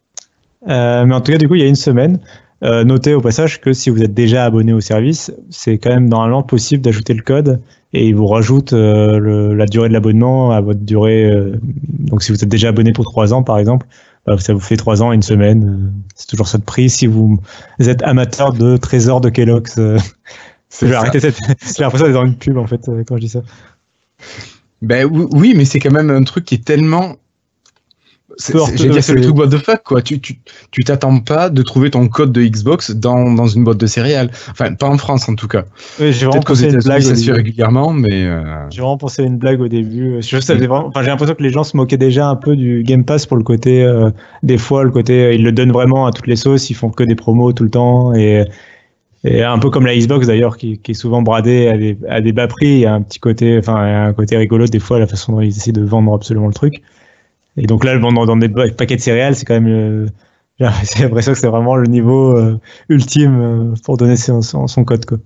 euh, 0.69 1.05
mais 1.07 1.15
en 1.15 1.21
tout 1.21 1.33
cas, 1.33 1.39
du 1.39 1.49
coup, 1.49 1.55
il 1.55 1.61
y 1.61 1.65
a 1.65 1.69
une 1.69 1.75
semaine. 1.75 2.19
Euh, 2.65 2.85
notez 2.85 3.13
au 3.13 3.21
passage 3.21 3.61
que 3.61 3.73
si 3.73 3.91
vous 3.91 4.03
êtes 4.03 4.15
déjà 4.15 4.45
abonné 4.45 4.73
au 4.73 4.81
service, 4.81 5.31
c'est 5.51 5.77
quand 5.79 5.91
même 5.91 6.09
normalement 6.09 6.43
possible 6.43 6.83
d'ajouter 6.83 7.13
le 7.13 7.23
code 7.23 7.61
et 7.93 8.07
il 8.07 8.15
vous 8.15 8.27
rajoute 8.27 8.73
euh, 8.73 9.19
le, 9.19 9.55
la 9.55 9.67
durée 9.67 9.89
de 9.89 9.93
l'abonnement 9.93 10.53
à 10.53 10.61
votre 10.63 10.81
durée. 10.81 11.27
Euh, 11.31 11.57
donc, 11.99 12.23
si 12.23 12.33
vous 12.33 12.43
êtes 12.43 12.49
déjà 12.49 12.69
abonné 12.69 12.93
pour 12.93 13.05
trois 13.05 13.35
ans, 13.35 13.43
par 13.43 13.59
exemple, 13.59 13.87
ça 14.39 14.55
vous 14.55 14.61
fait 14.61 14.77
trois 14.77 15.03
ans 15.03 15.13
et 15.13 15.15
une 15.15 15.23
semaine. 15.23 15.93
C'est 16.15 16.27
toujours 16.27 16.49
ça 16.49 16.59
de 16.59 16.65
prix. 16.65 16.91
Si 16.91 17.07
vous, 17.07 17.41
êtes 17.79 18.03
amateur 18.03 18.53
de 18.53 18.77
trésors 18.77 19.21
de 19.21 19.29
Kellogg's, 19.29 19.75
cette. 20.69 20.93
J'ai 21.77 21.83
l'impression 21.83 22.07
d'être 22.07 22.15
dans 22.15 22.27
une 22.27 22.37
pub 22.37 22.59
en 22.59 22.67
fait 22.67 22.91
quand 23.07 23.17
je 23.17 23.23
dis 23.23 23.29
ça. 23.29 23.43
Ben 24.83 25.09
oui, 25.11 25.55
mais 25.57 25.65
c'est 25.65 25.79
quand 25.79 25.91
même 25.91 26.11
un 26.11 26.23
truc 26.23 26.45
qui 26.45 26.57
est 26.57 26.65
tellement 26.65 27.17
c'est 28.37 29.15
le 29.15 29.21
truc 29.21 29.37
what 29.37 29.49
the 29.49 29.59
fuck 29.59 29.83
quoi. 29.83 30.03
Tu 30.03 30.21
tu 30.21 30.39
tu 30.71 30.85
t'attends 30.85 31.21
pas 31.21 31.49
de 31.49 31.63
trouver 31.63 31.91
ton 31.91 32.07
code 32.09 32.33
de 32.33 32.43
Xbox 32.43 32.91
dans, 32.91 33.33
dans 33.33 33.47
une 33.47 33.65
boîte 33.65 33.79
de 33.79 33.87
céréales. 33.87 34.31
Enfin 34.51 34.75
pas 34.75 34.89
en 34.89 34.99
France 34.99 35.29
en 35.29 35.35
tout 35.35 35.49
cas. 35.49 35.65
Oui, 36.01 36.13
j'ai 36.13 36.27
vraiment 36.27 36.43
pensé 36.43 36.69
une 36.69 36.79
blague. 36.79 37.03
Ça 37.03 37.17
se 37.17 37.25
fait 37.25 37.33
régulièrement, 37.33 37.93
mais. 37.93 38.25
Euh... 38.27 38.43
J'ai 38.71 38.81
vraiment 38.81 38.99
pensé 38.99 39.23
à 39.23 39.25
une 39.25 39.39
blague 39.39 39.61
au 39.61 39.69
début. 39.69 40.21
Je 40.21 40.39
savais 40.41 40.67
vraiment. 40.67 40.89
Enfin 40.89 41.03
j'ai 41.03 41.09
l'impression 41.09 41.35
que 41.35 41.43
les 41.43 41.51
gens 41.51 41.65
se 41.65 41.77
moquaient 41.77 41.97
déjà 41.97 42.29
un 42.29 42.37
peu 42.37 42.57
du 42.57 42.83
Game 42.83 43.05
Pass 43.05 43.27
pour 43.27 43.37
le 43.37 43.45
côté 43.45 43.83
euh, 43.83 44.11
des 44.43 44.59
fois 44.59 44.85
le 44.85 44.91
côté 44.91 45.25
euh, 45.25 45.33
ils 45.33 45.43
le 45.43 45.53
donnent 45.53 45.73
vraiment 45.73 46.07
à 46.07 46.13
toutes 46.13 46.27
les 46.27 46.37
sauces. 46.37 46.71
Ils 46.71 46.75
font 46.75 46.91
que 46.91 47.05
des 47.05 47.15
promos 47.15 47.53
tout 47.53 47.65
le 47.65 47.71
temps 47.71 48.15
et. 48.15 48.45
Et 49.25 49.43
un 49.43 49.59
peu 49.59 49.71
comme 49.71 49.87
la 49.87 49.97
Xbox 49.97 50.29
d'ailleurs, 50.29 50.57
qui, 50.57 50.79
qui, 50.79 50.93
est 50.93 50.95
souvent 50.95 51.21
bradée 51.21 51.67
à 51.67 51.77
des, 51.77 51.99
à 52.09 52.21
des 52.21 52.31
bas 52.31 52.47
prix, 52.47 52.67
il 52.67 52.79
y 52.81 52.87
a 52.87 52.95
un 52.95 53.03
petit 53.03 53.19
côté, 53.19 53.59
enfin, 53.59 53.75
un 54.07 54.13
côté 54.13 54.37
rigolo 54.37 54.67
des 54.67 54.79
fois 54.79 55.01
la 55.01 55.09
façon 55.09 55.33
dont 55.33 55.41
ils 55.41 55.49
essaient 55.49 55.73
de 55.73 55.83
vendre 55.83 56.15
absolument 56.15 56.47
le 56.47 56.55
truc. 56.55 56.85
Et 57.57 57.67
donc 57.67 57.85
là, 57.85 57.95
le 57.95 58.01
vendre 58.01 58.27
dans 58.27 58.37
des 58.37 58.49
paquets 58.49 58.97
de 58.97 59.01
céréales, 59.01 59.35
c'est 59.35 59.45
quand 59.45 59.55
même. 59.55 59.69
Euh, 59.69 60.07
j'ai 60.97 61.03
l'impression 61.03 61.33
que 61.33 61.39
c'est 61.39 61.49
vraiment 61.49 61.77
le 61.77 61.87
niveau 61.87 62.37
euh, 62.37 62.59
ultime 62.89 63.41
euh, 63.41 63.75
pour 63.85 63.97
donner 63.97 64.17
son, 64.17 64.85
code. 64.85 65.05
Quoi. 65.05 65.19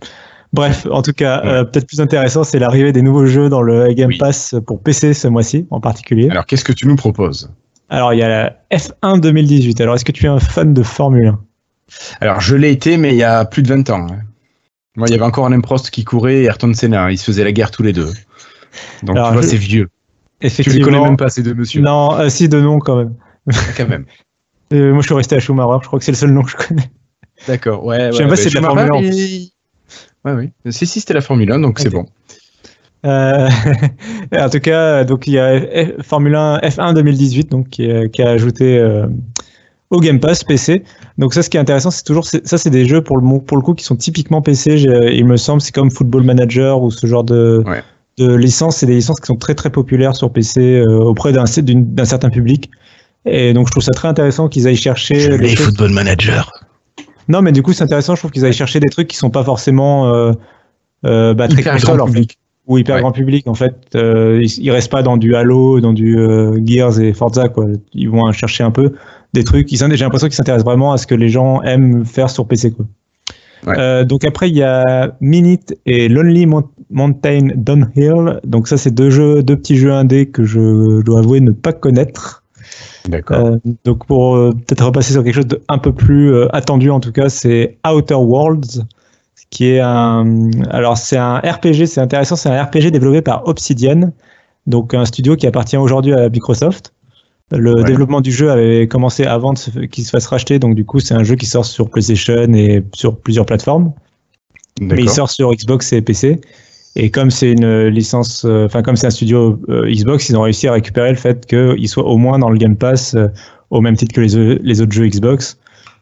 Bref, 0.52 0.86
en 0.90 1.02
tout 1.02 1.12
cas, 1.12 1.42
ouais. 1.44 1.64
peut-être 1.66 1.86
plus 1.86 2.00
intéressant, 2.00 2.42
c'est 2.42 2.58
l'arrivée 2.58 2.92
des 2.92 3.02
nouveaux 3.02 3.26
jeux 3.26 3.48
dans 3.48 3.62
le 3.62 3.92
Game 3.92 4.08
oui. 4.08 4.18
Pass 4.18 4.56
pour 4.66 4.82
PC 4.82 5.14
ce 5.14 5.28
mois-ci 5.28 5.66
en 5.70 5.80
particulier. 5.80 6.28
Alors, 6.30 6.46
qu'est-ce 6.46 6.64
que 6.64 6.72
tu 6.72 6.88
nous 6.88 6.96
proposes? 6.96 7.52
Alors, 7.88 8.12
il 8.12 8.18
y 8.18 8.22
a 8.22 8.28
la 8.28 8.56
F1 8.76 9.20
2018. 9.20 9.80
Alors, 9.80 9.94
est-ce 9.94 10.04
que 10.04 10.12
tu 10.12 10.26
es 10.26 10.28
un 10.28 10.40
fan 10.40 10.74
de 10.74 10.82
Formule 10.82 11.28
1 11.28 11.38
Alors, 12.20 12.40
je 12.40 12.56
l'ai 12.56 12.70
été, 12.70 12.96
mais 12.96 13.10
il 13.10 13.16
y 13.16 13.24
a 13.24 13.44
plus 13.44 13.62
de 13.62 13.68
20 13.68 13.90
ans. 13.90 14.06
Hein. 14.10 14.18
Moi, 14.96 15.08
il 15.08 15.12
y 15.12 15.14
avait 15.14 15.24
encore 15.24 15.46
un 15.46 15.60
Prost 15.60 15.90
qui 15.90 16.04
courait 16.04 16.38
et 16.38 16.44
Ayrton 16.44 16.74
Senna. 16.74 17.10
Ils 17.10 17.18
se 17.18 17.24
faisaient 17.24 17.44
la 17.44 17.52
guerre 17.52 17.70
tous 17.70 17.82
les 17.82 17.92
deux. 17.92 18.10
Donc, 19.02 19.16
Alors, 19.16 19.28
tu 19.28 19.34
vois, 19.34 19.42
je... 19.42 19.48
c'est 19.48 19.56
vieux. 19.56 19.88
Effectivement. 20.40 20.72
Tu 20.72 20.79
les 20.79 20.85
connais 20.85 21.00
même 21.00 21.16
pas 21.16 21.29
ces 21.29 21.42
deux 21.42 21.55
monsieur. 21.55 21.81
Non, 21.81 22.14
euh, 22.18 22.29
si 22.29 22.48
de 22.48 22.61
nom 22.61 22.79
quand 22.79 22.96
même. 22.96 23.14
quand 23.76 23.88
même. 23.88 24.07
Euh, 24.72 24.92
moi, 24.92 25.03
je 25.03 25.07
suis 25.07 25.14
resté 25.14 25.35
à 25.35 25.40
Schumacher. 25.40 25.81
Je 25.83 25.88
crois 25.88 25.98
que 25.98 26.05
c'est 26.05 26.12
le 26.12 26.16
seul 26.16 26.31
nom 26.31 26.42
que 26.42 26.50
je 26.53 26.57
connais. 26.57 26.88
D'accord. 27.48 27.85
Ouais. 27.85 28.12
Je 28.12 28.18
sais 28.18 28.22
ouais, 28.22 28.29
pas 28.29 28.37
si 28.37 28.44
c'est 28.44 28.50
de 28.50 28.55
la 28.55 28.68
Formule 28.68 28.88
1. 28.92 29.00
Il... 29.00 29.50
Ouais, 30.24 30.33
oui. 30.33 30.70
Si, 30.70 30.87
si, 30.87 31.00
c'était 31.00 31.14
la 31.14 31.22
Formule 31.22 31.50
1, 31.50 31.59
donc 31.59 31.70
okay. 31.70 31.83
c'est 31.83 31.90
bon. 31.90 32.07
Euh, 33.05 33.48
en 34.33 34.48
tout 34.48 34.61
cas, 34.61 35.03
donc 35.03 35.26
il 35.26 35.33
y 35.33 35.40
a 35.40 35.59
F 35.61 36.07
Formule 36.07 36.37
1 36.37 36.59
F1 36.59 36.94
2018, 36.94 37.50
donc 37.50 37.68
qui, 37.70 37.88
qui 38.12 38.22
a 38.22 38.31
ajouté 38.31 38.79
euh, 38.79 39.09
au 39.90 39.98
Game 39.98 40.20
Pass 40.20 40.44
PC. 40.44 40.85
Donc 41.18 41.35
ça, 41.35 41.42
ce 41.42 41.50
qui 41.50 41.57
est 41.57 41.61
intéressant, 41.61 41.90
c'est 41.90 42.05
toujours 42.05 42.24
ça, 42.26 42.57
c'est 42.57 42.70
des 42.70 42.85
jeux 42.85 43.03
pour 43.03 43.16
le 43.16 43.40
pour 43.40 43.57
le 43.57 43.64
coup 43.64 43.74
qui 43.74 43.85
sont 43.85 43.96
typiquement 43.96 44.40
PC. 44.40 44.76
Il 45.12 45.24
me 45.24 45.37
semble, 45.37 45.61
c'est 45.61 45.72
comme 45.72 45.90
Football 45.90 46.22
Manager 46.22 46.81
ou 46.81 46.92
ce 46.92 47.09
genre 47.09 47.24
de 47.24 47.64
ouais 47.66 47.83
de 48.18 48.35
licences, 48.35 48.79
c'est 48.79 48.87
des 48.87 48.94
licences 48.94 49.20
qui 49.20 49.27
sont 49.27 49.37
très 49.37 49.55
très 49.55 49.70
populaires 49.70 50.14
sur 50.14 50.33
PC 50.33 50.61
euh, 50.61 50.99
auprès 50.99 51.33
d'un 51.33 51.44
d'un 51.44 52.05
certain 52.05 52.31
public. 52.31 52.70
Et 53.25 53.53
donc 53.53 53.66
je 53.66 53.73
trouve 53.73 53.83
ça 53.83 53.92
très 53.92 54.09
intéressant 54.09 54.49
qu'ils 54.49 54.66
aillent 54.66 54.77
chercher. 54.77 55.20
Je 55.20 55.33
les 55.33 55.57
Football 55.57 55.90
Manager. 55.90 56.53
Non, 57.29 57.42
mais 57.42 57.53
du 57.53 57.62
coup 57.62 57.73
c'est 57.73 57.85
intéressant. 57.85 58.14
Je 58.14 58.20
trouve 58.20 58.31
qu'ils 58.31 58.44
aillent 58.44 58.53
chercher 58.53 58.81
des 58.81 58.88
trucs 58.88 59.09
qui 59.09 59.16
sont 59.16 59.31
pas 59.31 59.44
forcément 59.44 60.09
euh, 60.09 60.33
euh, 61.07 61.35
bah, 61.35 61.49
très 61.49 61.61
hyper 61.61 61.79
grand 61.79 62.07
public. 62.07 62.38
Ou 62.66 62.79
hyper 62.79 62.96
ouais. 62.96 63.01
grand 63.01 63.12
public 63.12 63.46
en 63.49 63.55
fait. 63.55 63.75
Euh, 63.94 64.40
ils, 64.42 64.64
ils, 64.64 64.70
restent 64.70 64.90
pas 64.90 65.03
dans 65.03 65.16
du 65.16 65.35
Halo, 65.35 65.81
dans 65.81 65.92
du 65.92 66.18
euh, 66.18 66.59
Gears 66.64 67.01
et 67.01 67.12
Forza 67.12 67.49
quoi. 67.49 67.66
Ils 67.94 68.09
vont 68.09 68.31
chercher 68.33 68.64
un 68.64 68.70
peu 68.70 68.92
des 69.33 69.44
trucs. 69.44 69.68
J'ai 69.68 69.87
l'impression 69.87 70.29
qu'ils 70.29 70.37
s'intéressent 70.37 70.66
vraiment 70.66 70.92
à 70.92 70.99
ce 70.99 71.07
que 71.07 71.14
les 71.14 71.29
gens 71.29 71.62
aiment 71.62 72.05
faire 72.05 72.31
sur 72.31 72.46
PC 72.46 72.73
quoi. 72.73 72.87
Ouais. 73.66 73.75
Euh, 73.79 74.05
donc 74.05 74.25
après 74.25 74.49
il 74.49 74.57
y 74.57 74.62
a 74.62 75.14
Minute 75.20 75.75
et 75.87 76.09
Lonely 76.09 76.46
Mountain 76.90 77.49
Downhill. 77.55 78.40
Donc 78.44 78.68
ça 78.68 78.77
c'est 78.77 78.90
deux 78.90 79.11
jeux, 79.11 79.42
deux 79.42 79.57
petits 79.57 79.77
jeux 79.77 79.92
indés 79.92 80.27
que 80.27 80.44
je 80.44 81.03
dois 81.03 81.20
avouer 81.20 81.40
ne 81.40 81.53
pas 81.53 81.73
connaître. 81.73 82.42
D'accord. 83.09 83.46
Euh, 83.46 83.57
donc 83.85 84.07
pour 84.07 84.37
euh, 84.37 84.53
peut-être 84.53 84.85
repasser 84.85 85.12
sur 85.12 85.25
quelque 85.25 85.35
chose 85.35 85.46
d'un 85.46 85.79
peu 85.79 85.92
plus 85.92 86.35
attendu 86.52 86.90
en 86.90 87.00
tout 87.00 87.13
cas, 87.13 87.29
c'est 87.29 87.79
Outer 87.87 88.15
Worlds, 88.15 88.85
qui 89.50 89.71
est 89.71 89.81
un, 89.81 90.50
alors 90.71 90.96
c'est 90.96 91.17
un 91.17 91.38
RPG, 91.38 91.87
c'est 91.87 92.00
intéressant, 92.00 92.37
c'est 92.37 92.48
un 92.48 92.63
RPG 92.63 92.90
développé 92.92 93.21
par 93.23 93.46
Obsidian, 93.46 94.13
donc 94.67 94.94
un 94.94 95.04
studio 95.04 95.37
qui 95.37 95.46
appartient 95.46 95.77
aujourd'hui 95.77 96.13
à 96.13 96.29
Microsoft. 96.29 96.92
Le 97.53 97.75
ouais. 97.75 97.85
développement 97.85 98.21
du 98.21 98.31
jeu 98.31 98.51
avait 98.51 98.87
commencé 98.87 99.25
avant 99.25 99.55
qu'il 99.55 100.05
se 100.05 100.11
fasse 100.11 100.27
racheter, 100.27 100.59
donc 100.59 100.77
du 100.77 100.85
coup 100.85 101.01
c'est 101.01 101.15
un 101.15 101.25
jeu 101.25 101.35
qui 101.35 101.46
sort 101.46 101.65
sur 101.65 101.90
PlayStation 101.90 102.53
et 102.55 102.85
sur 102.94 103.19
plusieurs 103.19 103.46
plateformes. 103.46 103.92
Mais 104.81 105.03
il 105.03 105.11
sort 105.11 105.31
sur 105.31 105.53
Xbox 105.53 105.92
et 105.92 106.01
PC. 106.01 106.40
Et 106.96 107.11
comme 107.11 107.31
c'est 107.31 107.53
une 107.53 107.87
licence, 107.87 108.44
enfin 108.44 108.81
euh, 108.81 108.83
comme 108.83 108.96
c'est 108.96 109.07
un 109.07 109.11
studio 109.11 109.61
euh, 109.69 109.90
Xbox, 109.90 110.29
ils 110.29 110.37
ont 110.37 110.42
réussi 110.42 110.67
à 110.67 110.73
récupérer 110.73 111.11
le 111.11 111.17
fait 111.17 111.46
qu'il 111.46 111.88
soit 111.88 112.05
au 112.05 112.17
moins 112.17 112.38
dans 112.38 112.51
le 112.51 112.59
Game 112.59 112.77
Pass 112.77 113.15
euh, 113.15 113.29
au 113.71 113.81
même 113.81 113.96
titre 113.96 114.13
que 114.13 114.21
les, 114.21 114.57
les 114.57 114.81
autres 114.81 114.92
jeux 114.92 115.07
Xbox. 115.07 115.59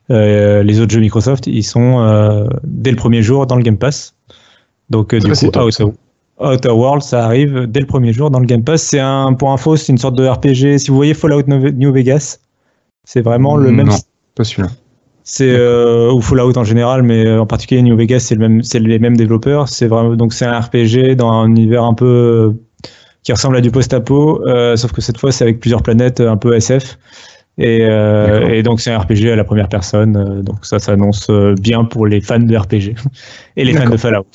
les 0.08 0.80
autres 0.80 0.92
jeux 0.92 1.00
Microsoft, 1.00 1.46
ils 1.46 1.64
sont 1.64 2.48
dès 2.64 2.90
le 2.90 2.96
premier 2.96 3.22
jour 3.22 3.46
dans 3.46 3.56
le 3.56 3.62
Game 3.62 3.76
Pass. 3.76 4.14
Donc 4.88 5.14
du 5.14 5.30
coup, 5.30 5.46
Outer, 5.46 5.84
Outer 6.40 6.70
World, 6.70 7.02
ça 7.02 7.24
arrive 7.24 7.66
dès 7.66 7.80
le 7.80 7.86
premier 7.86 8.12
jour 8.12 8.30
dans 8.30 8.38
le 8.38 8.46
Game 8.46 8.62
Pass. 8.62 8.82
C'est 8.82 9.00
un, 9.00 9.32
pour 9.32 9.52
info, 9.52 9.76
c'est 9.76 9.92
une 9.92 9.98
sorte 9.98 10.14
de 10.14 10.26
RPG. 10.26 10.78
Si 10.78 10.88
vous 10.88 10.96
voyez 10.96 11.14
Fallout 11.14 11.42
New 11.46 11.92
Vegas, 11.92 12.38
c'est 13.04 13.22
vraiment 13.22 13.56
le 13.56 13.70
non, 13.70 13.84
même. 13.84 13.88
Pas 14.34 14.44
celui-là. 14.44 14.68
C'est 15.24 15.50
euh, 15.50 16.10
ou 16.12 16.22
Fallout 16.22 16.56
en 16.56 16.64
général, 16.64 17.02
mais 17.02 17.30
en 17.30 17.44
particulier 17.44 17.82
New 17.82 17.96
Vegas, 17.96 18.20
c'est 18.20 18.34
le 18.34 18.40
même, 18.40 18.62
c'est 18.62 18.78
les 18.78 18.98
mêmes 18.98 19.16
développeurs. 19.16 19.68
C'est 19.68 19.86
vraiment 19.86 20.14
donc 20.16 20.32
c'est 20.32 20.46
un 20.46 20.58
RPG 20.58 21.16
dans 21.16 21.30
un 21.30 21.48
univers 21.48 21.84
un 21.84 21.94
peu 21.94 22.54
qui 23.24 23.32
ressemble 23.32 23.56
à 23.56 23.60
du 23.60 23.70
post-apo, 23.70 24.42
euh, 24.46 24.76
sauf 24.76 24.92
que 24.92 25.00
cette 25.00 25.18
fois 25.18 25.32
c'est 25.32 25.44
avec 25.44 25.60
plusieurs 25.60 25.82
planètes, 25.82 26.20
un 26.20 26.36
peu 26.36 26.54
SF. 26.54 26.98
Et, 27.60 27.80
euh, 27.82 28.50
et 28.50 28.62
donc 28.62 28.80
c'est 28.80 28.92
un 28.92 28.98
RPG 29.00 29.32
à 29.32 29.36
la 29.36 29.42
première 29.42 29.68
personne, 29.68 30.42
donc 30.42 30.64
ça 30.64 30.78
s'annonce 30.78 31.28
bien 31.60 31.84
pour 31.84 32.06
les 32.06 32.20
fans 32.20 32.38
de 32.38 32.56
RPG 32.56 32.94
et 33.56 33.64
les 33.64 33.74
fans 33.74 33.90
de 33.90 33.96
Fallout. 33.96 34.26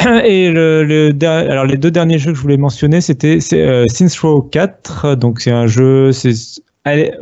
Et 0.24 0.50
le, 0.50 0.84
le 0.84 1.26
alors 1.26 1.64
les 1.64 1.76
deux 1.76 1.90
derniers 1.90 2.18
jeux 2.18 2.32
que 2.32 2.36
je 2.36 2.42
voulais 2.42 2.56
mentionner, 2.56 3.00
c'était 3.00 3.38
euh, 3.52 3.86
Saints 3.88 4.20
Row 4.22 4.42
4. 4.42 5.16
Donc 5.16 5.40
c'est 5.40 5.50
un 5.50 5.66
jeu, 5.66 6.12
c'est 6.12 6.32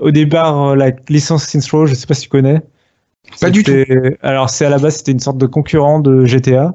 au 0.01 0.11
départ 0.11 0.71
euh, 0.71 0.77
la 0.77 0.91
licence 1.09 1.45
Saints 1.45 1.69
Row, 1.73 1.87
je 1.87 1.95
sais 1.95 2.07
pas 2.07 2.15
si 2.15 2.23
tu 2.23 2.29
connais. 2.29 2.61
Pas 3.41 3.51
du 3.51 3.63
tout. 3.63 3.73
Alors 4.23 4.49
c'est 4.49 4.65
à 4.65 4.71
la 4.71 4.79
base 4.79 4.97
c'était 4.97 5.13
une 5.13 5.21
sorte 5.21 5.39
de 5.39 5.47
concurrent 5.47 6.01
de 6.01 6.25
GTA. 6.25 6.75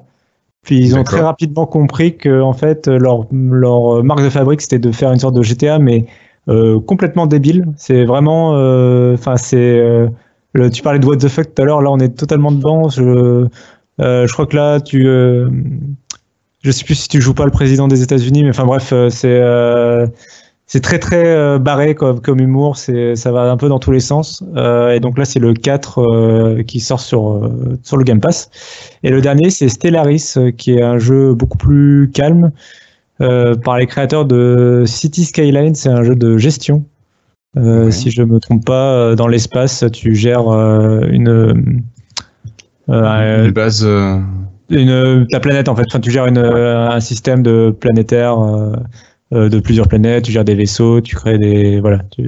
Puis 0.61 0.77
ils 0.77 0.95
ont 0.95 1.03
très 1.03 1.19
rapidement 1.19 1.65
compris 1.65 2.15
que 2.15 2.41
en 2.41 2.53
fait 2.53 2.87
leur 2.87 3.25
leur 3.31 4.03
marque 4.03 4.23
de 4.23 4.29
fabrique 4.29 4.61
c'était 4.61 4.79
de 4.79 4.91
faire 4.91 5.11
une 5.11 5.19
sorte 5.19 5.35
de 5.35 5.41
GTA 5.41 5.79
mais 5.79 6.05
euh, 6.49 6.79
complètement 6.81 7.25
débile. 7.25 7.65
C'est 7.77 8.03
vraiment, 8.03 8.55
euh, 8.55 9.13
enfin 9.13 9.37
c'est, 9.37 9.79
euh, 9.79 10.09
tu 10.71 10.81
parlais 10.81 10.99
de 10.99 11.05
what 11.05 11.17
the 11.17 11.29
fuck 11.29 11.53
tout 11.53 11.61
à 11.61 11.65
l'heure. 11.65 11.81
Là 11.81 11.89
on 11.91 11.99
est 11.99 12.17
totalement 12.17 12.51
dedans. 12.51 12.89
Je 12.89 13.47
je 13.99 14.31
crois 14.31 14.45
que 14.45 14.55
là, 14.55 14.79
tu, 14.81 15.07
euh, 15.07 15.49
je 16.63 16.71
sais 16.71 16.85
plus 16.85 16.95
si 16.95 17.07
tu 17.09 17.21
joues 17.21 17.33
pas 17.33 17.45
le 17.45 17.51
président 17.51 17.87
des 17.87 18.01
États-Unis, 18.01 18.43
mais 18.43 18.49
enfin 18.49 18.65
bref, 18.65 18.91
euh, 18.93 19.09
c'est 19.09 19.27
euh, 19.27 20.07
c'est 20.65 20.81
très 20.81 20.97
très 20.97 21.25
euh, 21.25 21.59
barré 21.59 21.93
comme, 21.93 22.21
comme 22.21 22.39
humour. 22.39 22.77
C'est 22.77 23.15
ça 23.15 23.31
va 23.31 23.51
un 23.51 23.57
peu 23.57 23.67
dans 23.67 23.79
tous 23.79 23.91
les 23.91 23.99
sens. 23.99 24.43
Euh, 24.55 24.91
et 24.93 24.99
donc 24.99 25.17
là, 25.17 25.25
c'est 25.25 25.39
le 25.39 25.53
4 25.53 25.99
euh, 25.99 26.63
qui 26.63 26.79
sort 26.79 27.01
sur 27.01 27.31
euh, 27.31 27.77
sur 27.83 27.97
le 27.97 28.03
Game 28.05 28.21
Pass. 28.21 28.49
Et 29.03 29.09
le 29.09 29.21
dernier, 29.21 29.49
c'est 29.49 29.67
Stellaris, 29.69 30.33
euh, 30.37 30.51
qui 30.51 30.73
est 30.73 30.81
un 30.81 30.97
jeu 30.97 31.33
beaucoup 31.33 31.57
plus 31.57 32.09
calme 32.13 32.51
euh, 33.21 33.55
par 33.55 33.77
les 33.77 33.85
créateurs 33.85 34.25
de 34.25 34.83
City 34.87 35.25
Skyline. 35.25 35.75
C'est 35.75 35.89
un 35.89 36.03
jeu 36.03 36.15
de 36.15 36.37
gestion. 36.37 36.85
Euh, 37.57 37.85
Ouais. 37.85 37.91
Si 37.91 38.09
je 38.09 38.23
me 38.23 38.39
trompe 38.39 38.65
pas, 38.65 38.93
euh, 38.93 39.15
dans 39.15 39.27
l'espace, 39.27 39.85
tu 39.93 40.15
gères 40.15 40.47
euh, 40.47 41.01
une 41.11 41.83
euh, 42.89 43.45
Une 43.45 43.51
base. 43.51 43.83
euh, 43.85 44.19
une 44.69 45.27
ta 45.29 45.39
planète 45.39 45.69
en 45.69 45.75
fait. 45.75 45.85
Enfin, 45.87 45.99
tu 45.99 46.11
gères 46.11 46.25
une, 46.25 46.37
euh, 46.37 46.89
un 46.89 46.99
système 46.99 47.43
de 47.43 47.75
planétaire 47.77 48.39
euh, 48.39 48.75
euh, 49.33 49.49
de 49.49 49.59
plusieurs 49.59 49.87
planètes. 49.87 50.23
Tu 50.25 50.31
gères 50.31 50.45
des 50.45 50.55
vaisseaux, 50.55 51.01
tu 51.01 51.15
crées 51.15 51.37
des 51.37 51.79
voilà. 51.79 51.99
Tu, 52.11 52.27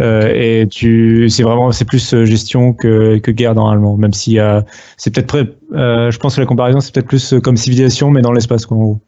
euh, 0.00 0.32
et 0.34 0.66
tu 0.68 1.28
c'est 1.28 1.44
vraiment 1.44 1.70
c'est 1.70 1.84
plus 1.84 2.14
euh, 2.14 2.24
gestion 2.24 2.72
que 2.72 3.18
que 3.18 3.30
guerre 3.30 3.54
normalement. 3.54 3.96
Même 3.96 4.12
si 4.12 4.38
euh, 4.40 4.60
c'est 4.96 5.14
peut-être 5.14 5.46
euh, 5.72 6.10
je 6.10 6.18
pense 6.18 6.34
que 6.34 6.40
la 6.40 6.46
comparaison 6.46 6.80
c'est 6.80 6.92
peut-être 6.92 7.06
plus 7.06 7.32
euh, 7.34 7.40
comme 7.40 7.56
civilisation 7.56 8.10
mais 8.10 8.20
dans 8.22 8.32
l'espace 8.32 8.66
quoi. 8.66 8.76
En 8.76 8.80
gros. 8.80 9.00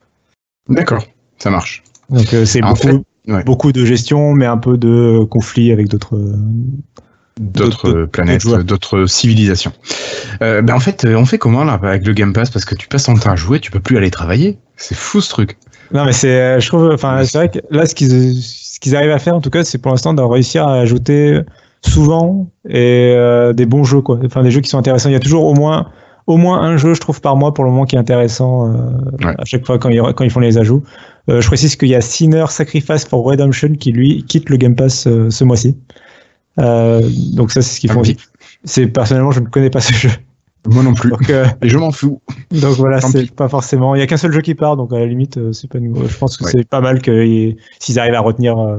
D'accord, 0.68 1.04
ça 1.38 1.50
marche. 1.50 1.82
Donc 2.10 2.32
euh, 2.34 2.44
c'est 2.44 2.60
beaucoup 2.60 2.76
fait, 2.76 3.32
ouais. 3.32 3.44
beaucoup 3.44 3.72
de 3.72 3.84
gestion 3.84 4.32
mais 4.32 4.46
un 4.46 4.58
peu 4.58 4.78
de 4.78 5.24
conflit 5.28 5.72
avec 5.72 5.88
d'autres. 5.88 6.16
D'autres 7.40 8.06
planètes, 8.06 8.46
d'autres 8.46 9.04
civilisations. 9.06 9.72
Euh, 10.42 10.62
ben 10.62 10.74
en 10.74 10.80
fait, 10.80 11.04
euh, 11.04 11.16
on 11.16 11.26
fait 11.26 11.36
comment 11.36 11.64
là 11.64 11.74
avec 11.74 12.06
le 12.06 12.14
Game 12.14 12.32
Pass? 12.32 12.48
Parce 12.50 12.64
que 12.64 12.74
tu 12.74 12.88
passes 12.88 13.04
ton 13.04 13.14
temps 13.14 13.30
à 13.32 13.36
jouer, 13.36 13.60
tu 13.60 13.70
peux 13.70 13.80
plus 13.80 13.98
aller 13.98 14.10
travailler. 14.10 14.58
C'est 14.76 14.94
fou 14.96 15.20
ce 15.20 15.28
truc. 15.28 15.58
Non, 15.92 16.04
mais 16.06 16.12
c'est, 16.12 16.30
euh, 16.30 16.60
je 16.60 16.66
trouve, 16.66 16.90
enfin, 16.92 17.22
c'est 17.24 17.36
vrai 17.38 17.50
que 17.50 17.58
là, 17.70 17.84
ce 17.84 17.94
qu'ils, 17.94 18.42
ce 18.42 18.80
qu'ils 18.80 18.96
arrivent 18.96 19.12
à 19.12 19.18
faire, 19.18 19.34
en 19.36 19.40
tout 19.40 19.50
cas, 19.50 19.64
c'est 19.64 19.78
pour 19.78 19.90
l'instant 19.92 20.14
de 20.14 20.22
réussir 20.22 20.66
à 20.66 20.74
ajouter 20.76 21.40
souvent 21.82 22.48
et 22.68 23.12
euh, 23.14 23.52
des 23.52 23.66
bons 23.66 23.84
jeux, 23.84 24.00
quoi. 24.00 24.18
Enfin, 24.24 24.42
des 24.42 24.50
jeux 24.50 24.60
qui 24.62 24.70
sont 24.70 24.78
intéressants. 24.78 25.10
Il 25.10 25.12
y 25.12 25.16
a 25.16 25.20
toujours 25.20 25.44
au 25.44 25.54
moins, 25.54 25.90
au 26.26 26.38
moins 26.38 26.62
un 26.62 26.76
jeu, 26.78 26.94
je 26.94 27.00
trouve, 27.00 27.20
par 27.20 27.36
mois 27.36 27.52
pour 27.54 27.64
le 27.64 27.70
moment 27.70 27.84
qui 27.84 27.96
est 27.96 27.98
intéressant 27.98 28.68
euh, 28.68 29.26
Ouais. 29.26 29.34
à 29.38 29.44
chaque 29.44 29.64
fois 29.66 29.78
quand 29.78 29.90
ils, 29.90 30.00
quand 30.14 30.24
ils 30.24 30.30
font 30.30 30.40
les 30.40 30.58
ajouts. 30.58 30.82
Euh, 31.28 31.40
je 31.40 31.46
précise 31.46 31.76
qu'il 31.76 31.88
y 31.88 31.94
a 31.94 32.00
Sinner 32.00 32.46
Sacrifice 32.48 33.04
for 33.04 33.24
Redemption 33.24 33.74
qui 33.78 33.92
lui 33.92 34.24
quitte 34.24 34.48
le 34.48 34.56
Game 34.56 34.74
Pass 34.74 35.06
euh, 35.06 35.30
ce 35.30 35.44
mois-ci. 35.44 35.76
Euh, 36.58 37.00
donc 37.34 37.50
ça, 37.52 37.62
c'est 37.62 37.74
ce 37.74 37.80
qu'ils 37.80 37.90
Ah 37.90 37.94
font 37.94 38.00
aussi. 38.00 38.16
C'est 38.64 38.86
personnellement, 38.86 39.30
je 39.30 39.40
ne 39.40 39.46
connais 39.46 39.70
pas 39.70 39.80
ce 39.80 39.92
jeu. 39.94 40.10
Moi 40.68 40.82
non 40.82 40.94
plus. 40.94 41.10
Donc, 41.10 41.30
euh, 41.30 41.46
Et 41.62 41.68
je 41.68 41.78
m'en 41.78 41.92
fous. 41.92 42.20
donc 42.50 42.74
voilà, 42.76 43.00
c'est 43.00 43.30
pas 43.30 43.48
forcément. 43.48 43.94
Il 43.94 44.00
y 44.00 44.02
a 44.02 44.06
qu'un 44.08 44.16
seul 44.16 44.32
jeu 44.32 44.40
qui 44.40 44.54
part, 44.56 44.76
donc 44.76 44.92
à 44.92 44.98
la 44.98 45.06
limite, 45.06 45.36
euh, 45.36 45.52
c'est 45.52 45.68
pas. 45.70 45.78
nouveau. 45.78 46.08
Je 46.08 46.16
pense 46.16 46.36
que 46.36 46.44
Ouais. 46.44 46.50
c'est 46.52 46.68
pas 46.68 46.80
mal 46.80 47.00
que 47.02 47.54
s'ils 47.78 47.98
arrivent 48.00 48.14
à 48.14 48.20
retenir. 48.20 48.58
euh, 48.58 48.78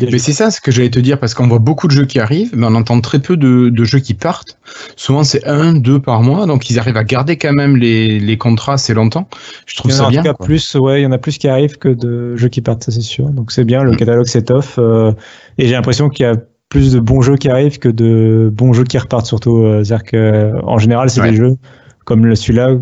des 0.00 0.06
Mais 0.10 0.18
c'est 0.18 0.32
ça 0.32 0.50
ce 0.50 0.60
que 0.60 0.70
j'allais 0.70 0.90
te 0.90 0.98
dire, 0.98 1.18
parce 1.20 1.34
qu'on 1.34 1.46
voit 1.48 1.58
beaucoup 1.60 1.86
de 1.86 1.92
jeux 1.92 2.06
qui 2.06 2.18
arrivent, 2.18 2.50
mais 2.56 2.66
on 2.68 2.74
entend 2.74 3.00
très 3.00 3.18
peu 3.20 3.36
de, 3.36 3.68
de 3.68 3.84
jeux 3.84 3.98
qui 4.00 4.14
partent. 4.14 4.58
Souvent 4.96 5.22
c'est 5.24 5.44
un, 5.46 5.74
deux 5.74 6.00
par 6.00 6.22
mois, 6.22 6.46
donc 6.46 6.70
ils 6.70 6.78
arrivent 6.78 6.96
à 6.96 7.04
garder 7.04 7.36
quand 7.36 7.52
même 7.52 7.76
les, 7.76 8.18
les 8.20 8.38
contrats 8.38 8.74
assez 8.74 8.94
longtemps. 8.94 9.28
Je 9.66 9.76
trouve 9.76 9.90
Il 9.90 9.94
y 9.94 9.96
en 9.96 9.98
a 9.98 10.02
ça 10.02 10.06
en 10.06 10.10
bien. 10.10 10.22
tout 10.22 10.28
cas 10.28 10.34
quoi. 10.34 10.46
plus, 10.46 10.74
ouais, 10.76 11.00
il 11.00 11.04
y 11.04 11.06
en 11.06 11.12
a 11.12 11.18
plus 11.18 11.38
qui 11.38 11.46
arrivent 11.48 11.78
que 11.78 11.88
de 11.88 12.34
jeux 12.36 12.48
qui 12.48 12.62
partent, 12.62 12.82
ça 12.84 12.90
c'est 12.92 13.00
sûr. 13.00 13.28
Donc 13.30 13.52
c'est 13.52 13.64
bien, 13.64 13.82
le 13.84 13.92
Mm. 13.92 13.96
catalogue 13.96 14.26
s'étoffe. 14.26 14.76
euh, 14.78 15.12
et 15.58 15.66
j'ai 15.66 15.72
l'impression 15.74 16.08
qu'il 16.08 16.24
y 16.26 16.28
a 16.28 16.34
plus 16.68 16.92
de 16.92 17.00
bons 17.00 17.20
jeux 17.22 17.36
qui 17.36 17.48
arrivent 17.48 17.78
que 17.78 17.88
de 17.88 18.50
bons 18.52 18.72
jeux 18.72 18.84
qui 18.84 18.98
repartent 18.98 19.26
surtout. 19.26 19.58
euh, 19.58 19.84
C'est-à-dire 19.84 20.04
que 20.04 20.52
en 20.64 20.78
général, 20.78 21.10
c'est 21.10 21.20
Ouais. 21.20 21.30
des 21.30 21.36
jeux 21.36 21.56
comme 22.04 22.34
celui-là. 22.34 22.74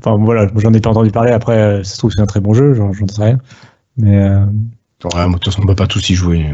Enfin 0.00 0.16
voilà, 0.20 0.48
j'en 0.56 0.72
ai 0.72 0.80
pas 0.80 0.90
entendu 0.90 1.10
parler. 1.10 1.30
Après, 1.30 1.58
euh, 1.58 1.82
ça 1.82 1.94
se 1.94 1.98
trouve 1.98 2.10
c'est 2.14 2.22
un 2.22 2.26
très 2.26 2.40
bon 2.40 2.54
jeu, 2.54 2.74
j'en 2.74 2.92
sais 2.92 3.22
rien. 3.22 3.38
Mais 3.96 4.16
euh, 4.18 4.44
Ouais, 5.04 5.10
moi, 5.14 5.26
de 5.26 5.32
toute 5.34 5.44
façon, 5.46 5.60
on 5.62 5.66
peut 5.66 5.74
pas 5.74 5.86
tous 5.86 6.08
y 6.08 6.14
jouer. 6.14 6.46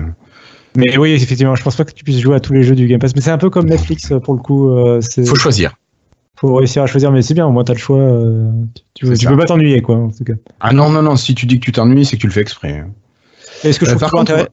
mais 0.77 0.97
oui, 0.99 1.13
effectivement, 1.13 1.55
je 1.55 1.63
pense 1.63 1.77
pas 1.77 1.85
que 1.85 1.93
tu 1.93 2.03
puisses 2.03 2.19
jouer 2.21 2.35
à 2.35 2.41
tous 2.41 2.53
les 2.53 2.65
jeux 2.65 2.75
du 2.75 2.89
Game 2.89 2.99
Pass. 2.99 3.15
Mais 3.15 3.21
c'est 3.21 3.31
un 3.31 3.39
peu 3.39 3.49
comme 3.51 3.67
Netflix 3.69 4.11
euh, 4.11 4.19
pour 4.19 4.35
le 4.35 4.41
coup. 4.41 4.71
euh, 4.71 5.01
c'est 5.01 5.25
Faut 5.25 5.37
choisir. 5.37 5.75
faut 6.37 6.55
réussir 6.57 6.83
à 6.83 6.87
choisir, 6.87 7.13
mais 7.13 7.23
c'est 7.23 7.35
bien. 7.35 7.47
Au 7.47 7.53
moins 7.53 7.63
t'as 7.65 7.75
le 7.75 7.79
choix. 7.79 7.99
euh, 7.99 8.51
tu, 8.95 9.07
tu 9.17 9.27
peux 9.27 9.37
pas 9.37 9.45
t'ennuyer 9.47 9.83
quoi. 9.83 9.97
En 9.97 10.09
tout 10.11 10.25
cas. 10.25 10.33
Ah 10.59 10.73
non, 10.73 10.91
non, 10.91 11.03
non, 11.03 11.15
si 11.17 11.35
tu 11.37 11.47
dis 11.47 11.61
que 11.61 11.65
tu 11.65 11.71
t'ennuies, 11.73 12.05
c'est 12.05 12.17
que 12.17 12.23
tu 12.23 12.27
le 12.27 12.33
fais 12.33 12.41
exprès. 12.41 12.85
Et 13.63 13.73
ce 13.73 13.79
que 13.79 13.87
je 13.87 13.91
Euh, 13.91 13.95
trouve 13.95 14.01
par 14.01 14.11
contre, 14.11 14.49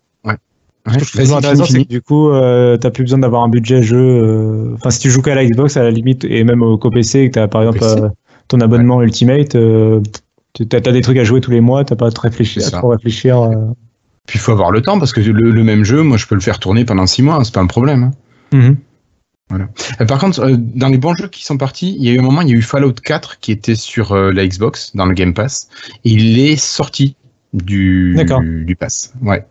ouais. 0.87 0.99
Je 0.99 1.05
trouve 1.17 1.33
intéressant, 1.37 1.65
c'est 1.65 1.83
que 1.83 1.89
du 1.89 2.01
coup, 2.01 2.29
euh, 2.29 2.77
t'as 2.77 2.89
plus 2.91 3.03
besoin 3.03 3.19
d'avoir 3.19 3.43
un 3.43 3.49
budget 3.49 3.81
jeu. 3.83 3.97
euh, 3.99 4.73
Enfin, 4.75 4.89
si 4.89 4.99
tu 4.99 5.09
joues 5.09 5.21
qu'à 5.21 5.35
la 5.35 5.45
Xbox, 5.45 5.77
à 5.77 5.83
la 5.83 5.91
limite, 5.91 6.25
et 6.25 6.43
même 6.43 6.61
au 6.63 6.77
PC, 6.77 7.19
et 7.21 7.29
que 7.29 7.33
t'as 7.35 7.47
par 7.47 7.61
exemple 7.61 7.79
euh, 7.83 8.09
ton 8.47 8.59
abonnement 8.61 9.01
Ultimate, 9.01 9.55
euh, 9.55 10.01
tu- 10.53 10.67
t'as 10.67 10.77
as 10.77 10.91
des 10.91 11.01
trucs 11.01 11.17
à 11.17 11.23
jouer 11.23 11.41
tous 11.41 11.51
les 11.51 11.61
mois, 11.61 11.83
t'as 11.85 11.95
pas 11.95 12.07
à 12.07 12.11
te 12.11 12.19
réfléchir, 12.21 12.63
à 12.65 12.71
trop 12.79 12.89
réfléchir. 12.89 13.49
Puis 14.27 14.39
il 14.39 14.41
faut 14.41 14.51
avoir 14.51 14.71
le 14.71 14.81
temps, 14.81 14.99
parce 14.99 15.13
que 15.13 15.21
le, 15.21 15.51
le 15.51 15.63
même 15.63 15.83
jeu, 15.85 16.01
moi, 16.03 16.17
je 16.17 16.25
peux 16.27 16.35
le 16.35 16.41
faire 16.41 16.59
tourner 16.59 16.83
pendant 16.85 17.05
six 17.07 17.21
mois, 17.23 17.41
c'est 17.43 17.53
pas 17.53 17.61
un 17.61 17.67
problème. 17.67 18.03
hein. 18.03 18.57
Mhm. 18.57 18.77
Euh, 20.01 20.05
par 20.05 20.19
contre, 20.19 20.45
dans 20.57 20.89
les 20.89 20.97
bons 20.97 21.15
jeux 21.15 21.29
qui 21.29 21.45
sont 21.45 21.57
partis, 21.57 21.95
il 21.97 22.03
y 22.05 22.09
a 22.09 22.13
eu 22.13 22.19
un 22.19 22.21
moment, 22.21 22.41
il 22.41 22.49
y 22.49 22.51
a 22.51 22.55
eu 22.55 22.61
Fallout 22.61 22.91
4 23.01 23.39
qui 23.39 23.53
était 23.53 23.75
sur 23.75 24.13
la 24.15 24.45
Xbox, 24.45 24.91
dans 24.95 25.05
le 25.05 25.13
Game 25.13 25.33
Pass, 25.33 25.69
et 26.03 26.09
il 26.09 26.37
est 26.39 26.57
sorti 26.57 27.15
du, 27.53 28.15
du 28.65 28.75
pass. 28.75 29.13
Ouais. 29.21 29.45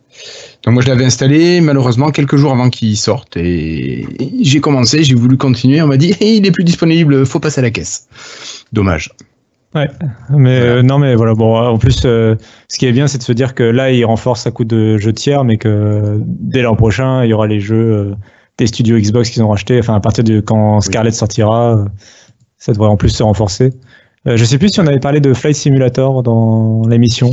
Donc 0.65 0.75
moi 0.75 0.83
je 0.83 0.89
l'avais 0.89 1.05
installé 1.05 1.61
malheureusement 1.61 2.11
quelques 2.11 2.37
jours 2.37 2.53
avant 2.53 2.71
qu'il 2.71 2.97
sorte 2.97 3.37
et 3.37 4.07
j'ai 4.43 4.61
commencé, 4.61 5.03
j'ai 5.05 5.15
voulu 5.15 5.37
continuer, 5.37 5.83
on 5.83 5.87
m'a 5.87 5.97
dit 5.97 6.15
il 6.21 6.47
est 6.47 6.51
plus 6.51 6.65
disponible, 6.65 7.27
faut 7.27 7.41
passer 7.41 7.61
à 7.61 7.63
la 7.63 7.71
caisse. 7.71 8.09
Dommage. 8.73 9.11
Mais 9.75 10.59
Voilà. 10.59 10.73
euh, 10.73 10.83
non, 10.83 10.99
mais 10.99 11.15
voilà. 11.17 11.35
Bon, 11.35 11.55
en 11.55 11.77
plus, 11.77 12.03
euh, 12.07 12.35
ce 12.69 12.79
qui 12.79 12.87
est 12.87 12.93
bien, 12.93 13.07
c'est 13.09 13.19
de 13.19 13.23
se 13.23 13.33
dire 13.33 13.55
que 13.55 13.63
là, 13.63 13.91
il 13.93 14.03
renforce 14.07 14.47
à 14.47 14.51
coup 14.51 14.65
de 14.65 14.97
jeux 14.97 15.13
tiers, 15.13 15.45
mais 15.45 15.59
que 15.59 16.19
dès 16.25 16.63
l'an 16.63 16.77
prochain, 16.77 17.25
il 17.25 17.31
y 17.31 17.35
aura 17.35 17.47
les 17.47 17.61
jeux 17.61 17.93
euh, 17.93 18.15
des 18.57 18.67
studios 18.69 18.97
Xbox 18.99 19.29
qu'ils 19.29 19.43
ont 19.43 19.49
rachetés. 19.51 19.79
Enfin, 19.79 19.95
à 19.95 20.01
partir 20.01 20.25
de 20.25 20.41
quand 20.41 20.81
Scarlett 20.81 21.13
sortira, 21.13 21.77
euh, 21.77 21.85
ça 22.57 22.73
devrait 22.73 22.89
en 22.89 22.97
plus 22.97 23.11
se 23.11 23.23
renforcer. 23.23 23.73
Euh, 24.27 24.39
je 24.39 24.45
sais 24.47 24.57
plus 24.57 24.71
si 24.71 24.81
on 24.81 24.87
avait 24.87 24.99
parlé 25.01 25.21
de 25.21 25.35
Flight 25.35 25.57
Simulator 25.57 26.23
dans 26.23 26.87
l'émission. 26.89 27.31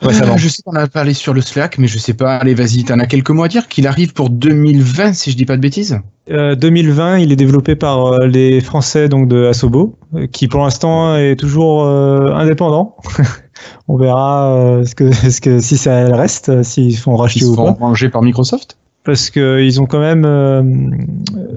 Récemment. 0.00 0.34
Euh, 0.34 0.38
je 0.38 0.48
sais 0.48 0.62
qu'on 0.62 0.74
a 0.74 0.86
parlé 0.86 1.14
sur 1.14 1.34
le 1.34 1.40
Slack, 1.40 1.78
mais 1.78 1.86
je 1.88 1.98
sais 1.98 2.14
pas. 2.14 2.36
Allez, 2.36 2.54
vas-y, 2.54 2.84
t'en 2.84 2.98
as 2.98 3.06
quelques 3.06 3.30
mots 3.30 3.42
à 3.44 3.48
dire 3.48 3.68
qu'il 3.68 3.86
arrive 3.86 4.12
pour 4.12 4.30
2020, 4.30 5.12
si 5.12 5.30
je 5.30 5.36
dis 5.36 5.44
pas 5.44 5.56
de 5.56 5.62
bêtises. 5.62 5.98
Euh, 6.30 6.54
2020, 6.54 7.18
il 7.18 7.32
est 7.32 7.36
développé 7.36 7.74
par 7.74 8.06
euh, 8.06 8.26
les 8.26 8.60
Français 8.60 9.08
donc 9.08 9.28
de 9.28 9.46
Asobo, 9.46 9.96
euh, 10.14 10.26
qui 10.26 10.46
pour 10.46 10.60
l'instant 10.62 11.16
est 11.16 11.36
toujours 11.36 11.84
euh, 11.84 12.32
indépendant. 12.34 12.96
On 13.88 13.96
verra 13.96 14.52
euh, 14.54 14.84
ce 14.84 14.94
que, 14.94 15.10
ce 15.30 15.40
que 15.40 15.60
si 15.60 15.76
ça 15.76 16.14
reste, 16.16 16.62
s'ils 16.62 16.96
font 16.96 17.16
racheter 17.16 17.44
ou 17.46 17.56
pas. 17.56 17.72
ranger 17.72 18.08
par 18.08 18.22
Microsoft? 18.22 18.76
Parce 19.04 19.30
qu'ils 19.30 19.80
ont 19.80 19.86
quand 19.86 20.00
même 20.00 20.24
euh, 20.26 20.62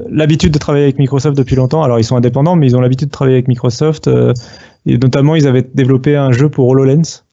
l'habitude 0.10 0.54
de 0.54 0.58
travailler 0.58 0.86
avec 0.86 1.00
Microsoft 1.00 1.36
depuis 1.38 1.56
longtemps. 1.58 1.84
Alors 1.84 2.00
ils 2.00 2.04
sont 2.06 2.16
indépendants, 2.16 2.56
mais 2.56 2.68
ils 2.68 2.76
ont 2.78 2.82
l'habitude 2.82 3.10
de 3.10 3.12
travailler 3.12 3.36
avec 3.36 3.48
Microsoft. 3.50 4.08
euh, 4.08 4.34
et 4.86 4.98
notamment, 4.98 5.36
ils 5.36 5.48
avaient 5.48 5.68
développé 5.76 6.16
un 6.16 6.32
jeu 6.32 6.50
pour 6.50 6.68
HoloLens. 6.70 7.24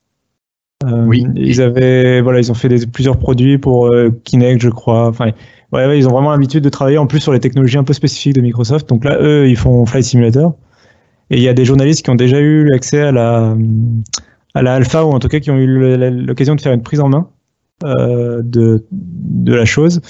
Euh, 0.84 1.04
Oui. 1.06 1.26
Ils 1.36 1.60
avaient, 1.60 2.20
voilà, 2.20 2.38
ils 2.38 2.50
ont 2.50 2.54
fait 2.54 2.68
des, 2.68 2.86
plusieurs 2.86 3.18
produits 3.18 3.58
pour 3.58 3.86
euh, 3.88 4.10
Kinect, 4.24 4.60
je 4.62 4.70
crois. 4.70 5.08
Enfin, 5.08 5.26
ouais, 5.72 5.86
ouais, 5.86 5.98
ils 5.98 6.06
ont 6.08 6.12
vraiment 6.12 6.30
l'habitude 6.30 6.62
de 6.64 6.68
travailler 6.68 6.98
en 6.98 7.06
plus 7.06 7.20
sur 7.20 7.32
les 7.32 7.40
technologies 7.40 7.78
un 7.78 7.84
peu 7.84 7.92
spécifiques 7.92 8.34
de 8.34 8.40
Microsoft. 8.40 8.88
Donc 8.88 9.04
là, 9.04 9.18
eux, 9.20 9.48
ils 9.48 9.56
font 9.56 9.84
Flight 9.86 10.04
Simulator. 10.04 10.56
Et 11.30 11.36
il 11.38 11.42
y 11.42 11.48
a 11.48 11.54
des 11.54 11.64
journalistes 11.64 12.04
qui 12.04 12.10
ont 12.10 12.14
déjà 12.14 12.40
eu 12.40 12.72
accès 12.74 13.00
à 13.02 13.12
la, 13.12 13.56
à 14.54 14.62
la 14.62 14.74
alpha, 14.74 15.04
ou 15.04 15.10
en 15.12 15.18
tout 15.18 15.28
cas 15.28 15.40
qui 15.40 15.50
ont 15.50 15.58
eu 15.58 15.66
l'occasion 16.24 16.54
de 16.54 16.60
faire 16.60 16.72
une 16.72 16.82
prise 16.82 17.00
en 17.00 17.08
main. 17.08 17.28
euh, 17.84 18.42
de, 18.44 18.86
de 18.92 19.54
la 19.54 19.64
chose. 19.64 20.00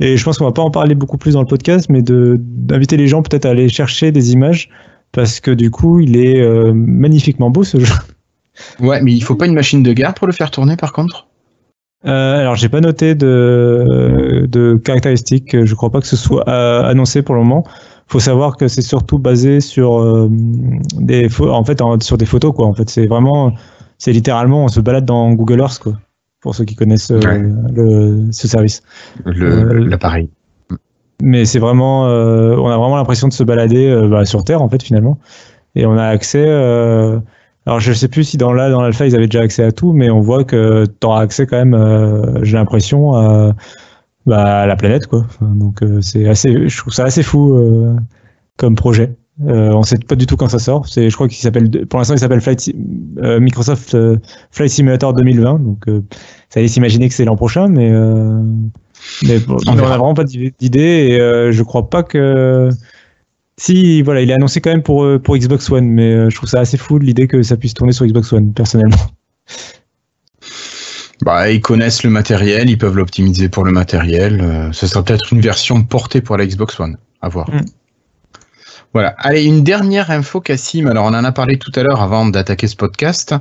Et 0.00 0.16
je 0.16 0.24
pense 0.24 0.38
qu'on 0.38 0.44
va 0.44 0.52
pas 0.52 0.62
en 0.62 0.70
parler 0.70 0.94
beaucoup 0.94 1.18
plus 1.18 1.34
dans 1.34 1.40
le 1.40 1.46
podcast, 1.46 1.88
mais 1.90 2.02
d'inviter 2.02 2.96
les 2.96 3.08
gens 3.08 3.22
peut-être 3.22 3.46
à 3.46 3.50
aller 3.50 3.68
chercher 3.68 4.12
des 4.12 4.32
images 4.32 4.70
parce 5.12 5.40
que 5.40 5.50
du 5.50 5.70
coup, 5.70 6.00
il 6.00 6.16
est 6.16 6.40
euh, 6.42 6.72
magnifiquement 6.74 7.50
beau 7.50 7.64
ce 7.64 7.80
jeu. 7.80 7.94
Ouais, 8.80 9.00
mais 9.02 9.12
il 9.12 9.20
faut 9.22 9.34
pas 9.34 9.46
une 9.46 9.54
machine 9.54 9.82
de 9.82 9.92
guerre 9.92 10.14
pour 10.14 10.26
le 10.26 10.32
faire 10.32 10.50
tourner 10.50 10.76
par 10.76 10.92
contre? 10.92 11.26
Euh, 12.06 12.38
alors, 12.40 12.54
j'ai 12.54 12.68
pas 12.68 12.80
noté 12.80 13.14
de, 13.14 14.46
de 14.48 14.74
caractéristiques. 14.76 15.64
Je 15.64 15.74
crois 15.74 15.90
pas 15.90 16.00
que 16.00 16.06
ce 16.06 16.16
soit 16.16 16.48
euh, 16.48 16.84
annoncé 16.84 17.22
pour 17.22 17.34
le 17.34 17.42
moment. 17.42 17.64
Faut 18.06 18.20
savoir 18.20 18.56
que 18.56 18.68
c'est 18.68 18.82
surtout 18.82 19.18
basé 19.18 19.60
sur 19.60 19.98
euh, 20.00 20.28
des 20.30 21.28
en 21.40 21.64
fait 21.64 21.80
en- 21.80 21.98
sur 21.98 22.16
des 22.16 22.26
photos 22.26 22.54
quoi. 22.54 22.66
En 22.66 22.74
fait, 22.74 22.88
c'est 22.88 23.06
vraiment, 23.06 23.52
c'est 23.98 24.12
littéralement 24.12 24.64
on 24.64 24.68
se 24.68 24.78
balade 24.80 25.04
dans 25.04 25.32
Google 25.32 25.58
Earth 25.60 25.80
quoi. 25.80 25.94
Pour 26.40 26.54
ceux 26.54 26.64
qui 26.64 26.76
connaissent 26.76 27.10
euh, 27.10 27.18
Ouais. 27.18 27.42
le, 27.74 28.26
ce 28.30 28.46
service. 28.46 28.82
le- 29.24 29.46
Euh, 29.46 29.88
L'appareil. 29.88 30.28
Mais 31.20 31.44
c'est 31.46 31.58
vraiment, 31.58 32.06
euh, 32.06 32.54
on 32.56 32.68
a 32.68 32.76
vraiment 32.76 32.96
l'impression 32.96 33.26
de 33.26 33.32
se 33.32 33.42
balader 33.42 33.88
euh, 33.88 34.06
bah, 34.06 34.24
sur 34.24 34.44
Terre 34.44 34.62
en 34.62 34.68
fait 34.68 34.82
finalement. 34.82 35.18
Et 35.74 35.86
on 35.86 35.96
a 35.96 36.04
accès. 36.04 36.44
Euh, 37.66 37.70
alors 37.70 37.80
je 37.80 37.92
sais 37.92 38.08
plus 38.08 38.24
si 38.24 38.36
dans 38.36 38.52
là 38.52 38.70
dans 38.70 38.80
l'alpha 38.82 39.06
ils 39.06 39.14
avaient 39.16 39.26
déjà 39.26 39.42
accès 39.42 39.64
à 39.64 39.72
tout, 39.72 39.92
mais 39.92 40.10
on 40.10 40.20
voit 40.20 40.44
que 40.44 40.84
tu 40.86 41.06
auras 41.06 41.20
accès 41.22 41.46
quand 41.46 41.56
même. 41.56 41.74
euh, 41.74 42.42
J'ai 42.44 42.56
l'impression 42.56 43.14
à, 43.14 43.54
bah, 44.26 44.60
à 44.62 44.66
la 44.66 44.76
planète 44.76 45.06
quoi. 45.06 45.24
Enfin, 45.26 45.46
donc 45.54 45.82
euh, 45.82 46.00
c'est 46.00 46.28
assez, 46.28 46.68
je 46.68 46.78
trouve 46.78 46.92
ça 46.92 47.04
assez 47.04 47.22
fou 47.22 47.54
euh, 47.54 47.94
comme 48.56 48.74
projet. 48.74 49.14
Euh, 49.46 49.70
on 49.72 49.82
sait 49.82 49.98
pas 49.98 50.14
du 50.14 50.24
tout 50.26 50.36
quand 50.38 50.48
ça 50.48 50.58
sort. 50.58 50.88
C'est, 50.88 51.10
je 51.10 51.14
crois 51.14 51.28
qu'il 51.28 51.36
s'appelle, 51.38 51.70
pour 51.88 51.98
l'instant 51.98 52.14
il 52.14 52.18
s'appelle 52.20 52.40
Flight, 52.40 52.72
euh, 53.18 53.38
Microsoft 53.38 53.94
euh, 53.94 54.16
Flight 54.50 54.70
Simulator 54.70 55.12
2020. 55.12 55.58
Donc 55.58 55.88
euh, 55.88 56.02
ça 56.48 56.60
laisse 56.60 56.76
imaginer 56.76 57.08
que 57.08 57.14
c'est 57.14 57.26
l'an 57.26 57.36
prochain, 57.36 57.68
mais 57.68 57.90
euh, 57.92 58.40
mais 59.24 59.38
bon, 59.40 59.56
On 59.66 59.72
on, 59.72 59.74
verra. 59.74 59.94
a 59.94 59.98
vraiment 59.98 60.14
pas 60.14 60.24
d'idée 60.24 60.80
et 61.10 61.20
euh, 61.20 61.52
je 61.52 61.62
crois 61.62 61.90
pas 61.90 62.02
que 62.02 62.70
si 63.58 64.02
voilà 64.02 64.20
il 64.20 64.30
est 64.30 64.34
annoncé 64.34 64.60
quand 64.60 64.70
même 64.70 64.82
pour 64.82 65.04
euh, 65.04 65.18
pour 65.18 65.36
Xbox 65.36 65.70
One, 65.70 65.86
mais 65.86 66.12
euh, 66.12 66.30
je 66.30 66.36
trouve 66.36 66.48
ça 66.48 66.60
assez 66.60 66.76
fou 66.76 66.98
l'idée 66.98 67.26
que 67.26 67.42
ça 67.42 67.56
puisse 67.56 67.74
tourner 67.74 67.92
sur 67.92 68.06
Xbox 68.06 68.32
One 68.32 68.52
personnellement. 68.52 68.96
Bah, 71.22 71.50
ils 71.50 71.62
connaissent 71.62 72.02
le 72.02 72.10
matériel, 72.10 72.68
ils 72.68 72.76
peuvent 72.76 72.96
l'optimiser 72.96 73.48
pour 73.48 73.64
le 73.64 73.72
matériel. 73.72 74.40
euh, 74.40 74.70
ce 74.72 74.86
sera 74.86 75.02
peut-être 75.02 75.32
une 75.32 75.40
version 75.40 75.82
portée 75.82 76.20
pour 76.20 76.36
la 76.36 76.46
Xbox 76.46 76.78
One. 76.78 76.98
À 77.22 77.28
voir. 77.28 77.50
Mm. 77.50 77.64
Voilà. 78.92 79.14
Allez, 79.18 79.44
une 79.44 79.62
dernière 79.62 80.10
info, 80.10 80.40
Cassim. 80.40 80.86
Alors, 80.86 81.04
on 81.04 81.08
en 81.08 81.24
a 81.24 81.32
parlé 81.32 81.58
tout 81.58 81.72
à 81.74 81.82
l'heure 81.82 82.00
avant 82.00 82.26
d'attaquer 82.26 82.66
ce 82.66 82.76
podcast. 82.76 83.34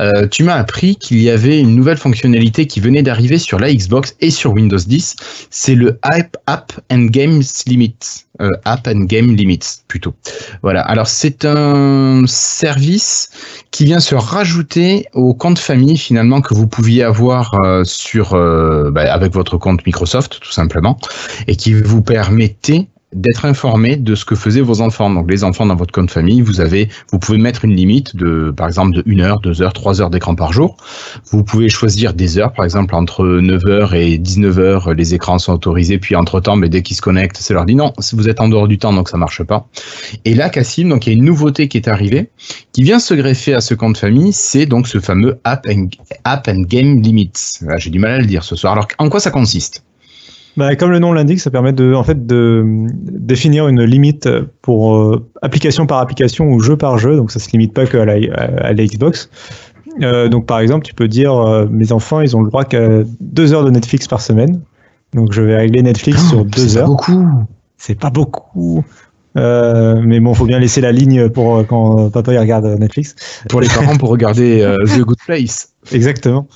Euh, 0.00 0.26
tu 0.28 0.42
m'as 0.42 0.54
appris 0.54 0.96
qu'il 0.96 1.20
y 1.22 1.30
avait 1.30 1.60
une 1.60 1.74
nouvelle 1.74 1.98
fonctionnalité 1.98 2.66
qui 2.66 2.80
venait 2.80 3.02
d'arriver 3.02 3.38
sur 3.38 3.58
la 3.58 3.72
Xbox 3.72 4.16
et 4.20 4.30
sur 4.30 4.52
Windows 4.52 4.78
10. 4.78 5.16
C'est 5.50 5.74
le 5.74 5.98
App, 6.02 6.36
App 6.46 6.72
and 6.90 7.06
Games 7.10 7.42
Limits. 7.66 8.26
Euh, 8.40 8.48
App 8.64 8.88
and 8.88 9.04
Game 9.04 9.36
Limits, 9.36 9.82
plutôt. 9.88 10.14
Voilà. 10.62 10.80
Alors, 10.80 11.06
c'est 11.06 11.44
un 11.44 12.24
service 12.26 13.30
qui 13.70 13.84
vient 13.84 14.00
se 14.00 14.14
rajouter 14.14 15.06
au 15.12 15.34
compte 15.34 15.58
famille 15.58 15.98
finalement 15.98 16.40
que 16.40 16.54
vous 16.54 16.66
pouviez 16.66 17.04
avoir 17.04 17.54
euh, 17.64 17.84
sur 17.84 18.34
euh, 18.34 18.90
bah, 18.90 19.12
avec 19.12 19.34
votre 19.34 19.58
compte 19.58 19.84
Microsoft 19.84 20.40
tout 20.40 20.50
simplement 20.50 20.98
et 21.46 21.56
qui 21.56 21.74
vous 21.74 22.02
permettait 22.02 22.88
d'être 23.12 23.44
informé 23.44 23.96
de 23.96 24.14
ce 24.14 24.24
que 24.24 24.34
faisaient 24.34 24.60
vos 24.60 24.80
enfants. 24.80 25.10
Donc 25.10 25.30
les 25.30 25.44
enfants 25.44 25.66
dans 25.66 25.76
votre 25.76 25.92
compte 25.92 26.10
famille, 26.10 26.40
vous 26.40 26.60
avez, 26.60 26.88
vous 27.10 27.18
pouvez 27.18 27.38
mettre 27.38 27.64
une 27.64 27.74
limite 27.74 28.16
de, 28.16 28.52
par 28.56 28.66
exemple, 28.66 28.92
de 28.94 29.04
1 29.06 29.20
heure, 29.20 29.40
2 29.40 29.62
heures, 29.62 29.72
3 29.72 30.00
heures 30.00 30.10
d'écran 30.10 30.34
par 30.34 30.52
jour. 30.52 30.76
Vous 31.30 31.44
pouvez 31.44 31.68
choisir 31.68 32.14
des 32.14 32.38
heures, 32.38 32.52
par 32.52 32.64
exemple, 32.64 32.94
entre 32.94 33.24
9h 33.24 33.94
et 33.94 34.18
19h, 34.18 34.92
les 34.92 35.14
écrans 35.14 35.38
sont 35.38 35.52
autorisés, 35.52 35.98
puis 35.98 36.16
entre-temps, 36.16 36.56
dès 36.56 36.82
qu'ils 36.82 36.96
se 36.96 37.02
connectent, 37.02 37.36
ça 37.36 37.54
leur 37.54 37.66
dit 37.66 37.74
non, 37.74 37.92
vous 38.12 38.28
êtes 38.28 38.40
en 38.40 38.48
dehors 38.48 38.68
du 38.68 38.78
temps, 38.78 38.92
donc 38.92 39.08
ça 39.08 39.16
marche 39.16 39.42
pas. 39.42 39.66
Et 40.24 40.34
là, 40.34 40.48
Cassim, 40.48 40.88
donc 40.88 41.06
il 41.06 41.10
y 41.10 41.12
a 41.14 41.18
une 41.18 41.24
nouveauté 41.24 41.68
qui 41.68 41.76
est 41.76 41.88
arrivée, 41.88 42.30
qui 42.72 42.82
vient 42.82 42.98
se 42.98 43.14
greffer 43.14 43.54
à 43.54 43.60
ce 43.60 43.74
compte 43.74 43.96
famille, 43.96 44.32
c'est 44.32 44.66
donc 44.66 44.88
ce 44.88 45.00
fameux 45.00 45.38
App 45.44 45.66
and, 45.68 45.88
App 46.24 46.48
and 46.48 46.62
Game 46.62 47.00
Limits. 47.00 47.60
Ah, 47.68 47.76
J'ai 47.78 47.90
du 47.90 47.98
mal 47.98 48.12
à 48.12 48.18
le 48.18 48.26
dire 48.26 48.44
ce 48.44 48.56
soir. 48.56 48.72
Alors, 48.72 48.88
en 48.98 49.08
quoi 49.08 49.20
ça 49.20 49.30
consiste? 49.30 49.84
Bah, 50.56 50.76
comme 50.76 50.90
le 50.90 50.98
nom 50.98 51.12
l'indique, 51.12 51.40
ça 51.40 51.50
permet 51.50 51.72
de, 51.72 51.94
en 51.94 52.04
fait, 52.04 52.26
de 52.26 52.62
définir 52.92 53.68
une 53.68 53.82
limite 53.84 54.28
pour 54.60 54.96
euh, 54.96 55.26
application 55.40 55.86
par 55.86 55.98
application 55.98 56.46
ou 56.46 56.60
jeu 56.60 56.76
par 56.76 56.98
jeu. 56.98 57.16
Donc, 57.16 57.30
ça 57.30 57.38
se 57.38 57.50
limite 57.50 57.72
pas 57.72 57.86
qu'à 57.86 58.04
la, 58.04 58.14
à, 58.36 58.72
la 58.72 58.84
Xbox. 58.84 59.30
Euh, 60.02 60.28
donc, 60.28 60.46
par 60.46 60.60
exemple, 60.60 60.84
tu 60.84 60.94
peux 60.94 61.08
dire, 61.08 61.34
euh, 61.34 61.66
mes 61.70 61.92
enfants, 61.92 62.20
ils 62.20 62.36
ont 62.36 62.42
le 62.42 62.48
droit 62.48 62.64
qu'à 62.64 62.88
deux 63.20 63.52
heures 63.54 63.64
de 63.64 63.70
Netflix 63.70 64.08
par 64.08 64.20
semaine. 64.20 64.60
Donc, 65.14 65.32
je 65.32 65.42
vais 65.42 65.56
régler 65.56 65.82
Netflix 65.82 66.28
sur 66.28 66.44
deux 66.44 66.68
C'est 66.68 66.74
pas 66.74 66.80
heures. 66.80 66.86
beaucoup. 66.88 67.28
C'est 67.78 67.98
pas 67.98 68.10
beaucoup. 68.10 68.84
Euh, 69.36 70.00
mais 70.04 70.20
bon, 70.20 70.34
faut 70.34 70.44
bien 70.44 70.58
laisser 70.58 70.80
la 70.80 70.92
ligne 70.92 71.28
pour 71.28 71.56
euh, 71.56 71.64
quand 71.64 72.10
papa 72.10 72.32
il 72.32 72.38
regarde 72.38 72.66
Netflix. 72.78 73.14
Pour 73.48 73.60
les 73.60 73.68
parents, 73.68 73.96
pour 73.96 74.10
regarder 74.10 74.60
euh, 74.60 74.84
The 74.84 75.00
Good 75.00 75.18
Place. 75.24 75.70
Exactement. 75.92 76.46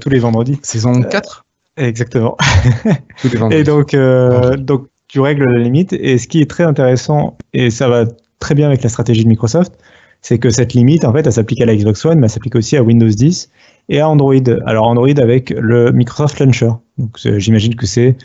Tous 0.00 0.08
les 0.08 0.18
vendredis. 0.18 0.58
Saison 0.62 1.02
4 1.02 1.45
Exactement. 1.76 2.36
Et 3.50 3.62
donc, 3.62 3.94
euh, 3.94 4.56
donc, 4.56 4.86
tu 5.08 5.20
règles 5.20 5.44
la 5.44 5.60
limite. 5.60 5.92
Et 5.92 6.18
ce 6.18 6.26
qui 6.26 6.40
est 6.40 6.50
très 6.50 6.64
intéressant, 6.64 7.36
et 7.52 7.70
ça 7.70 7.88
va 7.88 8.04
très 8.38 8.54
bien 8.54 8.66
avec 8.66 8.82
la 8.82 8.88
stratégie 8.88 9.24
de 9.24 9.28
Microsoft, 9.28 9.74
c'est 10.22 10.38
que 10.38 10.50
cette 10.50 10.72
limite, 10.72 11.04
en 11.04 11.12
fait, 11.12 11.26
elle 11.26 11.32
s'applique 11.32 11.60
à 11.60 11.66
la 11.66 11.76
Xbox 11.76 12.04
One, 12.04 12.18
mais 12.18 12.26
elle 12.26 12.30
s'applique 12.30 12.56
aussi 12.56 12.76
à 12.76 12.82
Windows 12.82 13.08
10 13.08 13.50
et 13.90 14.00
à 14.00 14.08
Android. 14.08 14.34
Alors, 14.64 14.88
Android 14.88 15.18
avec 15.18 15.50
le 15.50 15.92
Microsoft 15.92 16.38
Launcher. 16.40 16.70
Donc, 16.98 17.18
j'imagine 17.36 17.74
que 17.74 17.86
c'est 17.86 18.16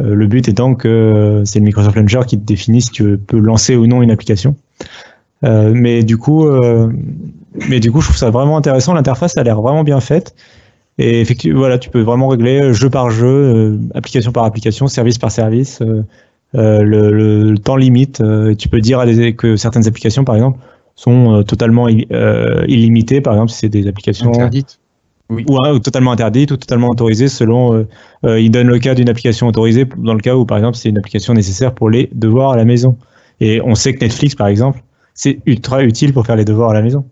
euh, 0.00 0.14
le 0.14 0.26
but 0.26 0.48
étant 0.48 0.74
que 0.74 0.88
euh, 0.88 1.44
c'est 1.44 1.58
le 1.58 1.64
Microsoft 1.64 1.96
Launcher 1.96 2.20
qui 2.26 2.38
te 2.38 2.44
définit 2.44 2.82
si 2.82 2.90
tu 2.90 3.18
peux 3.18 3.38
lancer 3.38 3.76
ou 3.76 3.86
non 3.86 4.02
une 4.02 4.10
application. 4.10 4.56
Mais 5.44 6.04
du 6.04 6.18
coup, 6.18 6.48
mais 7.68 7.80
du 7.80 7.90
coup, 7.90 8.00
je 8.00 8.06
trouve 8.06 8.16
ça 8.16 8.30
vraiment 8.30 8.56
intéressant. 8.56 8.94
L'interface 8.94 9.36
a 9.36 9.42
l'air 9.42 9.60
vraiment 9.60 9.82
bien 9.82 9.98
faite. 9.98 10.36
Et 11.02 11.20
effectivement, 11.20 11.58
voilà, 11.58 11.78
tu 11.78 11.90
peux 11.90 12.00
vraiment 12.02 12.28
régler 12.28 12.60
euh, 12.60 12.72
jeu 12.72 12.88
par 12.90 13.10
jeu, 13.10 13.26
euh, 13.26 13.78
application 13.94 14.30
par 14.32 14.44
application, 14.44 14.86
service 14.86 15.18
par 15.18 15.30
service, 15.32 15.80
euh, 15.82 16.02
le, 16.82 17.10
le- 17.10 17.50
le 17.50 17.58
temps 17.58 17.76
limite. 17.76 18.20
et 18.20 18.56
tu 18.56 18.68
peux 18.68 18.80
dire 18.80 18.98
à 19.00 19.06
des- 19.06 19.34
que 19.34 19.56
certaines 19.56 19.86
applications, 19.88 20.24
par 20.24 20.34
exemple, 20.36 20.58
sont 20.94 21.42
totalement 21.44 21.88
illimitées. 21.88 23.20
Par 23.20 23.32
exemple, 23.32 23.50
si 23.50 23.58
c'est 23.60 23.68
des 23.70 23.86
applications 23.88 24.30
Interdite. 24.32 24.78
ou, 25.30 25.56
hein, 25.64 25.72
ou 25.72 25.78
totalement 25.78 26.12
interdites 26.12 26.50
ou 26.50 26.56
totalement 26.58 26.88
autorisées 26.90 27.28
selon. 27.28 27.74
Euh, 27.74 27.88
euh, 28.26 28.38
il 28.40 28.50
donne 28.50 28.68
le 28.68 28.78
cas 28.78 28.94
d'une 28.94 29.08
application 29.08 29.46
autorisée 29.48 29.86
dans 29.96 30.12
le 30.14 30.20
cas 30.20 30.36
où, 30.36 30.44
par 30.44 30.58
exemple, 30.58 30.76
c'est 30.76 30.90
une 30.90 30.98
application 30.98 31.32
nécessaire 31.34 31.72
pour 31.74 31.88
les 31.88 32.10
devoirs 32.12 32.52
à 32.52 32.56
la 32.56 32.64
maison. 32.66 32.96
Et 33.40 33.60
on 33.62 33.74
sait 33.74 33.94
que 33.94 34.04
Netflix, 34.04 34.34
par 34.34 34.46
exemple, 34.48 34.82
c'est 35.14 35.38
ultra 35.46 35.82
utile 35.82 36.12
pour 36.12 36.26
faire 36.26 36.36
les 36.36 36.44
devoirs 36.44 36.70
à 36.70 36.74
la 36.74 36.82
maison. 36.82 37.04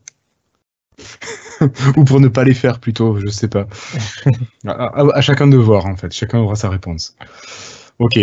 Ou 1.96 2.04
pour 2.04 2.20
ne 2.20 2.28
pas 2.28 2.44
les 2.44 2.54
faire 2.54 2.78
plutôt, 2.78 3.18
je 3.18 3.28
sais 3.28 3.48
pas. 3.48 3.66
à, 4.66 4.70
à- 4.72 5.16
à 5.16 5.20
chacun 5.20 5.46
de 5.46 5.56
voir 5.56 5.86
en 5.86 5.96
fait, 5.96 6.12
chacun 6.12 6.38
aura 6.38 6.54
sa 6.56 6.68
réponse. 6.68 7.14
Ok. 7.98 8.18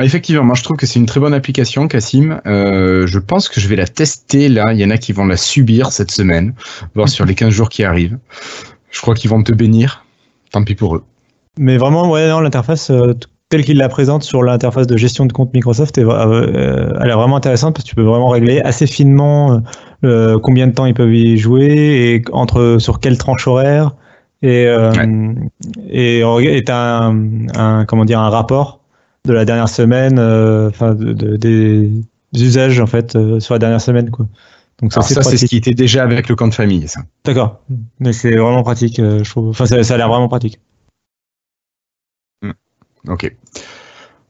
Effectivement, 0.00 0.44
moi 0.44 0.54
je 0.54 0.62
trouve 0.62 0.76
que 0.76 0.86
c'est 0.86 1.00
une 1.00 1.06
très 1.06 1.18
bonne 1.18 1.34
application, 1.34 1.88
Cassim. 1.88 2.40
Euh, 2.46 3.06
je 3.06 3.18
pense 3.18 3.48
que 3.48 3.60
je 3.60 3.66
vais 3.68 3.76
la 3.76 3.86
tester 3.86 4.48
là. 4.48 4.72
Il 4.72 4.78
y 4.78 4.84
en 4.84 4.90
a 4.90 4.96
qui 4.98 5.12
vont 5.12 5.26
la 5.26 5.36
subir 5.36 5.90
cette 5.90 6.12
semaine, 6.12 6.54
voir 6.94 7.08
sur 7.08 7.24
les 7.24 7.34
15 7.34 7.50
jours 7.50 7.68
qui 7.68 7.82
arrivent. 7.82 8.18
Je 8.90 9.00
crois 9.00 9.14
qu'ils 9.14 9.30
vont 9.30 9.42
te 9.42 9.52
bénir. 9.52 10.04
Tant 10.52 10.62
pis 10.62 10.74
pour 10.76 10.94
eux. 10.96 11.04
Mais 11.58 11.78
vraiment, 11.78 12.10
ouais, 12.10 12.28
non, 12.28 12.40
l'interface 12.40 12.90
euh, 12.90 13.14
telle 13.48 13.64
qu'il 13.64 13.76
la 13.76 13.88
présente 13.88 14.22
sur 14.22 14.42
l'interface 14.42 14.86
de 14.86 14.96
gestion 14.96 15.26
de 15.26 15.32
compte 15.32 15.52
Microsoft, 15.52 15.98
est, 15.98 16.04
euh, 16.04 16.92
elle 17.02 17.10
est 17.10 17.14
vraiment 17.14 17.36
intéressante 17.36 17.74
parce 17.74 17.84
que 17.84 17.88
tu 17.90 17.94
peux 17.96 18.02
vraiment 18.02 18.28
régler 18.28 18.60
assez 18.60 18.86
finement 18.86 19.60
euh, 20.04 20.38
combien 20.38 20.66
de 20.66 20.72
temps 20.72 20.86
ils 20.86 20.94
peuvent 20.94 21.14
y 21.14 21.36
jouer 21.36 21.66
et 22.14 22.22
entre 22.32 22.76
sur 22.78 23.00
quelle 23.00 23.18
tranche 23.18 23.46
horaire 23.46 23.92
et 24.42 24.66
euh, 24.66 24.92
et 25.90 26.22
t'as 26.64 27.00
un, 27.04 27.48
un 27.54 27.84
comment 27.84 28.04
dire 28.04 28.20
un 28.20 28.30
rapport 28.30 28.80
de 29.24 29.32
la 29.32 29.44
dernière 29.44 29.68
semaine, 29.68 30.18
euh, 30.18 30.68
enfin 30.68 30.94
de, 30.94 31.12
de- 31.12 31.36
des 31.36 31.90
usages 32.34 32.80
en 32.80 32.86
fait 32.86 33.16
sur 33.40 33.54
la 33.54 33.58
dernière 33.58 33.80
semaine 33.80 34.10
quoi. 34.10 34.26
Donc 34.80 34.92
ça 34.92 35.00
Alors 35.00 35.08
c'est 35.08 35.14
ça, 35.14 35.22
c'est 35.22 35.36
ce 35.36 35.46
qui 35.46 35.56
était 35.56 35.74
déjà 35.74 36.02
avec 36.02 36.28
le 36.28 36.34
compte 36.34 36.54
famille, 36.54 36.88
ça. 36.88 37.02
D'accord. 37.24 37.60
Mais 38.00 38.12
c'est 38.12 38.34
vraiment 38.34 38.64
pratique, 38.64 38.96
je 38.96 39.30
trouve. 39.30 39.50
Enfin 39.50 39.66
ça, 39.66 39.82
ça 39.84 39.94
a 39.94 39.96
l'air 39.96 40.08
vraiment 40.08 40.28
pratique. 40.28 40.58
Ok. 43.08 43.34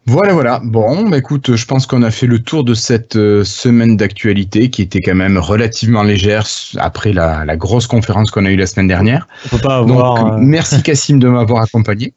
Voilà, 0.07 0.33
voilà. 0.33 0.61
Bon, 0.65 1.09
bah 1.09 1.19
écoute, 1.19 1.55
je 1.55 1.65
pense 1.65 1.87
qu'on 1.87 2.03
a 2.03 2.11
fait 2.11 2.27
le 2.27 2.41
tour 2.41 2.65
de 2.65 2.75
cette 2.75 3.15
euh, 3.17 3.45
semaine 3.45 3.97
d'actualité 3.97 4.69
qui 4.69 4.83
était 4.83 5.01
quand 5.01 5.15
même 5.15 5.39
relativement 5.39 6.03
légère 6.03 6.47
après 6.79 7.13
la, 7.13 7.45
la 7.45 7.57
grosse 7.57 7.87
conférence 7.87 8.31
qu'on 8.33 8.45
a 8.45 8.51
eue 8.51 8.57
la 8.57 8.67
semaine 8.67 8.89
dernière. 8.89 9.29
On 9.47 9.57
peut 9.57 9.63
pas 9.63 9.81
Donc, 9.81 9.91
avoir. 9.91 10.35
euh, 10.35 10.39
merci 10.41 10.83
Cassim 10.83 11.19
de 11.19 11.29
m'avoir 11.29 11.63
accompagné. 11.63 12.15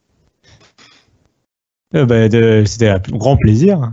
Euh, 1.95 2.05
bah, 2.05 2.27
C'était 2.65 2.89
un 2.89 2.99
grand 3.11 3.37
plaisir. 3.37 3.91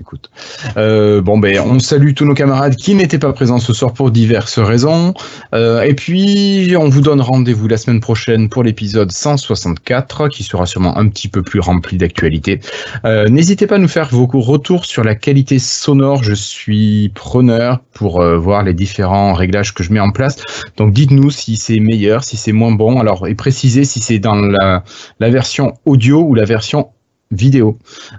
Écoute, 0.00 0.28
euh, 0.76 1.20
bon 1.20 1.38
ben 1.38 1.60
on 1.60 1.78
salue 1.78 2.14
tous 2.14 2.24
nos 2.24 2.34
camarades 2.34 2.74
qui 2.74 2.96
n'étaient 2.96 3.20
pas 3.20 3.32
présents 3.32 3.60
ce 3.60 3.72
soir 3.72 3.92
pour 3.92 4.10
diverses 4.10 4.58
raisons. 4.58 5.14
Euh, 5.54 5.82
et 5.82 5.94
puis 5.94 6.74
on 6.76 6.88
vous 6.88 7.00
donne 7.00 7.20
rendez-vous 7.20 7.68
la 7.68 7.76
semaine 7.76 8.00
prochaine 8.00 8.48
pour 8.48 8.64
l'épisode 8.64 9.12
164 9.12 10.26
qui 10.30 10.42
sera 10.42 10.66
sûrement 10.66 10.98
un 10.98 11.08
petit 11.08 11.28
peu 11.28 11.44
plus 11.44 11.60
rempli 11.60 11.96
d'actualité. 11.96 12.58
Euh, 13.04 13.28
N'hésitez 13.28 13.68
pas 13.68 13.76
à 13.76 13.78
nous 13.78 13.86
faire 13.86 14.08
vos 14.08 14.26
retours 14.26 14.84
sur 14.84 15.04
la 15.04 15.14
qualité 15.14 15.60
sonore. 15.60 16.24
Je 16.24 16.34
suis 16.34 17.12
preneur 17.14 17.78
pour 17.92 18.20
voir 18.20 18.64
les 18.64 18.74
différents 18.74 19.32
réglages 19.32 19.74
que 19.74 19.84
je 19.84 19.92
mets 19.92 20.00
en 20.00 20.10
place. 20.10 20.42
Donc 20.76 20.92
dites-nous 20.92 21.30
si 21.30 21.56
c'est 21.56 21.78
meilleur, 21.78 22.24
si 22.24 22.36
c'est 22.36 22.50
moins 22.50 22.72
bon. 22.72 22.98
Alors 22.98 23.28
et 23.28 23.36
précisez 23.36 23.84
si 23.84 24.00
c'est 24.00 24.18
dans 24.18 24.34
la 24.34 24.82
version 25.30 25.74
audio 25.84 26.20
ou 26.20 26.34
la 26.34 26.44
version 26.44 26.88
vidéo. 27.30 27.78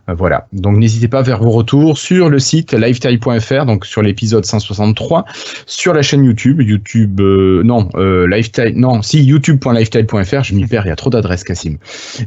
Euh, 0.10 0.14
voilà. 0.14 0.48
Donc 0.54 0.78
n'hésitez 0.78 1.08
pas 1.08 1.20
à 1.20 1.24
faire 1.24 1.42
vos 1.42 1.52
retours 1.52 1.98
sur 1.98 2.30
le 2.30 2.40
site 2.40 2.74
lifetime.fr, 2.74 3.66
donc 3.66 3.86
sur 3.86 4.02
l'épisode 4.02 4.46
163, 4.46 5.26
sur 5.66 5.94
la 5.94 6.02
chaîne 6.02 6.24
YouTube, 6.26 6.62
YouTube, 6.62 7.20
euh, 7.22 7.64
non, 7.64 7.90
euh, 7.96 8.28
lifetime, 8.28 8.74
non, 8.76 9.02
si 9.02 9.24
youtube.lifetime.fr, 9.24 10.44
je 10.44 10.54
m'y 10.56 10.66
perds, 10.66 10.86
il 10.86 10.90
y 10.90 10.92
a 10.92 10.96
trop 10.96 11.10
d'adresses, 11.10 11.44
Cassim. 11.44 11.78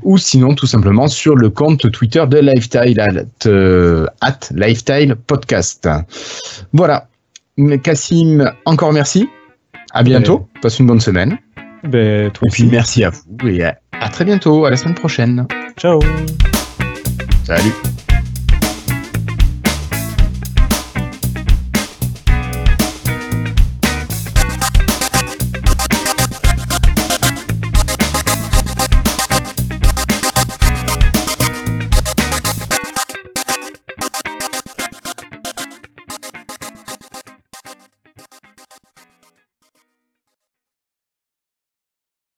Ou 0.03 0.18
sinon, 0.18 0.55
tout 0.55 0.66
simplement 0.66 1.09
sur 1.09 1.37
le 1.37 1.51
compte 1.51 1.91
Twitter 1.91 2.24
de 2.29 2.39
Lifetime, 2.39 2.99
at, 2.99 3.47
euh, 3.47 4.07
at 4.20 4.39
Lifetime 4.55 5.14
Podcast. 5.14 5.89
Voilà. 6.72 7.09
Cassim, 7.83 8.53
encore 8.64 8.93
merci. 8.93 9.29
À 9.93 10.03
bientôt. 10.03 10.49
Passe 10.62 10.79
une 10.79 10.87
bonne 10.87 11.01
semaine. 11.01 11.39
Ben, 11.85 12.31
toi 12.31 12.47
Et 12.49 12.51
puis 12.51 12.62
aussi. 12.64 12.72
merci 12.72 13.05
à 13.05 13.11
vous 13.11 13.49
et 13.49 13.64
à, 13.64 13.79
à 14.01 14.09
très 14.09 14.24
bientôt, 14.24 14.64
à 14.64 14.70
la 14.70 14.76
semaine 14.76 14.95
prochaine. 14.95 15.47
Ciao. 15.76 16.01
Salut. 17.49 17.98